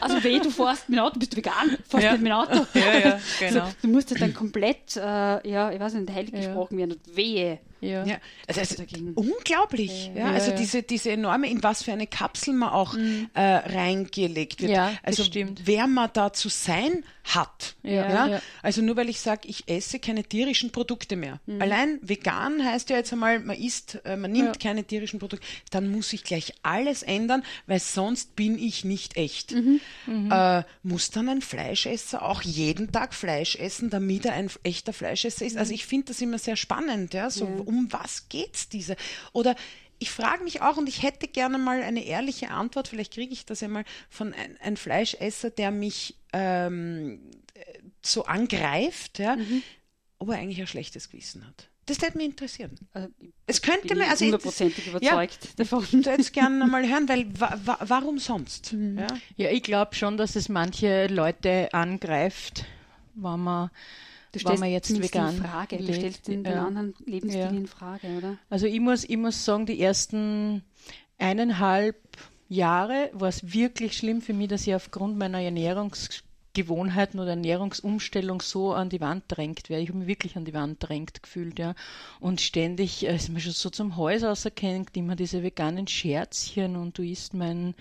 Also 0.00 0.22
weh, 0.24 0.38
du 0.40 0.50
fährst 0.50 0.88
mit 0.88 0.98
dem 0.98 1.04
Auto, 1.04 1.18
bist 1.18 1.32
du 1.32 1.36
vegan, 1.38 1.76
fährst 1.88 2.04
Ja. 2.04 2.12
mit 2.12 2.26
dem 2.26 2.32
Auto. 2.32 2.66
Ja, 2.74 2.98
ja, 2.98 3.20
genau. 3.38 3.60
Also, 3.62 3.74
du 3.82 3.88
musst 3.88 4.10
ja 4.10 4.16
dann 4.18 4.34
komplett, 4.34 4.96
äh, 4.96 5.48
ja, 5.48 5.70
ich 5.72 5.80
weiß 5.80 5.94
nicht, 5.94 6.12
heilig 6.12 6.32
gesprochen 6.32 6.78
werden 6.78 6.92
und 6.92 7.16
wehe. 7.16 7.58
Ja. 7.80 8.04
Ja, 8.04 8.18
also, 8.46 8.60
also 8.60 8.82
unglaublich. 9.14 10.10
Ja, 10.14 10.28
Ja, 10.28 10.32
also 10.32 10.50
ja. 10.50 10.56
Diese, 10.56 10.82
diese 10.82 11.10
enorme, 11.10 11.50
in 11.50 11.62
was 11.62 11.82
für 11.82 11.92
eine 11.92 12.06
Kapsel 12.06 12.54
man 12.54 12.70
auch 12.70 12.94
äh, 13.34 13.40
reingelegt 13.40 14.60
wird. 14.60 14.70
Mhm. 14.70 14.76
Ja, 14.76 14.92
also 15.02 15.24
stimmt. 15.24 15.62
wer 15.64 15.86
man 15.86 16.10
da 16.12 16.32
zu 16.32 16.48
sein 16.48 17.04
hat. 17.24 17.76
Ja, 17.82 18.26
ja. 18.26 18.42
Also 18.62 18.80
nur 18.82 18.96
weil 18.96 19.08
ich 19.08 19.20
sage, 19.20 19.48
ich 19.48 19.68
esse 19.68 19.98
keine 19.98 20.24
tierischen 20.24 20.70
Produkte 20.70 21.16
mehr. 21.16 21.40
Mhm. 21.46 21.60
Allein 21.60 21.98
vegan 22.02 22.64
heißt 22.64 22.90
ja 22.90 22.96
jetzt 22.96 23.12
einmal, 23.12 23.40
man 23.40 23.56
isst, 23.56 24.00
äh, 24.04 24.16
man 24.16 24.32
nimmt 24.32 24.60
keine 24.60 24.84
tierischen 24.84 25.18
Produkte. 25.18 25.46
Dann 25.70 25.90
muss 25.90 26.12
ich 26.12 26.24
gleich 26.24 26.54
alles 26.62 27.02
ändern, 27.02 27.42
weil 27.66 27.80
sonst 27.80 28.34
bin 28.34 28.58
ich 28.58 28.84
nicht 28.84 29.16
echt. 29.16 29.52
Mhm. 29.52 29.80
Äh, 30.30 30.62
muss 30.82 31.10
dann 31.10 31.28
ein 31.28 31.42
Fleischesser 31.42 32.22
auch 32.22 32.42
jeden 32.42 32.92
Tag 32.92 33.14
Fleisch 33.14 33.56
essen, 33.56 33.90
damit 33.90 34.24
er 34.24 34.32
ein 34.32 34.50
echter 34.62 34.92
Fleischesser 34.92 35.44
ist? 35.44 35.56
Also 35.56 35.72
ich 35.74 35.84
finde 35.86 36.06
das 36.06 36.20
immer 36.20 36.38
sehr 36.38 36.56
spannend. 36.56 37.12
Ja? 37.14 37.30
So, 37.30 37.44
Um 37.68 37.92
was 37.92 38.30
geht's 38.30 38.70
diese? 38.70 38.96
Oder 39.32 39.54
ich 39.98 40.10
frage 40.10 40.42
mich 40.42 40.62
auch, 40.62 40.78
und 40.78 40.88
ich 40.88 41.02
hätte 41.02 41.28
gerne 41.28 41.58
mal 41.58 41.82
eine 41.82 42.04
ehrliche 42.04 42.50
Antwort, 42.50 42.88
vielleicht 42.88 43.12
kriege 43.12 43.32
ich 43.32 43.44
das 43.44 43.60
ja 43.60 43.68
mal 43.68 43.84
von 44.08 44.32
ein, 44.32 44.56
ein 44.62 44.76
Fleischesser, 44.76 45.50
der 45.50 45.70
mich 45.70 46.16
ähm, 46.32 47.20
so 48.00 48.24
angreift, 48.24 49.18
ja, 49.18 49.36
ob 50.18 50.30
er 50.30 50.36
eigentlich 50.36 50.60
ein 50.60 50.66
schlechtes 50.66 51.10
Gewissen 51.10 51.46
hat. 51.46 51.68
Das 51.86 52.00
würde 52.02 52.18
mich 52.18 52.26
interessieren. 52.26 52.78
Also, 52.92 53.08
Es 53.46 53.62
könnte 53.62 53.88
bin 53.88 53.98
mir, 53.98 54.04
ich 54.04 54.10
also 54.10 54.24
hundertprozentig 54.26 54.86
ja, 54.86 54.92
überzeugt 54.92 55.58
davon. 55.58 55.84
Ich 55.84 55.92
würde 55.92 56.20
es 56.20 56.32
gerne 56.32 56.66
mal 56.66 56.86
hören, 56.88 57.08
weil 57.08 57.26
wa 57.40 57.58
wa 57.64 57.78
warum 57.80 58.18
sonst? 58.18 58.72
Ja? 58.72 59.06
Ja, 59.36 59.50
ich 59.50 59.62
glaube 59.62 59.94
schon, 59.94 60.16
dass 60.16 60.36
es 60.36 60.48
manche 60.48 61.06
Leute 61.06 61.72
angreift, 61.72 62.64
wenn 63.14 63.40
man, 63.40 63.70
Du 64.32 64.38
stellst 64.40 64.60
man 64.60 64.70
jetzt 64.70 64.90
vegan 65.02 65.34
in 65.36 65.42
Frage, 65.42 65.76
du 65.78 65.82
lebt. 65.84 65.96
stellst 65.96 66.28
den, 66.28 66.44
den 66.44 66.52
Ja. 66.52 66.66
anderen 66.66 66.94
Lebensstil 67.06 67.40
Ja. 67.42 67.48
in 67.48 67.66
Frage, 67.66 68.08
oder? 68.16 68.36
Also 68.50 68.66
ich 68.66 68.80
muss, 68.80 69.04
ich 69.04 69.16
muss 69.16 69.44
sagen, 69.44 69.64
die 69.66 69.80
ersten 69.80 70.62
eineinhalb 71.18 71.96
Jahre 72.48 73.10
war 73.12 73.28
es 73.28 73.52
wirklich 73.52 73.96
schlimm 73.96 74.20
für 74.22 74.32
mich, 74.34 74.48
dass 74.48 74.66
ich 74.66 74.74
aufgrund 74.74 75.18
meiner 75.18 75.38
Ernährungsgewohnheiten 76.58 77.20
oder 77.20 77.30
Ernährungsumstellung 77.30 78.42
so 78.42 78.72
an 78.72 78.88
die 78.88 79.00
Wand 79.00 79.24
drängt 79.28 79.68
werde. 79.68 79.82
Ich 79.82 79.88
habe 79.88 79.98
mich 79.98 80.08
wirklich 80.08 80.36
an 80.36 80.44
die 80.44 80.54
Wand 80.54 80.76
drängt 80.80 81.22
gefühlt, 81.22 81.58
ja. 81.58 81.74
Und 82.20 82.40
ständig 82.40 83.06
äh, 83.06 83.14
ist 83.14 83.28
mir 83.28 83.40
schon 83.40 83.52
so 83.52 83.70
zum 83.70 83.96
Hals 83.96 84.24
auserkennt, 84.24 84.96
immer 84.96 85.16
diese 85.16 85.42
veganen 85.42 85.86
Scherzchen 85.86 86.76
und 86.76 86.98
du 86.98 87.02
isst 87.02 87.34
mein 87.34 87.74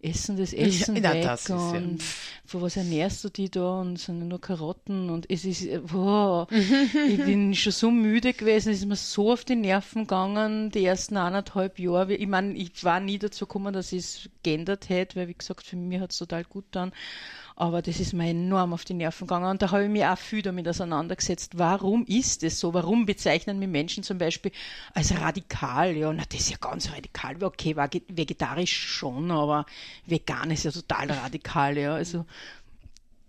Essen, 0.00 0.36
das 0.36 0.52
Essen 0.52 0.98
na, 1.00 1.14
weg 1.14 1.22
das 1.22 1.42
ist 1.44 1.48
ja- 1.48 1.56
und 1.56 2.02
für 2.44 2.60
was 2.60 2.76
ernährst 2.76 3.24
du 3.24 3.30
die 3.30 3.48
da 3.48 3.80
und 3.80 3.98
sind 3.98 4.28
nur 4.28 4.38
Karotten 4.38 5.08
und 5.08 5.30
es 5.30 5.46
ist, 5.46 5.64
äh, 5.64 5.80
wow, 5.82 6.46
ich 7.08 7.24
bin 7.24 7.54
schon 7.54 7.72
so 7.72 7.90
müde 7.90 8.34
gewesen, 8.34 8.70
es 8.70 8.80
ist 8.80 8.86
mir 8.86 8.96
so 8.96 9.32
auf 9.32 9.44
die 9.44 9.56
Nerven 9.56 10.02
gegangen, 10.02 10.70
die 10.70 10.84
ersten 10.84 11.16
eineinhalb 11.16 11.78
Jahre. 11.78 12.14
Ich 12.14 12.26
meine, 12.26 12.52
ich 12.52 12.84
war 12.84 13.00
nie 13.00 13.18
dazu 13.18 13.46
gekommen, 13.46 13.72
dass 13.72 13.92
ich 13.92 14.00
es 14.00 14.28
geändert 14.42 14.90
hätte, 14.90 15.16
weil 15.16 15.28
wie 15.28 15.34
gesagt, 15.34 15.64
für 15.64 15.76
mich 15.76 16.00
hat 16.00 16.12
es 16.12 16.18
total 16.18 16.44
gut 16.44 16.66
getan. 16.66 16.92
Aber 17.56 17.82
das 17.82 18.00
ist 18.00 18.12
mir 18.14 18.30
enorm 18.30 18.72
auf 18.72 18.84
die 18.84 18.94
Nerven 18.94 19.28
gegangen 19.28 19.48
und 19.48 19.62
da 19.62 19.70
habe 19.70 19.84
ich 19.84 19.88
mich 19.90 20.04
auch 20.04 20.18
viel 20.18 20.42
damit 20.42 20.66
auseinandergesetzt. 20.66 21.56
Warum 21.56 22.04
ist 22.06 22.42
es 22.42 22.58
so? 22.58 22.74
Warum 22.74 23.06
bezeichnen 23.06 23.60
mich 23.60 23.68
Menschen 23.68 24.02
zum 24.02 24.18
Beispiel 24.18 24.50
als 24.92 25.16
radikal? 25.20 25.96
Ja, 25.96 26.12
na, 26.12 26.24
das 26.28 26.40
ist 26.40 26.50
ja 26.50 26.56
ganz 26.60 26.90
radikal. 26.90 27.40
Okay, 27.42 27.74
vege- 27.74 28.02
vegetarisch 28.08 28.76
schon, 28.76 29.30
aber 29.30 29.66
vegan 30.04 30.50
ist 30.50 30.64
ja 30.64 30.72
total 30.72 31.12
radikal, 31.12 31.78
ja. 31.78 31.94
Also, 31.94 32.26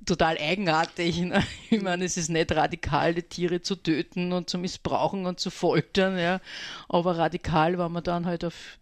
total 0.06 0.38
eigenartig. 0.40 1.20
Ne? 1.20 1.44
Ich 1.70 1.82
meine, 1.82 2.06
es 2.06 2.18
ist 2.18 2.30
nicht 2.30 2.52
radikal, 2.52 3.14
die 3.14 3.24
Tiere 3.24 3.62
zu 3.62 3.76
töten 3.76 4.32
und 4.34 4.50
zu 4.50 4.58
missbrauchen 4.58 5.28
und 5.28 5.40
zu 5.40 5.52
foltern, 5.52 6.18
ja. 6.18 6.42
Aber 6.90 7.18
radikal, 7.18 7.78
wenn 7.78 7.92
man 7.92 8.04
dann 8.04 8.26
halt 8.26 8.44
auf 8.44 8.80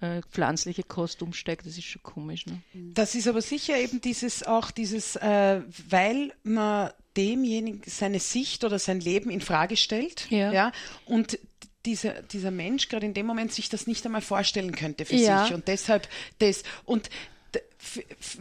äh, 0.00 0.22
pflanzliche 0.30 0.82
Kost 0.84 1.22
umsteigt, 1.22 1.66
das 1.66 1.76
ist 1.78 1.84
schon 1.86 2.02
komisch. 2.02 2.46
Ne? 2.46 2.60
Das 2.94 3.14
ist 3.14 3.26
aber 3.28 3.42
sicher 3.42 3.76
eben 3.76 4.00
dieses 4.00 4.42
auch 4.44 4.70
dieses, 4.70 5.16
äh, 5.16 5.60
weil 5.88 6.32
man 6.44 6.90
demjenigen 7.16 7.82
seine 7.86 8.20
Sicht 8.20 8.62
oder 8.64 8.78
sein 8.78 9.00
Leben 9.00 9.30
in 9.30 9.40
Frage 9.40 9.76
stellt, 9.76 10.30
Ja. 10.30 10.72
und 11.06 11.38
dieser, 11.84 12.22
dieser 12.22 12.50
Mensch 12.50 12.88
gerade 12.88 13.06
in 13.06 13.14
dem 13.14 13.26
Moment 13.26 13.52
sich 13.52 13.68
das 13.68 13.86
nicht 13.86 14.04
einmal 14.04 14.20
vorstellen 14.20 14.72
könnte 14.72 15.04
für 15.04 15.16
Ja. 15.16 15.44
sich 15.44 15.54
und 15.54 15.66
deshalb 15.68 16.08
das 16.38 16.62
und 16.84 17.08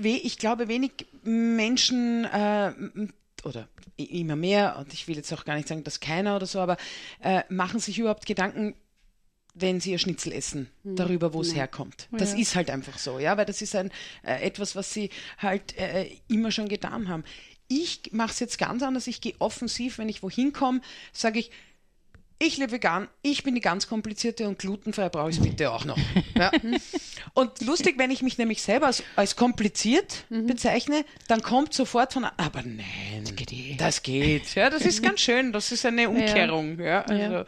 ich 0.02 0.38
glaube 0.38 0.68
wenig 0.68 0.92
Menschen 1.24 2.26
äh, 2.26 2.74
oder 3.44 3.68
immer 3.96 4.36
mehr 4.36 4.78
und 4.80 4.94
ich 4.94 5.08
will 5.08 5.16
jetzt 5.16 5.32
auch 5.34 5.46
gar 5.46 5.56
nicht 5.56 5.68
sagen, 5.68 5.84
dass 5.84 6.00
keiner 6.00 6.36
oder 6.36 6.46
so, 6.46 6.60
aber 6.60 6.78
äh, 7.22 7.44
machen 7.50 7.80
sich 7.80 7.98
überhaupt 8.00 8.26
Gedanken, 8.26 8.76
wenn 9.60 9.80
sie 9.80 9.92
ihr 9.92 9.98
Schnitzel 9.98 10.32
essen, 10.32 10.70
darüber, 10.84 11.34
wo 11.34 11.42
es 11.42 11.56
herkommt. 11.56 12.08
Das 12.12 12.34
ist 12.34 12.56
halt 12.56 12.70
einfach 12.70 12.98
so, 12.98 13.20
ja, 13.20 13.38
weil 13.38 13.46
das 13.46 13.62
ist 13.62 13.76
ein 13.76 13.92
äh, 14.24 14.42
etwas, 14.46 14.76
was 14.76 14.94
sie 14.94 15.10
halt 15.40 15.78
äh, 15.78 16.10
immer 16.28 16.52
schon 16.52 16.68
getan 16.68 17.08
haben. 17.10 17.24
Ich 17.68 18.02
mache 18.12 18.32
es 18.32 18.40
jetzt 18.40 18.58
ganz 18.58 18.84
anders. 18.84 19.08
Ich 19.08 19.20
gehe 19.20 19.34
offensiv, 19.40 19.98
wenn 19.98 20.10
ich 20.10 20.24
wohin 20.24 20.54
komme, 20.54 20.82
sage 21.12 21.40
ich, 21.40 21.52
ich 22.40 22.58
lebe 22.58 22.74
vegan, 22.74 23.08
ich 23.24 23.44
bin 23.44 23.56
die 23.56 23.62
ganz 23.62 23.88
komplizierte 23.88 24.48
und 24.48 24.60
glutenfrei 24.60 25.10
brauche 25.10 25.32
ich 25.32 25.38
es 25.38 25.44
bitte 25.44 25.72
auch 25.72 25.86
noch. 25.86 25.98
Ja. 26.38 26.52
Und 27.34 27.62
lustig, 27.62 27.96
wenn 27.98 28.12
ich 28.12 28.22
mich 28.22 28.38
nämlich 28.38 28.62
selber 28.62 28.86
als, 28.86 29.02
als 29.16 29.36
kompliziert 29.36 30.26
bezeichne, 30.30 31.04
dann 31.28 31.42
kommt 31.42 31.74
sofort 31.74 32.14
von, 32.14 32.26
aber 32.26 32.62
nein, 32.62 33.24
das 33.24 33.36
geht. 33.36 33.82
Das 33.82 34.04
geht. 34.04 34.54
Ja, 34.54 34.70
das 34.70 34.84
ist 34.84 35.02
ganz 35.02 35.20
schön, 35.20 35.52
das 35.52 35.72
ist 35.72 35.84
eine 35.84 36.10
Umkehrung. 36.10 36.80
Ja. 36.80 37.02
also. 37.02 37.46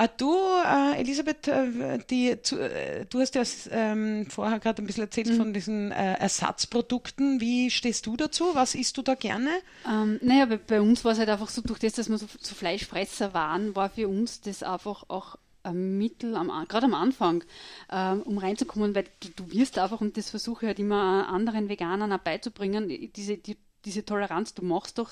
Ah, 0.00 0.06
Du, 0.06 0.32
äh, 0.64 1.00
Elisabeth, 1.00 1.48
äh, 1.48 1.98
die, 2.08 2.40
zu, 2.40 2.56
äh, 2.56 3.04
du 3.06 3.18
hast 3.18 3.34
ja 3.34 3.42
ähm, 3.72 4.26
vorher 4.30 4.60
gerade 4.60 4.80
ein 4.80 4.86
bisschen 4.86 5.02
erzählt 5.02 5.28
von 5.34 5.52
diesen 5.52 5.90
äh, 5.90 6.14
Ersatzprodukten. 6.14 7.40
Wie 7.40 7.68
stehst 7.68 8.06
du 8.06 8.16
dazu? 8.16 8.44
Was 8.54 8.76
isst 8.76 8.96
du 8.96 9.02
da 9.02 9.16
gerne? 9.16 9.50
Ähm, 9.84 10.20
naja, 10.22 10.46
bei, 10.46 10.56
bei 10.56 10.80
uns 10.80 11.04
war 11.04 11.10
es 11.10 11.18
halt 11.18 11.28
einfach 11.28 11.48
so, 11.48 11.62
durch 11.62 11.80
das, 11.80 11.94
dass 11.94 12.08
wir 12.08 12.16
so, 12.16 12.26
so 12.40 12.54
Fleischfresser 12.54 13.34
waren, 13.34 13.74
war 13.74 13.90
für 13.90 14.06
uns 14.06 14.40
das 14.40 14.62
einfach 14.62 15.02
auch 15.08 15.34
ein 15.64 15.98
Mittel, 15.98 16.34
gerade 16.68 16.86
am 16.86 16.94
Anfang, 16.94 17.42
ähm, 17.90 18.22
um 18.22 18.38
reinzukommen, 18.38 18.94
weil 18.94 19.06
du, 19.18 19.30
du 19.34 19.50
wirst 19.50 19.80
einfach, 19.80 20.00
und 20.00 20.16
das 20.16 20.30
versuche 20.30 20.64
ich 20.64 20.68
halt 20.68 20.78
immer 20.78 21.28
anderen 21.28 21.68
Veganern 21.68 22.12
auch 22.12 22.18
beizubringen, 22.18 22.88
diese, 23.16 23.36
die, 23.36 23.56
diese 23.84 24.04
Toleranz, 24.04 24.54
du 24.54 24.64
machst 24.64 24.98
doch 24.98 25.10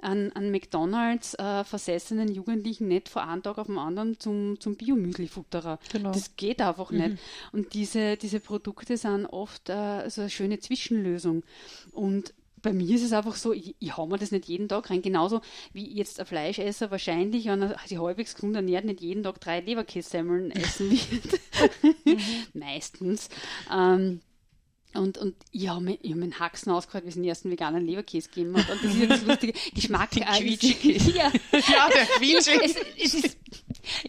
an, 0.00 0.32
an 0.32 0.50
McDonalds 0.50 1.34
äh, 1.34 1.64
versessenen 1.64 2.32
Jugendlichen 2.32 2.88
nicht 2.88 3.08
von 3.08 3.22
einem 3.22 3.42
Tag 3.42 3.58
auf 3.58 3.66
den 3.66 3.78
anderen 3.78 4.18
zum, 4.18 4.58
zum 4.60 4.76
Biomüsli-Futterer. 4.76 5.78
Genau. 5.92 6.12
Das 6.12 6.36
geht 6.36 6.60
einfach 6.60 6.90
nicht. 6.90 7.18
Und 7.52 7.74
diese, 7.74 8.16
diese 8.16 8.40
Produkte 8.40 8.96
sind 8.96 9.26
oft 9.26 9.68
äh, 9.68 10.08
so 10.08 10.22
eine 10.22 10.30
schöne 10.30 10.58
Zwischenlösung. 10.58 11.44
Und 11.92 12.34
bei 12.62 12.72
mir 12.72 12.94
ist 12.94 13.04
es 13.04 13.12
einfach 13.12 13.36
so, 13.36 13.52
ich, 13.52 13.76
ich 13.78 13.96
hau 13.96 14.06
mir 14.06 14.18
das 14.18 14.32
nicht 14.32 14.46
jeden 14.46 14.68
Tag 14.68 14.90
rein. 14.90 15.02
Genauso 15.02 15.40
wie 15.72 15.86
jetzt 15.96 16.20
ein 16.20 16.26
Fleischesser 16.26 16.90
wahrscheinlich, 16.90 17.46
er 17.46 17.76
sich 17.86 17.98
halbwegs 17.98 18.34
gesund 18.34 18.56
ernährt, 18.56 18.84
nicht 18.84 19.00
jeden 19.00 19.22
Tag 19.22 19.40
drei 19.40 19.60
Leberkässemmeln 19.60 20.50
essen 20.50 20.90
wird. 20.90 21.40
Meistens. 22.54 23.28
Ähm, 23.72 24.20
und, 24.98 25.18
und 25.18 25.34
ich 25.52 25.68
habe 25.68 25.80
mir, 25.80 25.98
ich 26.02 26.10
hab 26.10 26.16
mir 26.18 26.24
einen 26.24 26.38
Haxen 26.40 26.72
ausgehört, 26.72 27.04
wie 27.04 27.08
es 27.08 27.14
den 27.14 27.24
ersten 27.24 27.50
veganen 27.50 27.86
Leberkäse 27.86 28.28
gegeben 28.28 28.56
hat. 28.56 28.68
Und 28.70 28.84
das 28.84 28.94
ist 28.94 29.00
ja 29.00 29.06
das 29.06 29.22
lustige 29.24 29.52
Geschmack. 29.74 30.10
Den 30.10 30.24
Quietschi-Käse. 30.24 31.10
ja, 31.16 31.32
Ja, 31.52 31.88
der 31.94 32.06
Quietschi. 32.18 32.58
es, 32.64 32.74
es 33.02 33.14
ist, 33.14 33.38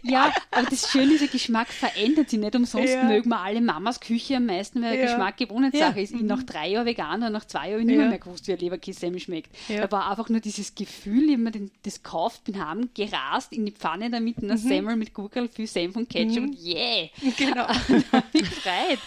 Ja, 0.04 0.34
aber 0.52 0.70
das 0.70 0.92
Schöne 0.92 1.14
ist, 1.14 1.22
der 1.22 1.28
Geschmack 1.30 1.70
verändert 1.70 2.30
sich 2.30 2.40
nicht. 2.40 2.56
Umsonst 2.56 2.90
Ja. 2.94 3.04
mögen 3.04 3.30
wir 3.30 3.40
alle 3.40 3.62
Mamas 3.62 4.00
Küche 4.00 4.38
am 4.38 4.46
meisten, 4.48 4.82
weil 4.82 4.92
der 4.98 5.06
Ja. 5.06 5.12
Geschmack 5.12 5.38
Gewohnheitssache 5.38 5.98
Ja. 5.98 6.04
ist. 6.04 6.14
Ich 6.14 6.22
nach 6.22 6.44
drei 6.44 6.70
Jahren 6.70 6.86
Veganer, 6.86 7.30
nach 7.30 7.46
zwei 7.46 7.72
Jahren 7.72 7.86
nicht 7.86 7.98
Ja. 8.00 8.08
mehr, 8.10 8.18
gewusst, 8.20 8.48
wie 8.48 8.54
ein 8.54 8.60
Leberkässemmel 8.60 9.20
schmeckt. 9.20 9.56
Ja. 9.70 9.82
Da 9.88 9.92
war 9.92 10.10
einfach 10.10 10.28
nur 10.30 10.40
dieses 10.42 10.76
Gefühl, 10.76 11.30
ich 11.30 11.38
mir 11.38 11.52
den, 11.52 11.72
das 11.84 12.04
gekauft, 12.04 12.44
bin 12.44 12.64
heim, 12.66 12.90
gerast 12.94 13.54
in 13.54 13.66
die 13.66 13.72
Pfanne 13.72 14.10
damit, 14.10 14.38
eine 14.44 14.58
Semmel 14.58 14.96
mit 14.96 15.14
Gurkel, 15.14 15.48
viel 15.48 15.68
Senf 15.68 15.96
und 15.96 16.10
Ketchup 16.10 16.44
und 16.44 16.58
yeah! 16.62 17.08
Genau. 17.38 17.68
mich 18.34 18.42
gefreut. 18.44 19.00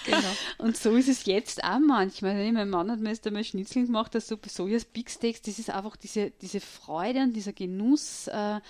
Und 0.58 0.76
so 0.76 0.96
ist 0.96 1.08
es 1.08 1.26
jetzt 1.26 1.62
auch 1.64 1.71
manchmal. 1.78 2.52
Mein 2.52 2.70
Mann 2.70 2.90
hat 2.90 3.00
mir 3.00 3.10
jetzt 3.10 3.26
einmal 3.26 3.44
Schnitzel 3.44 3.86
gemacht, 3.86 4.14
das 4.14 4.28
so 4.28 4.38
Sojas 4.46 4.84
Big 4.84 5.10
Steaks, 5.10 5.42
das 5.42 5.58
ist 5.58 5.70
einfach 5.70 5.96
diese, 5.96 6.30
diese 6.30 6.60
Freude 6.60 7.20
und 7.20 7.32
dieser 7.34 7.52
Genuss, 7.52 8.28
äh, 8.28 8.60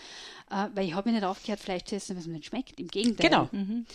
äh, 0.52 0.68
weil 0.74 0.86
ich 0.86 0.94
habe 0.94 1.08
mir 1.08 1.16
nicht 1.16 1.24
aufgehört, 1.24 1.60
Fleisch 1.60 1.84
zu 1.84 1.96
essen, 1.96 2.16
was 2.16 2.26
mir 2.26 2.34
nicht 2.34 2.46
schmeckt. 2.46 2.78
Im 2.78 2.88
Gegenteil. 2.88 3.28
Genau. 3.30 3.48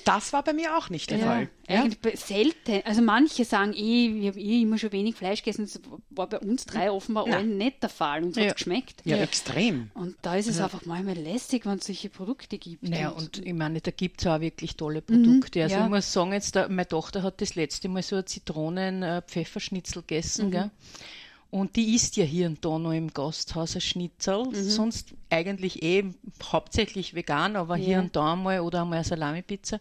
Das 0.06 0.34
war 0.34 0.44
bei 0.44 0.54
mir 0.54 0.76
auch 0.78 0.90
nicht 0.90 1.10
der 1.12 1.20
Ja, 1.20 1.26
Fall. 1.26 1.50
Ja? 1.70 1.86
selten. 2.16 2.82
Also 2.86 3.02
manche 3.02 3.46
sagen 3.46 3.74
eh, 3.74 4.08
ich 4.22 4.28
habe 4.28 4.40
eh 4.40 4.62
immer 4.64 4.78
schon 4.78 4.92
wenig 4.92 5.16
Fleisch 5.16 5.44
gegessen. 5.44 5.66
Das 5.66 5.80
war 6.10 6.28
bei 6.28 6.40
uns 6.40 6.66
drei 6.66 6.90
offenbar 6.92 7.26
Nein. 7.28 7.34
allen 7.36 7.58
nicht 7.58 7.84
der 7.84 7.90
Fall. 7.90 8.24
Uns 8.24 8.36
Ja. 8.38 8.44
hat 8.44 8.50
es 8.50 8.56
geschmeckt. 8.56 9.02
ja, 9.06 9.18
extrem. 9.18 9.92
Und 9.94 10.16
da 10.22 10.36
ist 10.36 10.48
es 10.48 10.60
einfach 10.60 10.86
manchmal 10.86 11.16
lästig, 11.16 11.66
wenn 11.66 11.78
es 11.78 11.86
solche 11.86 12.10
Produkte 12.10 12.58
gibt. 12.58 12.84
Naja, 12.84 13.10
und 13.10 13.46
ich 13.46 13.54
meine, 13.54 13.80
da 13.82 13.92
gibt 13.92 14.22
es 14.22 14.28
auch 14.28 14.40
wirklich 14.40 14.76
tolle 14.76 15.02
Produkte. 15.02 15.62
also 15.64 15.76
ja. 15.76 15.84
ich 15.86 15.90
muss 15.90 16.12
sagen, 16.12 16.34
jetzt, 16.34 16.56
da, 16.56 16.68
meine 16.68 16.88
Tochter 16.88 17.22
hat 17.24 17.40
das 17.42 17.56
letzte 17.56 17.90
Mal 17.90 18.02
so 18.02 18.16
ein 18.16 18.26
Zitronen-Pfefferschnitzel 18.26 20.02
gegessen, 20.02 20.52
gell? 20.52 20.72
Und 21.50 21.76
die 21.78 21.96
isst 21.96 22.18
ja 22.18 22.26
hier 22.26 22.48
und 22.48 22.64
da 22.66 22.78
noch 22.78 22.92
im 22.92 23.14
Gasthaus 23.14 23.76
ein 23.76 23.82
Schnitzel, 23.82 24.54
sonst 24.54 25.14
eigentlich 25.30 25.82
eh 25.82 26.04
hauptsächlich 26.44 27.14
vegan, 27.14 27.56
aber 27.56 27.78
hier 27.78 27.94
Ja. 27.94 28.00
und 28.02 28.16
da 28.16 28.36
mal 28.36 28.60
oder 28.60 28.82
einmal 28.82 28.98
eine 28.98 29.06
Salami-Pizza. 29.06 29.80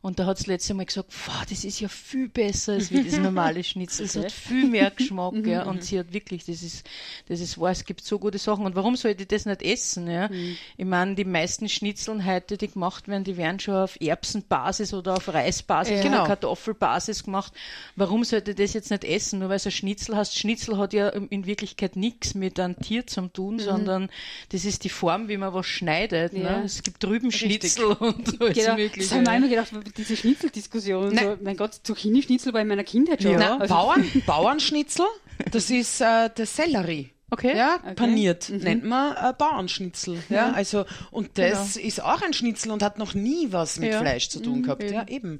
Und 0.00 0.18
da 0.18 0.26
hat 0.26 0.38
das 0.38 0.46
letzte 0.46 0.74
Mal 0.74 0.86
gesagt, 0.86 1.12
"Pfah, 1.12 1.44
das 1.48 1.64
ist 1.64 1.80
ja 1.80 1.88
viel 1.88 2.28
besser 2.28 2.74
als 2.74 2.90
wie 2.92 3.02
das 3.02 3.18
normale 3.18 3.64
Schnitzel. 3.64 4.06
Es 4.06 4.16
hat 4.16 4.30
viel 4.32 4.66
mehr 4.66 4.90
Geschmack, 4.90 5.34
ja. 5.46 5.64
Und 5.64 5.82
sie 5.82 5.98
hat 5.98 6.12
wirklich, 6.12 6.44
das 6.44 6.62
ist, 6.62 6.88
das 7.28 7.40
ist 7.40 7.58
wahr, 7.58 7.70
es 7.72 7.84
gibt 7.84 8.04
so 8.04 8.18
gute 8.18 8.38
Sachen. 8.38 8.64
Und 8.64 8.76
warum 8.76 8.96
sollte 8.96 9.22
ich 9.22 9.28
das 9.28 9.44
nicht 9.46 9.62
essen, 9.62 10.08
ja? 10.08 10.30
Ich 10.76 10.84
meine, 10.84 11.14
die 11.14 11.24
meisten 11.24 11.68
Schnitzeln 11.68 12.24
heute, 12.24 12.56
die 12.56 12.68
gemacht 12.68 13.08
werden, 13.08 13.24
die 13.24 13.36
werden 13.36 13.58
schon 13.58 13.74
auf 13.74 14.00
Erbsenbasis 14.00 14.94
oder 14.94 15.14
auf 15.16 15.28
Reisbasis 15.32 15.96
Ja. 15.96 16.02
Genau. 16.02 16.24
Kartoffelbasis 16.24 17.24
gemacht. 17.24 17.52
Warum 17.96 18.24
sollte 18.24 18.52
ich 18.52 18.56
das 18.56 18.72
jetzt 18.74 18.90
nicht 18.90 19.04
essen? 19.04 19.40
Nur 19.40 19.48
weil 19.48 19.56
es 19.56 19.66
ein 19.66 19.72
Schnitzel 19.72 20.16
hast. 20.16 20.38
Schnitzel 20.38 20.78
hat 20.78 20.92
ja 20.92 21.08
in 21.08 21.46
Wirklichkeit 21.46 21.96
nichts 21.96 22.34
mit 22.34 22.60
einem 22.60 22.78
Tier 22.78 23.06
zu 23.06 23.22
tun, 23.28 23.58
sondern 23.58 24.08
das 24.50 24.64
ist 24.64 24.84
die 24.84 24.88
Form, 24.88 25.28
wie 25.28 25.36
man 25.36 25.52
was 25.54 25.66
schneidet. 25.66 26.32
Ja. 26.34 26.58
Ne? 26.58 26.64
Es 26.64 26.82
gibt 26.82 27.02
drüben 27.02 27.32
Schnitzel 27.32 27.84
und 27.98 28.40
alles 28.40 28.54
Genau, 28.56 28.74
Mögliche. 28.76 29.08
das 29.08 29.12
haben 29.12 29.26
wir 29.26 29.36
immer 29.36 29.48
gedacht, 29.48 29.72
diese 29.98 30.16
Schnitzeldiskussion. 30.16 31.16
So, 31.16 31.36
mein 31.42 31.56
Gott, 31.56 31.74
Zucchini-Schnitzel 31.82 32.54
war 32.54 32.60
in 32.62 32.68
meiner 32.68 32.84
Kindheit 32.84 33.22
schon. 33.22 33.36
Na, 33.36 33.58
Also- 33.58 33.74
Bauern, 33.74 34.10
Bauernschnitzel, 34.26 35.04
das 35.50 35.68
ist 35.70 36.00
äh, 36.00 36.30
der 36.30 36.46
Sellerie. 36.46 37.10
Okay. 37.30 37.54
Ja, 37.54 37.76
Okay. 37.84 37.94
paniert. 37.94 38.48
Nennt 38.48 38.84
man 38.84 39.14
äh, 39.14 39.34
Bauernschnitzel. 39.36 40.22
Ja, 40.30 40.52
also, 40.52 40.86
und 41.10 41.36
das 41.36 41.76
ist 41.76 42.02
auch 42.02 42.22
ein 42.22 42.32
Schnitzel 42.32 42.70
und 42.70 42.82
hat 42.82 42.98
noch 42.98 43.12
nie 43.12 43.48
was 43.52 43.78
mit 43.78 43.92
Ja. 43.92 44.00
Fleisch 44.00 44.30
zu 44.30 44.40
tun 44.40 44.62
gehabt. 44.62 44.82
Ja, 44.90 45.06
eben. 45.08 45.38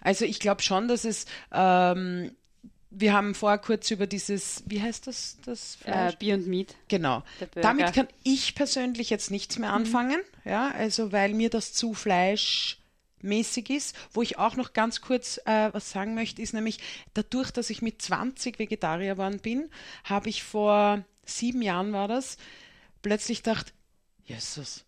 Also, 0.00 0.24
ich 0.24 0.38
glaube 0.40 0.62
schon, 0.62 0.88
dass 0.88 1.04
es, 1.04 1.26
ähm, 1.52 2.30
wir 2.90 3.12
haben 3.12 3.34
vorher 3.34 3.58
kurz 3.58 3.90
über 3.90 4.06
dieses, 4.06 4.62
wie 4.66 4.80
heißt 4.80 5.06
das, 5.06 5.36
das 5.44 5.76
Äh, 5.82 5.90
Fleisch? 5.92 6.16
Beyond 6.16 6.46
Meat. 6.46 6.74
Genau. 6.88 7.22
Damit 7.56 7.92
kann 7.92 8.08
ich 8.22 8.54
persönlich 8.54 9.10
jetzt 9.10 9.30
nichts 9.30 9.56
Mhm. 9.56 9.60
mehr 9.62 9.72
anfangen, 9.74 10.20
ja, 10.46 10.70
also 10.70 11.12
weil 11.12 11.34
mir 11.34 11.50
das 11.50 11.74
zu 11.74 11.92
fleischmäßig 13.18 13.70
ist. 13.70 13.96
Wo 14.12 14.22
ich 14.22 14.38
auch 14.38 14.56
noch 14.56 14.72
ganz 14.72 15.00
kurz 15.00 15.38
äh, 15.44 15.72
was 15.72 15.90
sagen 15.90 16.14
möchte, 16.14 16.42
ist 16.42 16.54
nämlich 16.54 16.78
dadurch, 17.14 17.50
dass 17.50 17.70
ich 17.70 17.82
mit 17.82 18.02
20 18.02 18.58
Vegetarier 18.58 19.14
geworden 19.14 19.40
bin, 19.40 19.70
habe 20.04 20.28
ich 20.28 20.42
vor 20.42 21.04
sieben 21.24 21.62
Jahren 21.62 21.92
war 21.92 22.08
das, 22.08 22.38
plötzlich 23.02 23.42
gedacht, 23.42 23.74
Jesus, 24.24 24.84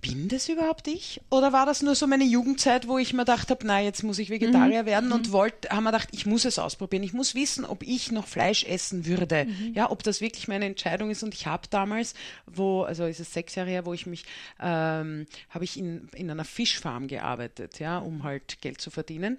bin 0.00 0.28
das 0.28 0.48
überhaupt 0.48 0.88
ich? 0.88 1.20
Oder 1.30 1.52
war 1.52 1.66
das 1.66 1.80
nur 1.80 1.94
so 1.94 2.08
meine 2.08 2.24
Jugendzeit, 2.24 2.88
wo 2.88 2.98
ich 2.98 3.12
mir 3.12 3.20
gedacht 3.20 3.50
habe, 3.50 3.64
na, 3.64 3.80
jetzt 3.80 4.02
muss 4.02 4.18
ich 4.18 4.28
Vegetarier 4.28 4.86
werden 4.86 5.12
und 5.12 5.30
wollte, 5.30 5.68
haben 5.70 5.84
wir 5.84 5.92
gedacht, 5.92 6.08
ich 6.10 6.26
muss 6.26 6.44
es 6.44 6.58
ausprobieren. 6.58 7.04
Ich 7.04 7.12
muss 7.12 7.36
wissen, 7.36 7.64
ob 7.64 7.84
ich 7.84 8.10
noch 8.10 8.26
Fleisch 8.26 8.64
essen 8.64 9.06
würde. 9.06 9.46
Ja, 9.72 9.90
ob 9.90 10.02
das 10.02 10.20
wirklich 10.20 10.48
meine 10.48 10.64
Entscheidung 10.64 11.10
ist. 11.10 11.22
Und 11.22 11.32
ich 11.32 11.46
habe 11.46 11.68
damals, 11.70 12.14
wo, 12.46 12.82
also 12.82 13.04
ist 13.04 13.20
es 13.20 13.32
sechs 13.32 13.54
Jahre 13.54 13.70
her, 13.70 13.86
wo 13.86 13.94
ich 13.94 14.06
mich, 14.06 14.24
ähm, 14.60 15.26
habe 15.48 15.64
ich 15.64 15.78
in, 15.78 16.08
in 16.14 16.28
einer 16.28 16.44
Fischfarm 16.44 17.06
gearbeitet, 17.06 17.78
ja, 17.78 17.98
um 17.98 18.24
halt 18.24 18.60
Geld 18.60 18.80
zu 18.80 18.90
verdienen. 18.90 19.38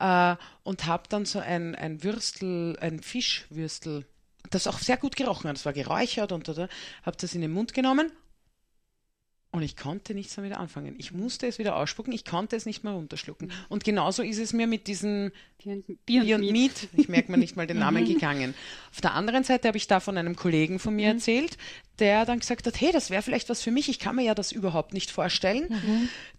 Äh, 0.00 0.36
und 0.62 0.86
habe 0.86 1.04
dann 1.10 1.26
so 1.26 1.38
ein, 1.38 1.74
ein 1.74 2.02
Würstel, 2.02 2.78
ein 2.80 3.02
Fischwürstel, 3.02 4.06
das 4.48 4.66
auch 4.66 4.78
sehr 4.78 4.96
gut 4.96 5.16
gerochen 5.16 5.50
hat. 5.50 5.56
Es 5.56 5.66
war 5.66 5.74
geräuchert 5.74 6.32
und 6.32 6.48
habe 6.48 7.16
das 7.20 7.34
in 7.34 7.42
den 7.42 7.52
Mund 7.52 7.74
genommen 7.74 8.10
und 9.52 9.62
ich 9.62 9.76
konnte 9.76 10.14
nichts 10.14 10.34
damit 10.34 10.54
anfangen. 10.56 10.94
Ich 10.98 11.12
musste 11.12 11.46
es 11.46 11.58
wieder 11.58 11.76
ausspucken, 11.76 12.12
ich 12.12 12.24
konnte 12.24 12.56
es 12.56 12.64
nicht 12.64 12.84
mehr 12.84 12.94
runterschlucken. 12.94 13.52
Und 13.68 13.84
genauso 13.84 14.22
ist 14.22 14.38
es 14.38 14.54
mir 14.54 14.66
mit 14.66 14.84
Beyond, 14.84 15.32
Beyond, 15.62 15.86
Beyond 16.06 16.40
Meat. 16.40 16.52
Meat, 16.52 16.88
ich 16.96 17.08
merke 17.10 17.30
mir 17.30 17.36
nicht 17.36 17.54
mal 17.54 17.66
den 17.66 17.78
Namen, 17.78 18.06
gegangen. 18.06 18.54
Auf 18.90 19.02
der 19.02 19.12
anderen 19.12 19.44
Seite 19.44 19.68
habe 19.68 19.76
ich 19.76 19.86
da 19.86 20.00
von 20.00 20.16
einem 20.16 20.36
Kollegen 20.36 20.78
von 20.78 20.96
mir 20.96 21.08
erzählt, 21.08 21.58
der 21.98 22.24
dann 22.24 22.38
gesagt 22.40 22.66
hat, 22.66 22.80
hey, 22.80 22.92
das 22.92 23.10
wäre 23.10 23.20
vielleicht 23.20 23.50
was 23.50 23.60
für 23.62 23.70
mich, 23.70 23.90
ich 23.90 23.98
kann 23.98 24.16
mir 24.16 24.22
ja 24.22 24.34
das 24.34 24.52
überhaupt 24.52 24.94
nicht 24.94 25.10
vorstellen. 25.10 25.68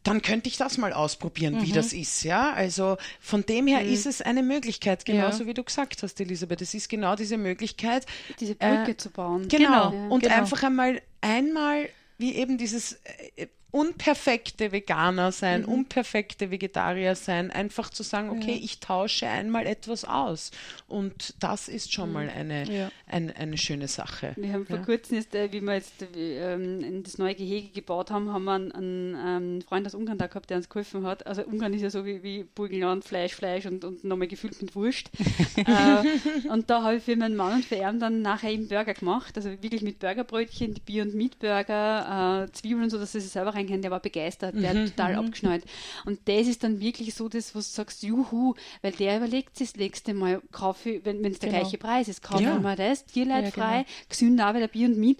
Dann 0.01 0.23
könnte 0.23 0.49
ich 0.49 0.57
das 0.57 0.79
mal 0.79 0.91
ausprobieren, 0.91 1.61
wie 1.61 1.71
das 1.71 1.93
ist, 1.93 2.23
ja. 2.23 2.51
Also 2.51 2.97
von 3.21 3.45
dem 3.45 3.67
her 3.67 3.85
ist 3.85 4.07
es 4.07 4.23
eine 4.23 4.41
Möglichkeit, 4.41 5.05
genauso 5.05 5.45
wie 5.45 5.53
du 5.53 5.63
gesagt 5.63 6.01
hast, 6.01 6.19
Elisabeth. 6.19 6.63
Es 6.63 6.73
ist 6.73 6.89
genau 6.89 7.15
diese 7.15 7.37
Möglichkeit, 7.37 8.07
Diese 8.39 8.55
Brücke 8.55 8.91
Äh, 8.91 8.97
zu 8.97 9.11
bauen. 9.11 9.47
Genau. 9.49 9.91
Genau, 9.91 10.13
Und 10.13 10.23
genau. 10.23 10.35
einfach 10.35 10.63
einmal, 10.63 11.01
einmal 11.21 11.89
wie 12.17 12.35
eben 12.35 12.57
dieses 12.57 12.99
äh, 13.35 13.47
unperfekte 13.73 14.71
Veganer 14.71 15.31
sein, 15.31 15.61
Mhm. 15.63 15.67
unperfekte 15.67 16.51
Vegetarier 16.51 17.15
sein, 17.15 17.49
einfach 17.51 17.89
zu 17.89 18.03
sagen, 18.03 18.29
okay, 18.29 18.53
ich 18.63 18.79
tausche 18.79 19.27
einmal 19.27 19.65
etwas 19.65 20.05
aus. 20.05 20.51
Und 20.87 21.33
das 21.39 21.67
ist 21.67 21.91
schon 21.91 22.09
Mhm. 22.09 22.13
mal 22.13 22.29
eine, 22.29 22.71
Ja. 22.71 22.91
ein, 23.07 23.31
eine 23.35 23.57
schöne 23.57 23.87
Sache. 23.87 24.33
Wir 24.37 24.53
haben 24.53 24.65
vor 24.67 24.77
kurzem, 24.77 25.17
jetzt, 25.17 25.33
äh, 25.33 25.51
wie 25.51 25.59
wir 25.61 25.73
jetzt 25.73 26.03
äh, 26.15 26.53
ähm, 26.53 26.83
in 26.83 27.01
das 27.03 27.17
neue 27.17 27.33
Gehege 27.33 27.69
gebaut 27.69 28.11
haben, 28.11 28.31
haben 28.31 28.43
wir 28.45 28.53
einen, 28.53 28.71
einen 28.71 29.55
ähm, 29.57 29.61
Freund 29.63 29.87
aus 29.87 29.95
Ungarn 29.95 30.19
da 30.19 30.27
gehabt, 30.27 30.51
der 30.51 30.57
uns 30.57 30.69
geholfen 30.69 31.05
hat. 31.07 31.25
Also 31.25 31.41
Ungarn 31.43 31.73
ist 31.73 31.81
ja 31.81 31.89
so 31.89 32.05
wie, 32.05 32.21
wie 32.21 32.43
Burgenland, 32.43 33.03
Fleisch, 33.03 33.33
Fleisch 33.33 33.65
und, 33.65 33.83
und 33.83 34.03
nochmal 34.03 34.27
gefüllt 34.27 34.61
mit 34.61 34.75
Wurst. 34.75 35.09
äh, 35.57 36.47
und 36.49 36.69
da 36.69 36.83
habe 36.83 36.97
ich 36.97 37.03
für 37.03 37.15
meinen 37.15 37.35
Mann 37.35 37.53
und 37.55 37.65
für 37.65 37.75
ihn 37.75 37.99
dann 37.99 38.21
nachher 38.21 38.51
eben 38.51 38.67
Burger 38.67 38.93
gemacht, 38.93 39.35
also 39.35 39.49
wirklich 39.49 39.81
mit 39.81 39.97
Burgerbrötchen, 39.97 40.75
die 40.75 40.81
Beyond 40.81 41.15
Meat 41.15 41.39
Burger, 41.39 42.45
äh, 42.47 42.51
Zwiebeln 42.51 42.83
und 42.83 42.89
so, 42.91 42.99
dass 42.99 43.15
er 43.15 43.21
sich 43.21 43.31
selber 43.31 43.55
rein 43.55 43.62
kann. 43.67 43.81
Der 43.81 43.91
war 43.91 43.99
begeistert, 43.99 44.55
der 44.55 44.69
hat 44.71 44.89
total 44.89 45.15
abgeschnallt. 45.15 45.63
Und 46.05 46.19
das 46.25 46.47
ist 46.47 46.63
dann 46.63 46.79
wirklich 46.79 47.13
so 47.13 47.29
das, 47.29 47.55
was 47.55 47.69
du 47.71 47.75
sagst, 47.75 48.03
juhu, 48.03 48.53
weil 48.81 48.91
der 48.93 49.17
überlegt 49.17 49.57
sich 49.57 49.71
das 49.73 49.79
nächste 49.79 50.13
Mal, 50.13 50.41
kaufe 50.51 50.89
ich, 50.91 51.05
wenn 51.05 51.23
es 51.25 51.39
der 51.39 51.49
Genau. 51.49 51.61
gleiche 51.61 51.77
Preis 51.77 52.07
ist, 52.07 52.21
kaufe 52.21 52.43
Ja. 52.43 52.55
ich 52.57 52.61
mal 52.61 52.75
das, 52.75 53.05
tierleidfrei, 53.05 53.77
Ja, 53.79 53.85
gesünder 54.09 54.49
auch, 54.49 54.53
weil 54.53 54.61
der 54.61 54.67
Beyond 54.67 54.97
Meat 54.97 55.17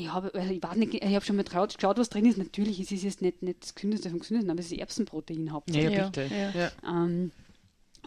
ich 0.00 0.12
habe, 0.12 0.32
also 0.32 0.52
ich, 0.52 0.62
weiß 0.62 0.76
nicht, 0.76 0.94
ich 0.94 1.14
habe 1.14 1.24
schon 1.24 1.34
mal 1.34 1.42
drauf 1.42 1.74
geschaut, 1.74 1.98
was 1.98 2.08
drin 2.08 2.24
ist. 2.24 2.38
Natürlich 2.38 2.78
ist 2.80 2.92
es 2.92 3.02
jetzt 3.02 3.20
nicht, 3.20 3.42
nicht 3.42 3.64
das 3.64 3.74
Gesündeste 3.74 4.10
vom 4.10 4.20
Gesündesten, 4.20 4.48
aber 4.52 4.60
es 4.60 4.70
ist 4.70 4.78
Erbsenprotein 4.78 5.50
hauptsächlich. 5.50 5.92
Ja, 5.92 5.98
Ja, 5.98 6.06
bitte. 6.06 6.30
ja. 6.32 6.50
Ja. 6.52 6.70
Ähm, 7.04 7.32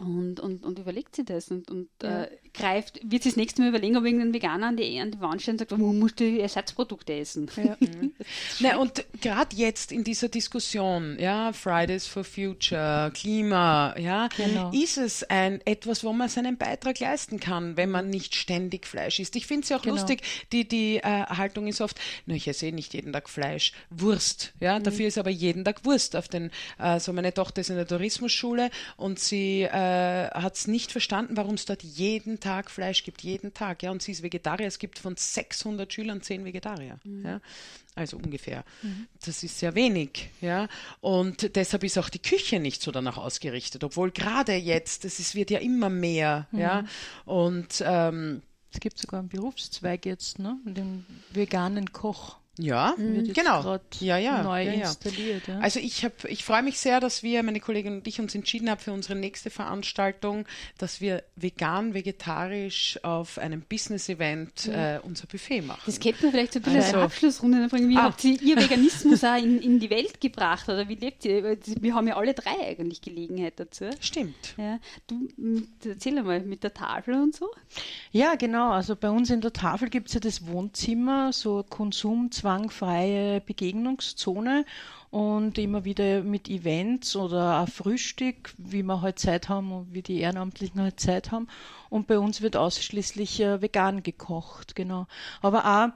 und, 0.02 0.39
und, 0.39 0.66
und 0.66 0.80
überlegt 0.80 1.16
sie 1.16 1.24
das 1.24 1.49
und, 1.52 1.70
und 1.70 1.88
Ja. 2.02 2.24
äh, 2.24 2.30
greift, 2.54 2.99
wird 3.04 3.24
sie 3.24 3.30
das 3.30 3.36
nächste 3.38 3.62
Mal 3.62 3.70
überlegen, 3.70 3.95
ob 3.97 4.04
irgendein 4.06 4.34
Veganer 4.34 4.68
an 4.68 4.78
die, 4.78 4.99
an 4.99 5.12
die 5.12 5.22
Wand 5.22 5.41
steht 5.41 5.54
und 5.54 5.60
sagt, 5.70 5.80
wo 5.80 5.93
musst 5.93 6.20
du 6.20 6.39
Ersatzprodukte 6.39 7.14
essen? 7.14 7.49
Ja. 7.56 7.78
Na, 8.60 8.78
und 8.78 9.06
gerade 9.22 9.56
jetzt 9.56 9.91
in 9.91 10.04
dieser 10.04 10.28
Diskussion, 10.28 11.18
ja, 11.20 11.54
Fridays 11.54 12.08
for 12.08 12.24
Future, 12.24 13.12
Klima, 13.14 13.95
ja, 13.99 14.28
Genau. 14.36 14.72
ist 14.74 14.97
es 14.97 15.24
ein 15.24 15.62
etwas, 15.66 16.04
wo 16.04 16.14
man 16.14 16.30
seinen 16.30 16.58
Beitrag 16.58 16.99
leisten 16.99 17.39
kann, 17.39 17.78
wenn 17.78 17.91
man 17.91 18.10
nicht 18.10 18.36
ständig 18.36 18.88
Fleisch 18.88 19.20
isst. 19.20 19.36
Ich 19.36 19.45
finde 19.45 19.64
es 19.64 19.70
ja 19.70 19.78
auch 19.78 19.82
Genau. 19.84 19.95
lustig, 19.95 20.22
die, 20.52 20.68
die 20.68 20.97
äh, 20.97 21.02
Haltung 21.04 21.68
ist 21.68 21.80
oft, 21.80 21.99
na, 22.26 22.34
ich 22.34 22.47
esse 22.47 22.66
eh 22.68 22.72
nicht 22.72 22.93
jeden 22.93 23.14
Tag 23.14 23.30
Fleisch, 23.30 23.74
Wurst, 23.89 24.54
ja, 24.60 24.80
Mhm. 24.80 24.84
dafür 24.84 25.08
ist 25.08 25.18
aber 25.18 25.30
jeden 25.30 25.64
Tag 25.64 25.86
Wurst 25.86 26.16
auf 26.16 26.28
den, 26.28 26.49
äh, 26.80 26.99
so 26.99 27.14
meine 27.14 27.34
Tochter 27.34 27.62
ist 27.62 27.70
in 27.70 27.76
der 27.76 27.88
Tourismusschule 27.88 28.70
und 28.97 29.20
sie 29.20 29.62
äh, 29.64 29.91
hat 30.34 30.56
es 30.56 30.68
nicht 30.68 30.92
verstanden, 30.92 31.38
warum 31.38 31.56
es 31.56 31.66
dort 31.66 31.84
jeden 31.84 32.39
Tag 32.39 32.72
Fleisch 32.72 33.04
gibt, 33.04 33.22
jeden 33.22 33.54
Tag, 33.54 33.84
ja, 33.84 33.92
und 33.92 34.02
sie 34.02 34.12
ist 34.12 34.24
Vegetarier, 34.24 34.68
es 34.68 34.80
gibt 34.80 35.00
von 35.00 35.16
600 35.18 35.92
Schülern 35.92 36.22
10 36.22 36.46
Vegetarier, 36.46 37.00
ja, 37.04 37.42
also 37.96 38.18
ungefähr. 38.18 38.64
Das 39.26 39.44
ist 39.44 39.60
sehr 39.60 39.76
wenig, 39.76 40.30
ja, 40.42 40.68
und 41.02 41.56
deshalb 41.56 41.84
ist 41.84 41.98
auch 41.98 42.10
die 42.10 42.22
Küche 42.22 42.60
nicht 42.60 42.82
so 42.82 42.92
danach 42.92 43.18
ausgerichtet, 43.18 43.84
obwohl 43.84 44.12
gerade 44.12 44.56
jetzt, 44.56 45.06
es 45.06 45.36
wird 45.36 45.52
ja 45.52 45.60
immer 45.60 45.89
mehr, 45.89 46.48
ja, 46.52 46.86
und 47.26 47.84
ähm, 47.86 48.42
Es 48.74 48.80
gibt 48.80 48.98
sogar 48.98 49.20
einen 49.20 49.30
Berufszweig 49.30 50.06
jetzt, 50.06 50.39
ne? 50.39 50.58
Den 50.64 51.06
veganen 51.32 51.92
Koch. 51.92 52.38
Ja, 52.62 52.93
Wird 52.97 53.28
jetzt 53.28 53.36
genau. 53.39 53.80
Ja, 53.99 54.18
ja. 54.18 54.43
neu 54.43 54.64
ja, 54.64 54.72
ja. 54.74 54.88
installiert. 54.88 55.47
Ja. 55.47 55.59
Also 55.59 55.80
ich 55.80 56.03
habe, 56.05 56.14
ich 56.30 56.43
freue 56.43 56.62
mich 56.64 56.80
sehr, 56.80 56.99
dass 56.99 57.24
wir, 57.24 57.41
meine 57.43 57.59
Kollegin 57.59 57.93
und 57.95 58.07
ich, 58.07 58.20
uns 58.20 58.36
entschieden 58.36 58.70
haben 58.70 58.80
für 58.80 58.93
unsere 58.93 59.16
nächste 59.16 59.49
Veranstaltung, 59.49 60.45
dass 60.78 61.01
wir 61.01 61.24
vegan, 61.36 61.93
vegetarisch 61.93 62.99
auf 63.03 63.38
einem 63.38 63.62
Business-Event 63.62 64.68
äh, 64.68 64.99
unser 65.03 65.28
Buffet 65.28 65.62
machen. 65.62 65.82
Das 65.86 65.99
könnte 65.99 66.24
man 66.24 66.32
vielleicht 66.32 66.53
so 66.53 66.59
ein 66.59 66.64
bisschen 66.64 66.82
Also- 66.82 66.97
als 66.97 67.05
Abschlussrunde 67.05 67.68
bringen. 67.68 67.89
Wie 67.89 67.97
Ah. 67.97 68.03
habt 68.03 68.24
ihr 68.24 68.41
Ihr 68.41 68.55
Veganismus 68.57 69.24
auch 69.24 69.38
in, 69.38 69.59
in 69.62 69.80
die 69.80 69.89
Welt 69.89 70.22
gebracht? 70.22 70.68
Oder 70.70 70.88
wie 70.88 70.95
lebt 70.95 71.26
ihr? 71.26 71.57
Wir 71.82 71.95
haben 71.95 72.07
ja 72.07 72.16
alle 72.18 72.34
drei 72.34 72.51
eigentlich 72.68 73.01
Gelegenheit 73.01 73.59
dazu. 73.59 73.86
Stimmt. 73.99 74.55
Ja, 74.57 74.80
du, 75.07 75.30
erzähl 75.88 76.18
einmal 76.18 76.39
mit 76.41 76.64
der 76.64 76.74
Tafel 76.74 77.16
und 77.16 77.36
so. 77.36 77.49
Ja, 78.12 78.36
genau. 78.36 78.72
Also 78.72 78.95
bei 78.95 79.09
uns 79.09 79.30
in 79.30 79.41
der 79.41 79.53
Tafel 79.53 79.89
gibt 79.89 80.07
es 80.09 80.14
ja 80.14 80.20
das 80.20 80.47
Wohnzimmer, 80.47 81.34
so 81.34 81.64
konsumzwangfreie 82.52 83.41
Begegnungszone 83.41 84.66
und 85.10 85.58
immer 85.58 85.84
wieder 85.84 86.22
mit 86.24 86.49
Events 86.49 87.16
oder 87.16 87.62
auch 87.62 87.70
Frühstück, 87.70 88.54
wie 88.58 88.84
wir 88.84 89.02
halt 89.02 89.20
Zeit 89.20 89.49
haben 89.49 89.72
und 89.72 89.93
wie 89.93 90.02
die 90.02 90.20
Ehrenamtlichen 90.20 90.82
halt 90.82 90.99
Zeit 90.99 91.32
haben. 91.32 91.47
Und 91.89 92.08
bei 92.08 92.18
uns 92.18 92.41
wird 92.41 92.56
ausschließlich 92.56 93.41
äh, 93.41 93.62
vegan 93.62 94.04
gekocht, 94.04 94.76
genau. 94.76 95.08
Aber 95.41 95.66
auch 95.66 95.89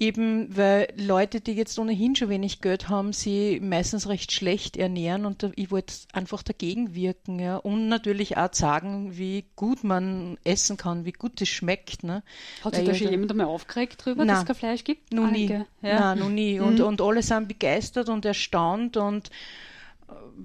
eben, 0.00 0.56
weil 0.56 0.88
Leute, 0.96 1.40
die 1.40 1.52
jetzt 1.52 1.78
ohnehin 1.78 2.16
schon 2.16 2.30
wenig 2.30 2.60
Geld 2.60 2.88
haben, 2.88 3.12
sie 3.12 3.60
meistens 3.60 4.08
recht 4.08 4.32
schlecht 4.32 4.76
ernähren 4.76 5.26
und 5.26 5.42
da, 5.42 5.50
ich 5.54 5.70
wollte 5.70 5.94
einfach 6.12 6.42
dagegen 6.42 6.94
wirken, 6.94 7.38
ja. 7.38 7.56
Und 7.56 7.88
natürlich 7.88 8.36
auch 8.38 8.52
sagen, 8.52 9.16
wie 9.18 9.44
gut 9.54 9.84
man 9.84 10.38
essen 10.42 10.78
kann, 10.78 11.04
wie 11.04 11.12
gut 11.12 11.40
es 11.42 11.48
schmeckt, 11.50 12.02
ne. 12.02 12.22
Hat 12.64 12.74
sich 12.74 12.84
da 12.84 12.94
schon 12.94 13.10
jemand 13.10 13.30
einmal 13.30 13.46
aufgeregt 13.46 14.04
drüber, 14.04 14.24
Nein. 14.24 14.28
dass 14.28 14.40
es 14.40 14.46
kein 14.46 14.56
Fleisch 14.56 14.84
gibt? 14.84 15.12
noch 15.12 15.30
nie. 15.30 15.46
Ja. 15.46 15.64
Nein, 15.82 16.18
noch 16.18 16.30
nie. 16.30 16.58
Und, 16.60 16.80
und 16.80 17.00
alle 17.00 17.22
sind 17.22 17.48
begeistert 17.48 18.08
und 18.08 18.24
erstaunt 18.24 18.96
und 18.96 19.30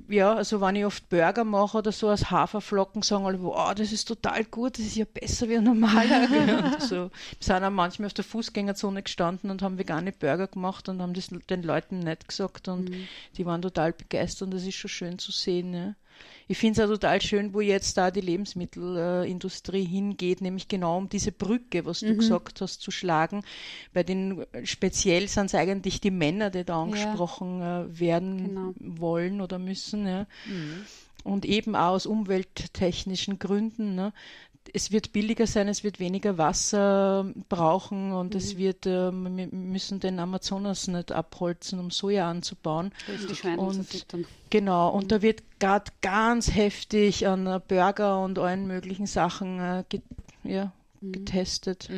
ja, 0.09 0.33
also 0.33 0.61
wenn 0.61 0.75
ich 0.75 0.85
oft 0.85 1.09
Burger 1.09 1.43
mache 1.43 1.79
oder 1.79 1.91
so 1.91 2.09
aus 2.09 2.29
Haferflocken, 2.29 3.01
sagen 3.01 3.25
alle, 3.25 3.41
wow, 3.41 3.73
das 3.73 3.91
ist 3.91 4.05
total 4.05 4.43
gut, 4.45 4.77
das 4.77 4.85
ist 4.85 4.95
ja 4.95 5.05
besser 5.05 5.49
wie 5.49 5.57
ein 5.57 5.63
normaler. 5.63 6.75
so. 6.79 6.95
Wir 6.95 7.11
sind 7.39 7.63
auch 7.63 7.69
manchmal 7.69 8.07
auf 8.07 8.13
der 8.13 8.23
Fußgängerzone 8.23 9.03
gestanden 9.03 9.49
und 9.49 9.61
haben 9.61 9.77
vegane 9.77 10.11
Burger 10.11 10.47
gemacht 10.47 10.89
und 10.89 11.01
haben 11.01 11.13
das 11.13 11.29
den 11.49 11.63
Leuten 11.63 11.99
nicht 11.99 12.27
gesagt 12.27 12.67
und 12.67 12.91
die 13.37 13.45
waren 13.45 13.61
total 13.61 13.93
begeistert 13.93 14.43
und 14.47 14.53
das 14.53 14.63
ist 14.63 14.75
schon 14.75 14.89
schön 14.89 15.19
zu 15.19 15.31
sehen. 15.31 15.73
Ja. 15.73 15.95
Ich 16.47 16.57
finde 16.59 16.79
es 16.81 16.87
auch 16.87 16.91
total 16.93 17.21
schön, 17.21 17.53
wo 17.55 17.61
jetzt 17.61 17.97
da 17.97 18.11
die 18.11 18.21
Lebensmittelindustrie 18.21 19.83
hingeht, 19.85 20.41
nämlich 20.41 20.67
genau 20.67 20.97
um 20.97 21.09
diese 21.09 21.31
Brücke, 21.31 21.85
was 21.85 22.01
du 22.01 22.15
gesagt 22.15 22.61
hast, 22.61 22.81
zu 22.81 22.91
schlagen. 22.91 23.43
Bei 23.93 24.03
den 24.03 24.45
speziell 24.63 25.27
sind 25.27 25.47
es 25.47 25.55
eigentlich 25.55 26.01
die 26.01 26.11
Männer, 26.11 26.51
die 26.51 26.63
da 26.63 26.81
angesprochen 26.83 27.61
äh, 27.61 27.99
werden 27.99 28.47
Genau. 28.47 28.73
wollen 28.99 29.41
oder 29.41 29.57
müssen. 29.57 30.05
Ja. 30.07 30.27
Und 31.23 31.45
eben 31.45 31.75
auch 31.75 31.93
aus 31.93 32.05
umwelttechnischen 32.05 33.39
Gründen. 33.39 33.95
Ne. 33.95 34.13
Es 34.73 34.91
wird 34.91 35.13
billiger 35.13 35.47
sein, 35.47 35.67
es 35.67 35.83
wird 35.83 35.99
weniger 35.99 36.37
Wasser 36.37 37.31
brauchen 37.49 38.11
und 38.11 38.35
es 38.35 38.57
wird, 38.57 38.85
äh, 38.85 39.11
wir 39.11 39.47
müssen 39.47 39.99
den 39.99 40.19
Amazonas 40.19 40.87
nicht 40.87 41.11
abholzen, 41.11 41.79
um 41.79 41.91
Soja 41.91 42.29
anzubauen. 42.29 42.91
Die 43.07 43.35
Und-. 43.57 44.27
Genau, 44.49 44.89
und 44.89 45.11
da 45.11 45.21
wird 45.21 45.43
gerade 45.59 45.91
ganz 46.01 46.53
heftig 46.53 47.27
an 47.27 47.61
Burger 47.67 48.23
und 48.23 48.39
allen 48.39 48.67
möglichen 48.67 49.05
Sachen 49.05 49.59
äh, 49.59 49.83
ja, 50.43 50.71
getestet. 51.11 51.89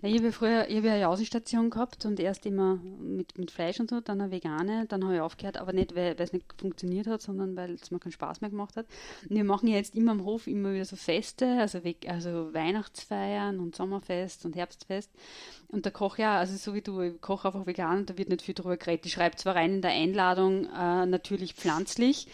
Na, 0.00 0.08
ich 0.08 0.16
habe 0.16 0.26
ja 0.26 0.32
früher 0.32 0.68
ich 0.68 0.76
habe 0.76 0.88
ja 0.88 0.94
eine 0.94 1.08
Außenstation 1.08 1.70
gehabt 1.70 2.04
und 2.04 2.20
erst 2.20 2.46
immer 2.46 2.76
mit, 2.76 3.38
mit 3.38 3.50
Fleisch 3.50 3.80
und 3.80 3.90
so, 3.90 4.00
dann 4.00 4.20
eine 4.20 4.30
vegane, 4.30 4.86
dann 4.88 5.04
habe 5.04 5.16
ich 5.16 5.20
aufgehört, 5.20 5.56
aber 5.56 5.72
nicht, 5.72 5.94
weil 5.94 6.14
es 6.18 6.32
nicht 6.32 6.46
funktioniert 6.58 7.06
hat, 7.06 7.22
sondern 7.22 7.56
weil 7.56 7.74
es 7.74 7.90
mir 7.90 7.98
keinen 7.98 8.12
Spaß 8.12 8.40
mehr 8.40 8.50
gemacht 8.50 8.76
hat. 8.76 8.86
Und 9.28 9.36
wir 9.36 9.44
machen 9.44 9.68
ja 9.68 9.76
jetzt 9.76 9.94
immer 9.94 10.12
am 10.12 10.24
Hof 10.24 10.46
immer 10.46 10.72
wieder 10.72 10.84
so 10.84 10.96
Feste, 10.96 11.58
also, 11.58 11.80
also 12.06 12.54
Weihnachtsfeiern 12.54 13.60
und 13.60 13.74
Sommerfest 13.74 14.44
und 14.44 14.56
Herbstfest. 14.56 15.10
Und 15.68 15.86
da 15.86 15.90
koche 15.90 16.22
ja, 16.22 16.38
also 16.38 16.56
so 16.56 16.74
wie 16.74 16.82
du, 16.82 17.00
ich 17.00 17.20
koche 17.20 17.48
einfach 17.48 17.66
vegan 17.66 18.00
und 18.00 18.10
da 18.10 18.18
wird 18.18 18.28
nicht 18.28 18.42
viel 18.42 18.54
drüber 18.54 18.76
geredet. 18.76 19.06
Ich 19.06 19.12
schreibe 19.12 19.36
zwar 19.36 19.56
rein 19.56 19.74
in 19.74 19.82
der 19.82 19.92
Einladung, 19.92 20.66
äh, 20.66 21.06
natürlich 21.06 21.54
pflanzlich. 21.54 22.28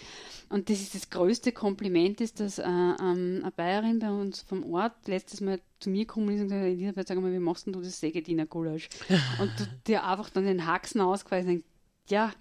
Und 0.51 0.70
das 0.70 0.80
ist 0.80 0.94
das 0.94 1.11
größte 1.11 1.53
Kompliment, 1.53 2.20
ist, 2.20 2.40
dass 2.40 2.59
äh, 2.59 2.62
ähm, 2.62 3.40
eine 3.42 3.53
Bayerin 3.55 3.99
bei 3.99 4.11
uns 4.11 4.40
vom 4.42 4.72
Ort 4.72 4.94
letztes 5.07 5.40
Mal 5.40 5.61
zu 5.78 5.90
mir 5.90 6.07
gekommen 6.07 6.30
ist 6.30 6.40
und 6.40 6.49
gesagt 6.49 6.62
hat, 6.62 6.68
Elisabeth, 6.68 7.09
sag 7.09 7.20
mal, 7.20 7.32
wie 7.32 7.38
machst 7.38 7.66
denn 7.66 7.72
du 7.74 7.80
das 7.80 8.01
Sägediener 8.01 8.46
Gulasch? 8.46 8.88
und 9.40 9.51
du 9.59 9.64
dir 9.86 10.05
einfach 10.05 10.30
dann 10.30 10.44
den 10.44 10.66
Haxen 10.66 11.01
ausgeweisen 11.01 11.57
und 11.57 11.64
ja, 12.11 12.32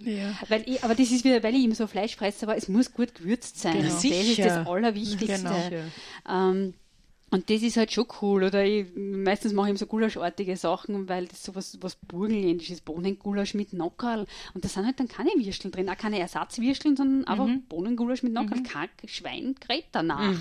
Weil 0.47 0.63
ich, 0.65 0.81
aber 0.81 0.95
das 0.95 1.11
ist 1.11 1.25
wieder, 1.25 1.43
weil 1.43 1.53
ich 1.53 1.63
eben 1.63 1.75
so 1.75 1.87
Fleisch 1.87 2.15
fresse, 2.15 2.45
aber 2.45 2.55
es 2.55 2.69
muss 2.69 2.93
gut 2.93 3.13
gewürzt 3.15 3.59
sein. 3.59 3.73
Genau. 3.73 3.93
Das 3.93 4.03
ist 4.03 4.39
das 4.39 4.65
Allerwichtigste. 4.65 5.43
Genau. 5.43 5.83
Ähm, 6.29 6.73
und 7.29 7.49
das 7.49 7.61
ist 7.61 7.75
halt 7.75 7.91
schon 7.91 8.07
cool. 8.21 8.43
Oder 8.45 8.63
ich, 8.63 8.85
meistens 8.95 9.51
mache 9.51 9.67
ich 9.67 9.69
eben 9.71 9.77
so 9.77 9.85
gulaschartige 9.85 10.55
Sachen, 10.55 11.09
weil 11.09 11.27
das 11.27 11.43
so 11.43 11.55
was, 11.55 11.77
was 11.81 11.95
Burgenländisches, 11.95 12.79
Bohnengulasch 12.81 13.53
mit 13.53 13.73
Nockerl. 13.73 14.25
Und 14.53 14.63
da 14.63 14.69
sind 14.69 14.85
halt 14.85 14.99
dann 14.99 15.09
keine 15.09 15.31
Würsteln 15.31 15.71
drin, 15.71 15.89
auch 15.89 15.97
keine 15.97 16.19
Ersatzwürsteln, 16.19 16.95
sondern 16.95 17.27
einfach 17.27 17.47
Bohnengulasch 17.67 18.23
mit 18.23 18.31
Nockerl. 18.33 18.63
Kein 18.63 18.89
Schwein 19.05 19.55
gerät 19.59 19.85
danach. 19.91 20.33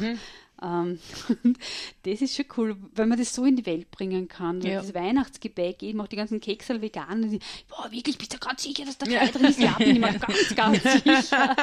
Ähm, 0.63 0.99
das 2.03 2.23
ist 2.23 2.37
schon 2.37 2.47
cool, 2.57 2.77
weil 2.95 3.07
man 3.07 3.19
das 3.19 3.35
so 3.35 3.45
in 3.45 3.57
die 3.57 3.67
Welt 3.67 3.91
bringen 3.91 4.29
kann. 4.29 4.61
Ja. 4.63 4.81
Das 4.81 4.95
Weihnachtsgebäck, 4.95 5.83
ich 5.83 5.95
mache 5.95 6.09
die 6.09 6.17
ganzen 6.17 6.41
Kekse 6.41 6.81
vegan. 6.81 7.25
Und 7.25 7.35
ich, 7.35 7.43
boah, 7.69 7.91
wirklich, 7.91 8.17
bist 8.19 8.35
du 8.35 8.39
ganz 8.39 8.63
sicher, 8.63 8.85
dass 8.85 8.99
da 8.99 9.07
Fleisch 9.07 9.33
drin 9.33 9.45
ist? 9.45 9.61
Ja, 9.61 9.73
bin 9.73 9.91
ich 9.91 9.99
mir 9.99 10.19
ganz, 10.19 10.55
ganz 10.57 10.83
sicher. 10.83 11.57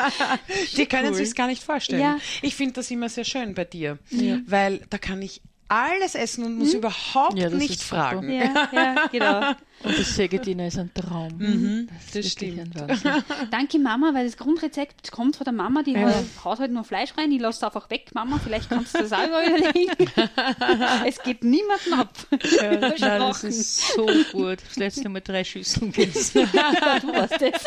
Die 0.77 0.85
können 0.85 1.09
cool. 1.09 1.15
sich's 1.15 1.35
gar 1.35 1.47
nicht 1.47 1.63
vorstellen. 1.63 2.01
Ja. 2.01 2.17
Ich 2.41 2.55
finde 2.55 2.73
das 2.73 2.91
immer 2.91 3.09
sehr 3.09 3.25
schön 3.25 3.53
bei 3.55 3.65
dir, 3.65 3.97
weil 4.45 4.85
da 4.89 4.97
kann 4.97 5.21
ich 5.21 5.41
alles 5.67 6.15
essen 6.15 6.45
und 6.45 6.57
muss 6.57 6.73
überhaupt 6.73 7.37
Ja, 7.37 7.49
das 7.49 7.59
nicht 7.59 7.71
ist 7.71 7.83
fragen. 7.83 8.29
Ja, 8.31 8.69
ja, 8.71 9.07
genau. 9.11 9.53
Und 9.83 9.99
das 9.99 10.15
Sägediener 10.15 10.67
ist 10.67 10.77
ein 10.77 10.93
Traum. 10.93 11.37
Mhm, 11.37 11.89
das 11.89 12.25
ist 12.25 12.39
wirklich 12.39 12.61
stimmt. 12.61 13.25
Danke 13.51 13.79
Mama, 13.79 14.13
weil 14.13 14.25
das 14.25 14.37
Grundrezept 14.37 15.11
kommt 15.11 15.35
von 15.35 15.43
der 15.43 15.53
Mama, 15.53 15.83
die 15.83 15.97
haut, 15.97 16.13
haut 16.45 16.59
halt 16.59 16.71
nur 16.71 16.85
Fleisch 16.85 17.09
rein, 17.17 17.29
ich 17.33 17.41
lasse 17.41 17.57
es 17.57 17.63
einfach 17.63 17.89
weg, 17.89 18.11
Mama, 18.13 18.39
vielleicht 18.41 18.69
kannst 18.69 18.95
du 18.95 18.99
das 18.99 19.11
auch 19.11 19.27
überlegen. 19.27 20.09
es 21.05 21.21
geht 21.21 21.43
niemanden 21.43 21.93
ab. 21.95 22.13
Ja, 22.61 22.77
nein, 22.77 23.19
das 23.19 23.43
ist 23.43 23.93
so 23.93 24.07
gut. 24.31 24.59
Das 24.69 24.77
letzte 24.77 25.09
Mal 25.09 25.19
drei 25.19 25.43
Schüsseln 25.43 25.91
gegessen. 25.91 26.47
du 26.53 27.07
warst 27.13 27.41
das. 27.41 27.65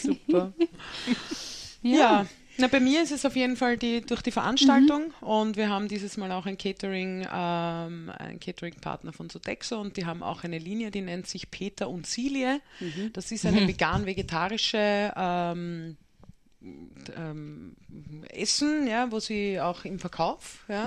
Super. 0.00 0.52
Ja. 1.82 2.24
Na, 2.56 2.68
bei 2.68 2.80
mir 2.80 3.02
ist 3.02 3.10
es 3.10 3.24
auf 3.24 3.34
jeden 3.36 3.56
Fall 3.56 3.76
die, 3.76 4.00
durch 4.00 4.22
die 4.22 4.30
Veranstaltung 4.30 5.12
und 5.20 5.56
wir 5.56 5.68
haben 5.68 5.88
dieses 5.88 6.16
Mal 6.16 6.30
auch 6.32 6.46
ein 6.46 6.56
Catering, 6.56 7.26
ähm, 7.32 8.10
ein 8.16 8.38
Catering-Partner 8.40 9.12
von 9.12 9.28
Sodexo 9.28 9.80
und 9.80 9.96
die 9.96 10.06
haben 10.06 10.22
auch 10.22 10.44
eine 10.44 10.58
Linie, 10.58 10.90
die 10.90 11.00
nennt 11.00 11.26
sich 11.26 11.50
Peter 11.50 11.88
und 11.88 12.06
Silie. 12.06 12.60
Das 13.12 13.32
ist 13.32 13.44
eine 13.44 13.66
vegan-vegetarische 13.68 15.12
ähm, 15.16 15.96
ähm, 17.16 17.74
Essen, 18.28 18.86
ja, 18.86 19.10
wo 19.10 19.20
sie 19.20 19.60
auch 19.60 19.84
im 19.84 19.98
Verkauf, 19.98 20.64
ja. 20.68 20.86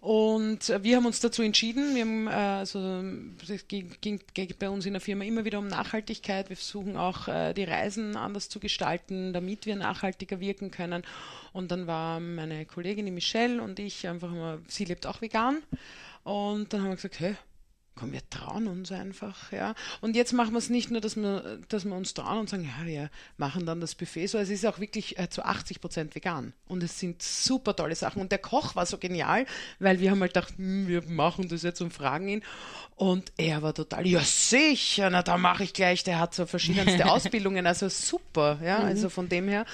Und 0.00 0.70
äh, 0.70 0.82
wir 0.84 0.96
haben 0.96 1.06
uns 1.06 1.18
dazu 1.18 1.42
entschieden, 1.42 1.94
wir 1.94 2.02
haben, 2.02 2.28
äh, 2.28 2.30
also, 2.30 3.02
es 3.48 3.66
ging, 3.66 3.90
ging, 4.00 4.54
bei 4.58 4.70
uns 4.70 4.86
in 4.86 4.92
der 4.92 5.00
Firma 5.00 5.24
immer 5.24 5.44
wieder 5.44 5.58
um 5.58 5.66
Nachhaltigkeit. 5.66 6.48
Wir 6.48 6.56
versuchen 6.56 6.96
auch, 6.96 7.26
äh, 7.26 7.52
die 7.52 7.64
Reisen 7.64 8.16
anders 8.16 8.48
zu 8.48 8.60
gestalten, 8.60 9.32
damit 9.32 9.66
wir 9.66 9.74
nachhaltiger 9.74 10.38
wirken 10.38 10.70
können. 10.70 11.02
Und 11.52 11.72
dann 11.72 11.88
war 11.88 12.20
meine 12.20 12.64
Kollegin, 12.64 13.12
Michelle 13.12 13.60
und 13.60 13.80
ich 13.80 14.06
einfach 14.06 14.30
mal, 14.30 14.60
sie 14.68 14.84
lebt 14.84 15.06
auch 15.06 15.20
vegan. 15.20 15.62
Und 16.22 16.72
dann 16.72 16.82
haben 16.82 16.90
wir 16.90 16.96
gesagt, 16.96 17.18
hey, 17.18 17.34
komm, 17.98 18.12
wir 18.12 18.28
trauen 18.30 18.68
uns 18.68 18.92
einfach, 18.92 19.52
ja. 19.52 19.74
Und 20.00 20.14
jetzt 20.14 20.32
machen 20.32 20.52
wir 20.52 20.58
es 20.58 20.70
nicht 20.70 20.90
nur, 20.90 21.00
dass 21.00 21.16
wir, 21.16 21.58
dass 21.68 21.84
wir 21.84 21.94
uns 21.94 22.14
trauen 22.14 22.38
und 22.38 22.48
sagen, 22.48 22.64
ja, 22.64 22.86
wir 22.86 23.10
machen 23.36 23.66
dann 23.66 23.80
das 23.80 23.94
Buffet 23.94 24.28
so. 24.28 24.38
Es 24.38 24.50
ist 24.50 24.64
auch 24.66 24.78
wirklich 24.78 25.18
äh, 25.18 25.28
zu 25.28 25.44
80 25.44 25.80
Prozent 25.80 26.14
vegan. 26.14 26.52
Und 26.66 26.82
es 26.82 26.98
sind 26.98 27.22
super 27.22 27.74
tolle 27.74 27.94
Sachen. 27.94 28.20
Und 28.22 28.30
der 28.30 28.38
Koch 28.38 28.76
war 28.76 28.86
so 28.86 28.98
genial, 28.98 29.46
weil 29.80 30.00
wir 30.00 30.10
haben 30.10 30.20
halt 30.20 30.34
gedacht, 30.34 30.54
hm, 30.56 30.86
wir 30.86 31.02
machen 31.02 31.48
das 31.48 31.62
jetzt 31.62 31.80
und 31.80 31.92
fragen 31.92 32.28
ihn. 32.28 32.42
Und 32.94 33.32
er 33.36 33.62
war 33.62 33.74
total, 33.74 34.06
ja 34.08 34.20
sicher, 34.20 35.08
na 35.08 35.22
da 35.22 35.38
mache 35.38 35.62
ich 35.62 35.72
gleich, 35.72 36.02
der 36.02 36.18
hat 36.18 36.34
so 36.34 36.46
verschiedenste 36.46 37.06
Ausbildungen, 37.10 37.64
also 37.64 37.88
super, 37.88 38.58
ja, 38.60 38.78
also 38.78 39.08
von 39.08 39.28
dem 39.28 39.46
her. 39.46 39.66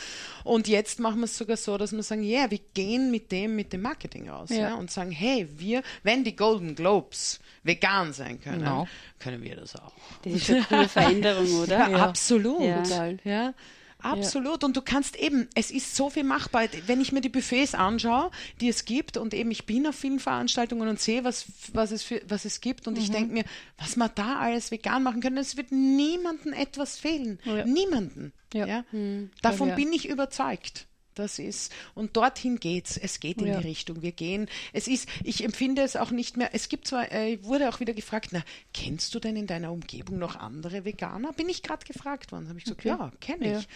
Und 0.44 0.68
jetzt 0.68 1.00
machen 1.00 1.20
wir 1.20 1.24
es 1.24 1.38
sogar 1.38 1.56
so, 1.56 1.78
dass 1.78 1.92
wir 1.92 2.02
sagen, 2.02 2.22
ja, 2.22 2.40
yeah, 2.40 2.50
wir 2.50 2.60
gehen 2.74 3.10
mit 3.10 3.32
dem, 3.32 3.56
mit 3.56 3.72
dem 3.72 3.80
Marketing 3.80 4.28
raus, 4.28 4.50
ja. 4.50 4.68
Ja. 4.68 4.74
und 4.74 4.90
sagen, 4.90 5.10
hey, 5.10 5.48
wir, 5.56 5.82
wenn 6.02 6.22
die 6.22 6.36
Golden 6.36 6.74
Globes 6.74 7.40
vegan 7.64 8.12
sein 8.12 8.40
können, 8.40 8.60
Genau. 8.60 8.86
können 9.18 9.42
wir 9.42 9.56
das 9.56 9.74
auch. 9.76 9.92
Das 10.22 10.32
ist 10.34 10.50
eine 10.50 10.62
coole 10.62 10.88
Veränderung, 10.88 11.52
oder? 11.62 11.88
Ja, 11.90 12.04
absolut. 12.04 12.62
Ja. 12.62 12.82
Total. 12.82 13.18
Ja. 13.24 13.54
absolut. 13.98 14.62
Und 14.64 14.76
du 14.76 14.82
kannst 14.82 15.16
eben, 15.16 15.48
es 15.54 15.70
ist 15.70 15.96
so 15.96 16.10
viel 16.10 16.24
machbar. 16.24 16.64
Wenn 16.86 17.00
ich 17.00 17.10
mir 17.12 17.22
die 17.22 17.30
Buffets 17.30 17.74
anschaue, 17.74 18.30
die 18.60 18.68
es 18.68 18.84
gibt, 18.84 19.16
und 19.16 19.32
eben 19.32 19.50
ich 19.50 19.64
bin 19.64 19.86
auf 19.86 19.94
vielen 19.96 20.20
Veranstaltungen 20.20 20.88
und 20.88 21.00
sehe, 21.00 21.24
was, 21.24 21.46
was, 21.72 21.90
es, 21.90 22.02
für, 22.02 22.20
was 22.28 22.44
es 22.44 22.60
gibt, 22.60 22.86
und 22.86 22.98
ich 22.98 23.10
denke 23.10 23.32
mir, 23.32 23.44
was 23.78 23.96
man 23.96 24.10
da 24.14 24.38
alles 24.40 24.70
vegan 24.70 25.02
machen 25.02 25.22
können, 25.22 25.38
es 25.38 25.56
wird 25.56 25.72
niemandem 25.72 26.52
etwas 26.52 26.98
fehlen. 26.98 27.38
Ja. 27.44 27.64
Niemanden. 27.64 28.32
Ja. 28.52 28.66
Ja? 28.66 28.84
Hm. 28.90 29.30
Davon 29.42 29.70
Ja. 29.70 29.74
bin 29.74 29.90
ich 29.92 30.06
überzeugt. 30.08 30.86
Das 31.14 31.38
ist, 31.38 31.72
und 31.94 32.16
dorthin 32.16 32.58
geht's. 32.58 32.96
Es 32.96 33.20
geht 33.20 33.38
in 33.40 33.46
Ja. 33.48 33.60
die 33.60 33.68
Richtung. 33.68 34.02
Wir 34.02 34.12
gehen. 34.12 34.48
Es 34.72 34.88
ist, 34.88 35.08
ich 35.22 35.44
empfinde 35.44 35.82
es 35.82 35.96
auch 35.96 36.10
nicht 36.10 36.36
mehr. 36.36 36.50
Es 36.52 36.68
gibt 36.68 36.86
zwar, 36.88 37.10
äh, 37.12 37.38
wurde 37.44 37.68
auch 37.68 37.80
wieder 37.80 37.94
gefragt, 37.94 38.28
na, 38.32 38.42
kennst 38.72 39.14
du 39.14 39.20
denn 39.20 39.36
in 39.36 39.46
deiner 39.46 39.70
Umgebung 39.72 40.18
noch 40.18 40.36
andere 40.36 40.84
Veganer? 40.84 41.32
Bin 41.32 41.48
ich 41.48 41.62
gerade 41.62 41.84
gefragt 41.86 42.32
worden. 42.32 42.48
Habe 42.48 42.58
ich 42.58 42.64
gesagt, 42.64 42.84
ja, 42.84 43.12
kenne 43.20 43.44
ich. 43.58 43.62
Ja. 43.62 43.68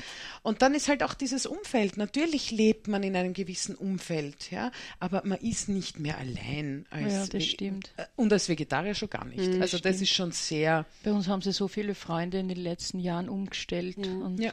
Und 0.43 0.63
dann 0.63 0.75
ist 0.75 0.89
halt 0.89 1.03
auch 1.03 1.15
dieses 1.15 1.47
Umfeld. 1.47 1.97
Natürlich 1.97 2.51
lebt 2.51 2.89
man 2.89 3.03
in 3.03 3.15
einem 3.17 3.33
gewissen 3.35 3.75
Umfeld, 3.77 4.51
ja, 4.51 4.73
aber 4.99 5.23
man 5.25 5.39
ist 5.39 5.69
nicht 5.69 5.99
mehr 6.01 6.19
allein. 6.19 6.87
Als 6.91 7.13
Ja, 7.13 7.21
das 7.21 7.33
Ve- 7.33 7.41
stimmt. 7.43 7.93
Und 8.17 8.33
als 8.33 8.49
Vegetarier 8.49 8.95
schon 8.95 9.11
gar 9.11 9.25
nicht. 9.25 9.39
Mhm, 9.39 9.63
also 9.63 9.79
das 9.79 9.95
stimmt. 9.97 10.03
ist 10.03 10.11
schon 10.11 10.33
sehr, 10.33 10.87
Bei 11.05 11.13
uns 11.13 11.29
haben 11.29 11.43
sie 11.43 11.53
so 11.53 11.69
viele 11.69 11.95
Freunde 11.95 12.39
in 12.39 12.49
den 12.49 12.59
letzten 12.59 12.99
Jahren 12.99 13.29
umgestellt 13.29 13.97
Ja. 13.99 14.11
und 14.13 14.41
Ja. 14.41 14.53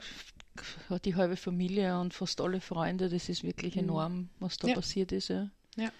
Hat 0.90 1.06
die 1.06 1.16
halbe 1.16 1.36
Familie 1.38 2.00
und 2.00 2.14
fast 2.14 2.42
alle 2.42 2.62
Freunde. 2.62 3.10
Das 3.10 3.30
ist 3.30 3.44
wirklich 3.44 3.78
enorm, 3.78 4.30
was 4.40 4.58
da 4.58 4.68
Ja. 4.70 4.76
passiert 4.76 5.12
ist. 5.12 5.28
Ja. 5.30 5.50
ja. 5.76 5.92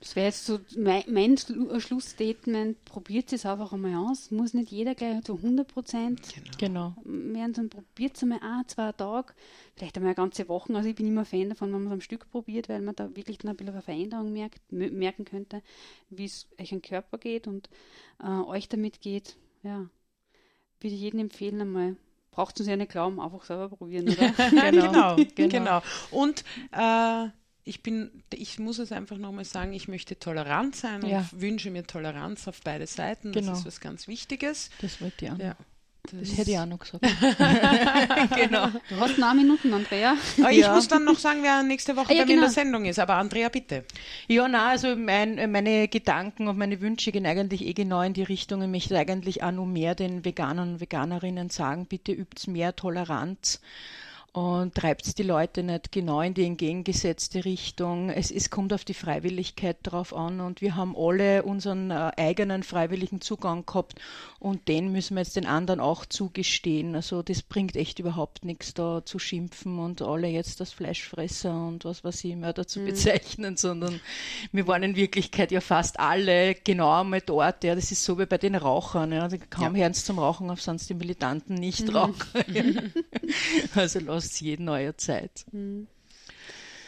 Das 0.00 0.16
wäre 0.16 0.28
jetzt 0.28 0.46
so 0.46 0.60
mein, 0.78 1.02
mein 1.08 1.34
äh, 1.34 1.78
Schlussstatement. 1.78 2.82
Probiert 2.86 3.32
es 3.34 3.44
einfach 3.44 3.74
einmal 3.74 3.96
aus. 3.96 4.30
Muss 4.30 4.54
nicht 4.54 4.70
jeder 4.70 4.94
gleich 4.94 5.22
zu 5.24 5.36
100 5.36 5.68
Prozent 5.68 6.22
Genau. 6.56 6.96
werden, 7.04 7.52
sondern 7.54 7.68
probiert 7.68 8.16
es 8.16 8.22
einmal 8.22 8.40
ein, 8.40 8.66
zwei 8.66 8.92
Tage, 8.92 9.34
vielleicht 9.76 9.96
einmal 9.96 10.10
eine 10.10 10.14
ganze 10.16 10.48
Woche. 10.48 10.74
Also 10.74 10.88
ich 10.88 10.94
bin 10.94 11.06
immer 11.06 11.26
Fan 11.26 11.50
davon, 11.50 11.70
wenn 11.74 11.80
man 11.82 11.88
es 11.88 11.92
am 11.92 12.00
Stück 12.00 12.30
probiert, 12.30 12.70
weil 12.70 12.80
man 12.80 12.96
da 12.96 13.14
wirklich 13.14 13.36
dann 13.38 13.50
ein 13.50 13.56
bisschen 13.56 13.74
eine 13.74 13.82
Veränderung 13.82 14.32
merkt, 14.32 14.60
merken 14.72 15.26
könnte, 15.26 15.62
wie 16.08 16.24
es 16.24 16.48
euch 16.58 16.72
am 16.72 16.80
Körper 16.80 17.18
geht 17.18 17.46
und 17.46 17.68
äh, 18.24 18.26
euch 18.26 18.70
damit 18.70 19.02
geht. 19.02 19.36
Ja, 19.62 19.80
würde 20.80 20.94
ich 20.94 21.00
jedem 21.02 21.20
empfehlen 21.20 21.60
einmal. 21.60 21.96
Braucht 22.30 22.58
uns 22.60 22.68
ja 22.68 22.76
nicht 22.76 22.90
glauben, 22.92 23.20
einfach 23.20 23.44
selber 23.44 23.68
probieren, 23.76 24.08
oder? 24.10 24.30
genau, 24.70 25.16
genau. 25.34 25.48
genau. 25.48 25.82
Und 26.10 26.44
äh, 26.72 27.28
ich 27.64 27.82
bin, 27.82 28.22
ich 28.32 28.58
muss 28.58 28.78
es 28.78 28.90
einfach 28.92 29.16
nochmal 29.18 29.44
sagen, 29.44 29.72
ich 29.72 29.86
möchte 29.88 30.18
tolerant 30.18 30.74
sein 30.76 31.04
Ja. 31.06 31.18
und 31.32 31.40
wünsche 31.40 31.70
mir 31.70 31.86
Toleranz 31.86 32.48
auf 32.48 32.60
beide 32.64 32.86
Seiten. 32.86 33.32
Genau. 33.32 33.50
Das 33.50 33.60
ist 33.60 33.66
was 33.66 33.80
ganz 33.80 34.08
Wichtiges. 34.08 34.70
Das 34.80 35.00
wollte 35.00 35.24
ich 35.26 35.30
auch 35.30 35.36
noch. 35.38 35.44
Ja. 35.44 35.56
Das 36.12 36.36
hätte 36.36 36.50
ich 36.52 36.58
auch 36.58 36.66
noch 36.66 36.78
gesagt. 36.78 37.04
genau. 38.36 38.68
Du 38.88 38.96
hast 38.98 39.18
noch 39.18 39.34
Minuten, 39.34 39.72
Andrea. 39.72 40.16
Aber 40.40 40.50
ich 40.50 40.58
Ja. 40.58 40.74
muss 40.74 40.88
dann 40.88 41.04
noch 41.04 41.18
sagen, 41.18 41.40
wer 41.42 41.62
nächste 41.62 41.94
Woche 41.96 42.10
Ah, 42.10 42.14
ja, 42.14 42.20
bei 42.22 42.26
mir 42.26 42.32
in 42.32 42.36
genau. 42.38 42.42
der 42.42 42.50
Sendung 42.52 42.84
ist. 42.86 42.98
Aber 42.98 43.14
Andrea, 43.14 43.48
bitte. 43.48 43.84
Ja, 44.26 44.48
na, 44.48 44.68
also 44.68 44.96
mein, 44.96 45.50
meine 45.52 45.88
Gedanken 45.88 46.48
und 46.48 46.58
meine 46.58 46.80
Wünsche 46.80 47.12
gehen 47.12 47.26
eigentlich 47.26 47.64
eh 47.66 47.74
genau 47.74 48.02
in 48.02 48.14
die 48.14 48.22
Richtung. 48.22 48.62
Ich 48.62 48.68
möchte 48.68 48.98
eigentlich 48.98 49.42
auch 49.42 49.52
nur 49.52 49.66
mehr 49.66 49.94
den 49.94 50.24
Veganern 50.24 50.72
und 50.74 50.80
Veganerinnen 50.80 51.50
sagen, 51.50 51.86
bitte 51.86 52.12
übt 52.12 52.50
mehr 52.50 52.74
Toleranz 52.74 53.60
und 54.32 54.74
treibt 54.74 55.18
die 55.18 55.24
Leute 55.24 55.62
nicht 55.64 55.90
genau 55.90 56.20
in 56.20 56.34
die 56.34 56.44
entgegengesetzte 56.44 57.44
Richtung. 57.44 58.10
Es, 58.10 58.30
es 58.30 58.48
kommt 58.48 58.72
auf 58.72 58.84
die 58.84 58.94
Freiwilligkeit 58.94 59.78
drauf 59.82 60.14
an 60.14 60.40
und 60.40 60.60
wir 60.60 60.76
haben 60.76 60.94
alle 60.96 61.42
unseren 61.42 61.90
äh, 61.90 62.12
eigenen 62.16 62.62
freiwilligen 62.62 63.20
Zugang 63.20 63.66
gehabt 63.66 64.00
und 64.38 64.68
den 64.68 64.92
müssen 64.92 65.16
wir 65.16 65.22
jetzt 65.22 65.34
den 65.34 65.46
anderen 65.46 65.80
auch 65.80 66.06
zugestehen. 66.06 66.94
Also 66.94 67.22
das 67.22 67.42
bringt 67.42 67.74
echt 67.74 67.98
überhaupt 67.98 68.44
nichts 68.44 68.72
da 68.72 69.04
zu 69.04 69.18
schimpfen 69.18 69.80
und 69.80 70.00
alle 70.00 70.28
jetzt 70.28 70.60
als 70.60 70.72
Fleischfresser 70.72 71.66
und 71.66 71.84
was 71.84 72.04
weiß 72.04 72.24
ich 72.24 72.30
immer 72.30 72.52
dazu 72.52 72.80
bezeichnen, 72.84 73.56
sondern 73.56 74.00
wir 74.52 74.66
waren 74.68 74.84
in 74.84 74.94
Wirklichkeit 74.94 75.50
ja 75.50 75.60
fast 75.60 75.98
alle 75.98 76.54
genau 76.54 77.00
einmal 77.00 77.20
dort. 77.20 77.64
Ja, 77.64 77.74
das 77.74 77.90
ist 77.90 78.04
so 78.04 78.18
wie 78.18 78.26
bei 78.26 78.38
den 78.38 78.54
Rauchern. 78.54 79.10
Ja. 79.10 79.28
Kaum 79.50 79.74
hören 79.74 79.92
sie 79.94 80.04
zum 80.04 80.20
Rauchen 80.20 80.50
auf, 80.50 80.62
sonst 80.62 80.88
die 80.88 80.94
Militanten 80.94 81.54
nicht 81.54 81.92
Raucher. 81.92 82.48
Ja. 82.48 82.62
Also 83.74 84.00
lasst 84.20 84.40
jeden 84.40 84.68
eure 84.68 84.96
Zeit. 84.96 85.44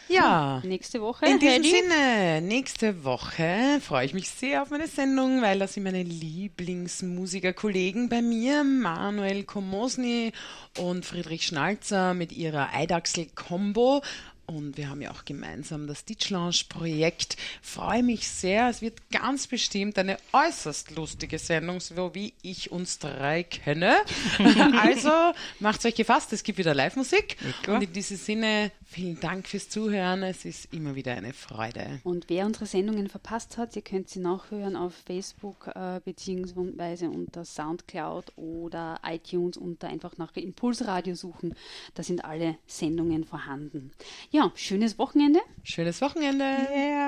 Ja. 0.09 0.61
Nächste 0.63 1.01
Woche. 1.01 1.25
In 1.25 1.39
diesem 1.39 1.63
Heidi. 1.63 1.69
Sinne, 1.69 2.41
nächste 2.41 3.03
Woche 3.03 3.81
freue 3.81 4.05
ich 4.05 4.13
mich 4.13 4.29
sehr 4.29 4.61
auf 4.61 4.69
meine 4.69 4.87
Sendung, 4.87 5.41
weil 5.41 5.59
da 5.59 5.67
sind 5.67 5.83
meine 5.83 6.03
Lieblingsmusikerkollegen 6.03 8.07
bei 8.09 8.21
mir, 8.21 8.63
Manuel 8.63 9.43
Komosny 9.43 10.31
und 10.77 11.05
Friedrich 11.05 11.47
Schnalzer 11.47 12.13
mit 12.13 12.31
ihrer 12.31 12.73
Eidachsel-Kombo. 12.73 14.03
Und 14.45 14.77
wir 14.77 14.89
haben 14.89 15.01
ja 15.01 15.11
auch 15.11 15.23
gemeinsam 15.25 15.87
das 15.87 16.03
Ditchlange-Projekt. 16.03 17.37
Freue 17.61 18.03
mich 18.03 18.27
sehr. 18.27 18.69
Es 18.69 18.81
wird 18.81 19.09
ganz 19.09 19.47
bestimmt 19.47 19.97
eine 19.97 20.17
äußerst 20.33 20.91
lustige 20.91 21.39
Sendung, 21.39 21.79
so 21.79 22.13
wie 22.13 22.33
ich 22.41 22.71
uns 22.71 22.99
drei 22.99 23.43
kenne. 23.43 23.95
also 24.81 25.11
macht 25.59 25.85
euch 25.85 25.95
gefasst, 25.95 26.33
es 26.33 26.43
gibt 26.43 26.57
wieder 26.57 26.73
Live-Musik. 26.73 27.37
Und 27.67 27.83
in 27.83 27.93
diesem 27.93 28.17
Sinne, 28.17 28.71
vielen 28.93 29.19
Dank 29.19 29.47
fürs 29.47 29.69
Zuhören. 29.69 30.23
Es 30.23 30.45
ist 30.45 30.71
immer 30.71 30.95
wieder 30.95 31.13
eine 31.13 31.33
Freude. 31.33 31.99
Und 32.03 32.25
wer 32.29 32.45
unsere 32.45 32.65
Sendungen 32.65 33.09
verpasst 33.09 33.57
hat, 33.57 33.75
ihr 33.75 33.81
könnt 33.81 34.09
sie 34.09 34.19
nachhören 34.19 34.75
auf 34.75 34.93
Facebook 34.93 35.67
äh, 35.73 35.99
beziehungsweise 36.05 37.09
unter 37.09 37.43
Soundcloud 37.43 38.33
oder 38.35 38.99
iTunes 39.05 39.57
unter 39.57 39.87
einfach 39.87 40.17
nach 40.17 40.35
Impulsradio 40.35 41.15
suchen. 41.15 41.55
Da 41.95 42.03
sind 42.03 42.23
alle 42.23 42.57
Sendungen 42.67 43.23
vorhanden. 43.23 43.91
Ja, 44.29 44.51
schönes 44.55 44.99
Wochenende. 44.99 45.39
Schönes 45.63 45.99
Wochenende. 46.01 46.45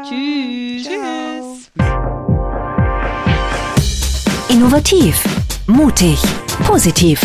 Tschüss. 0.10 0.88
Tschüss. 0.88 1.72
Innovativ, 4.50 5.24
mutig, 5.68 6.20
positiv, 6.66 7.22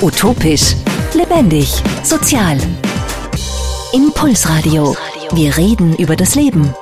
utopisch, 0.00 0.74
lebendig, 1.14 1.68
sozial. 2.02 2.58
Impulsradio. 3.92 4.96
Wir 5.32 5.56
reden 5.58 5.94
über 5.96 6.16
das 6.16 6.34
Leben. 6.34 6.74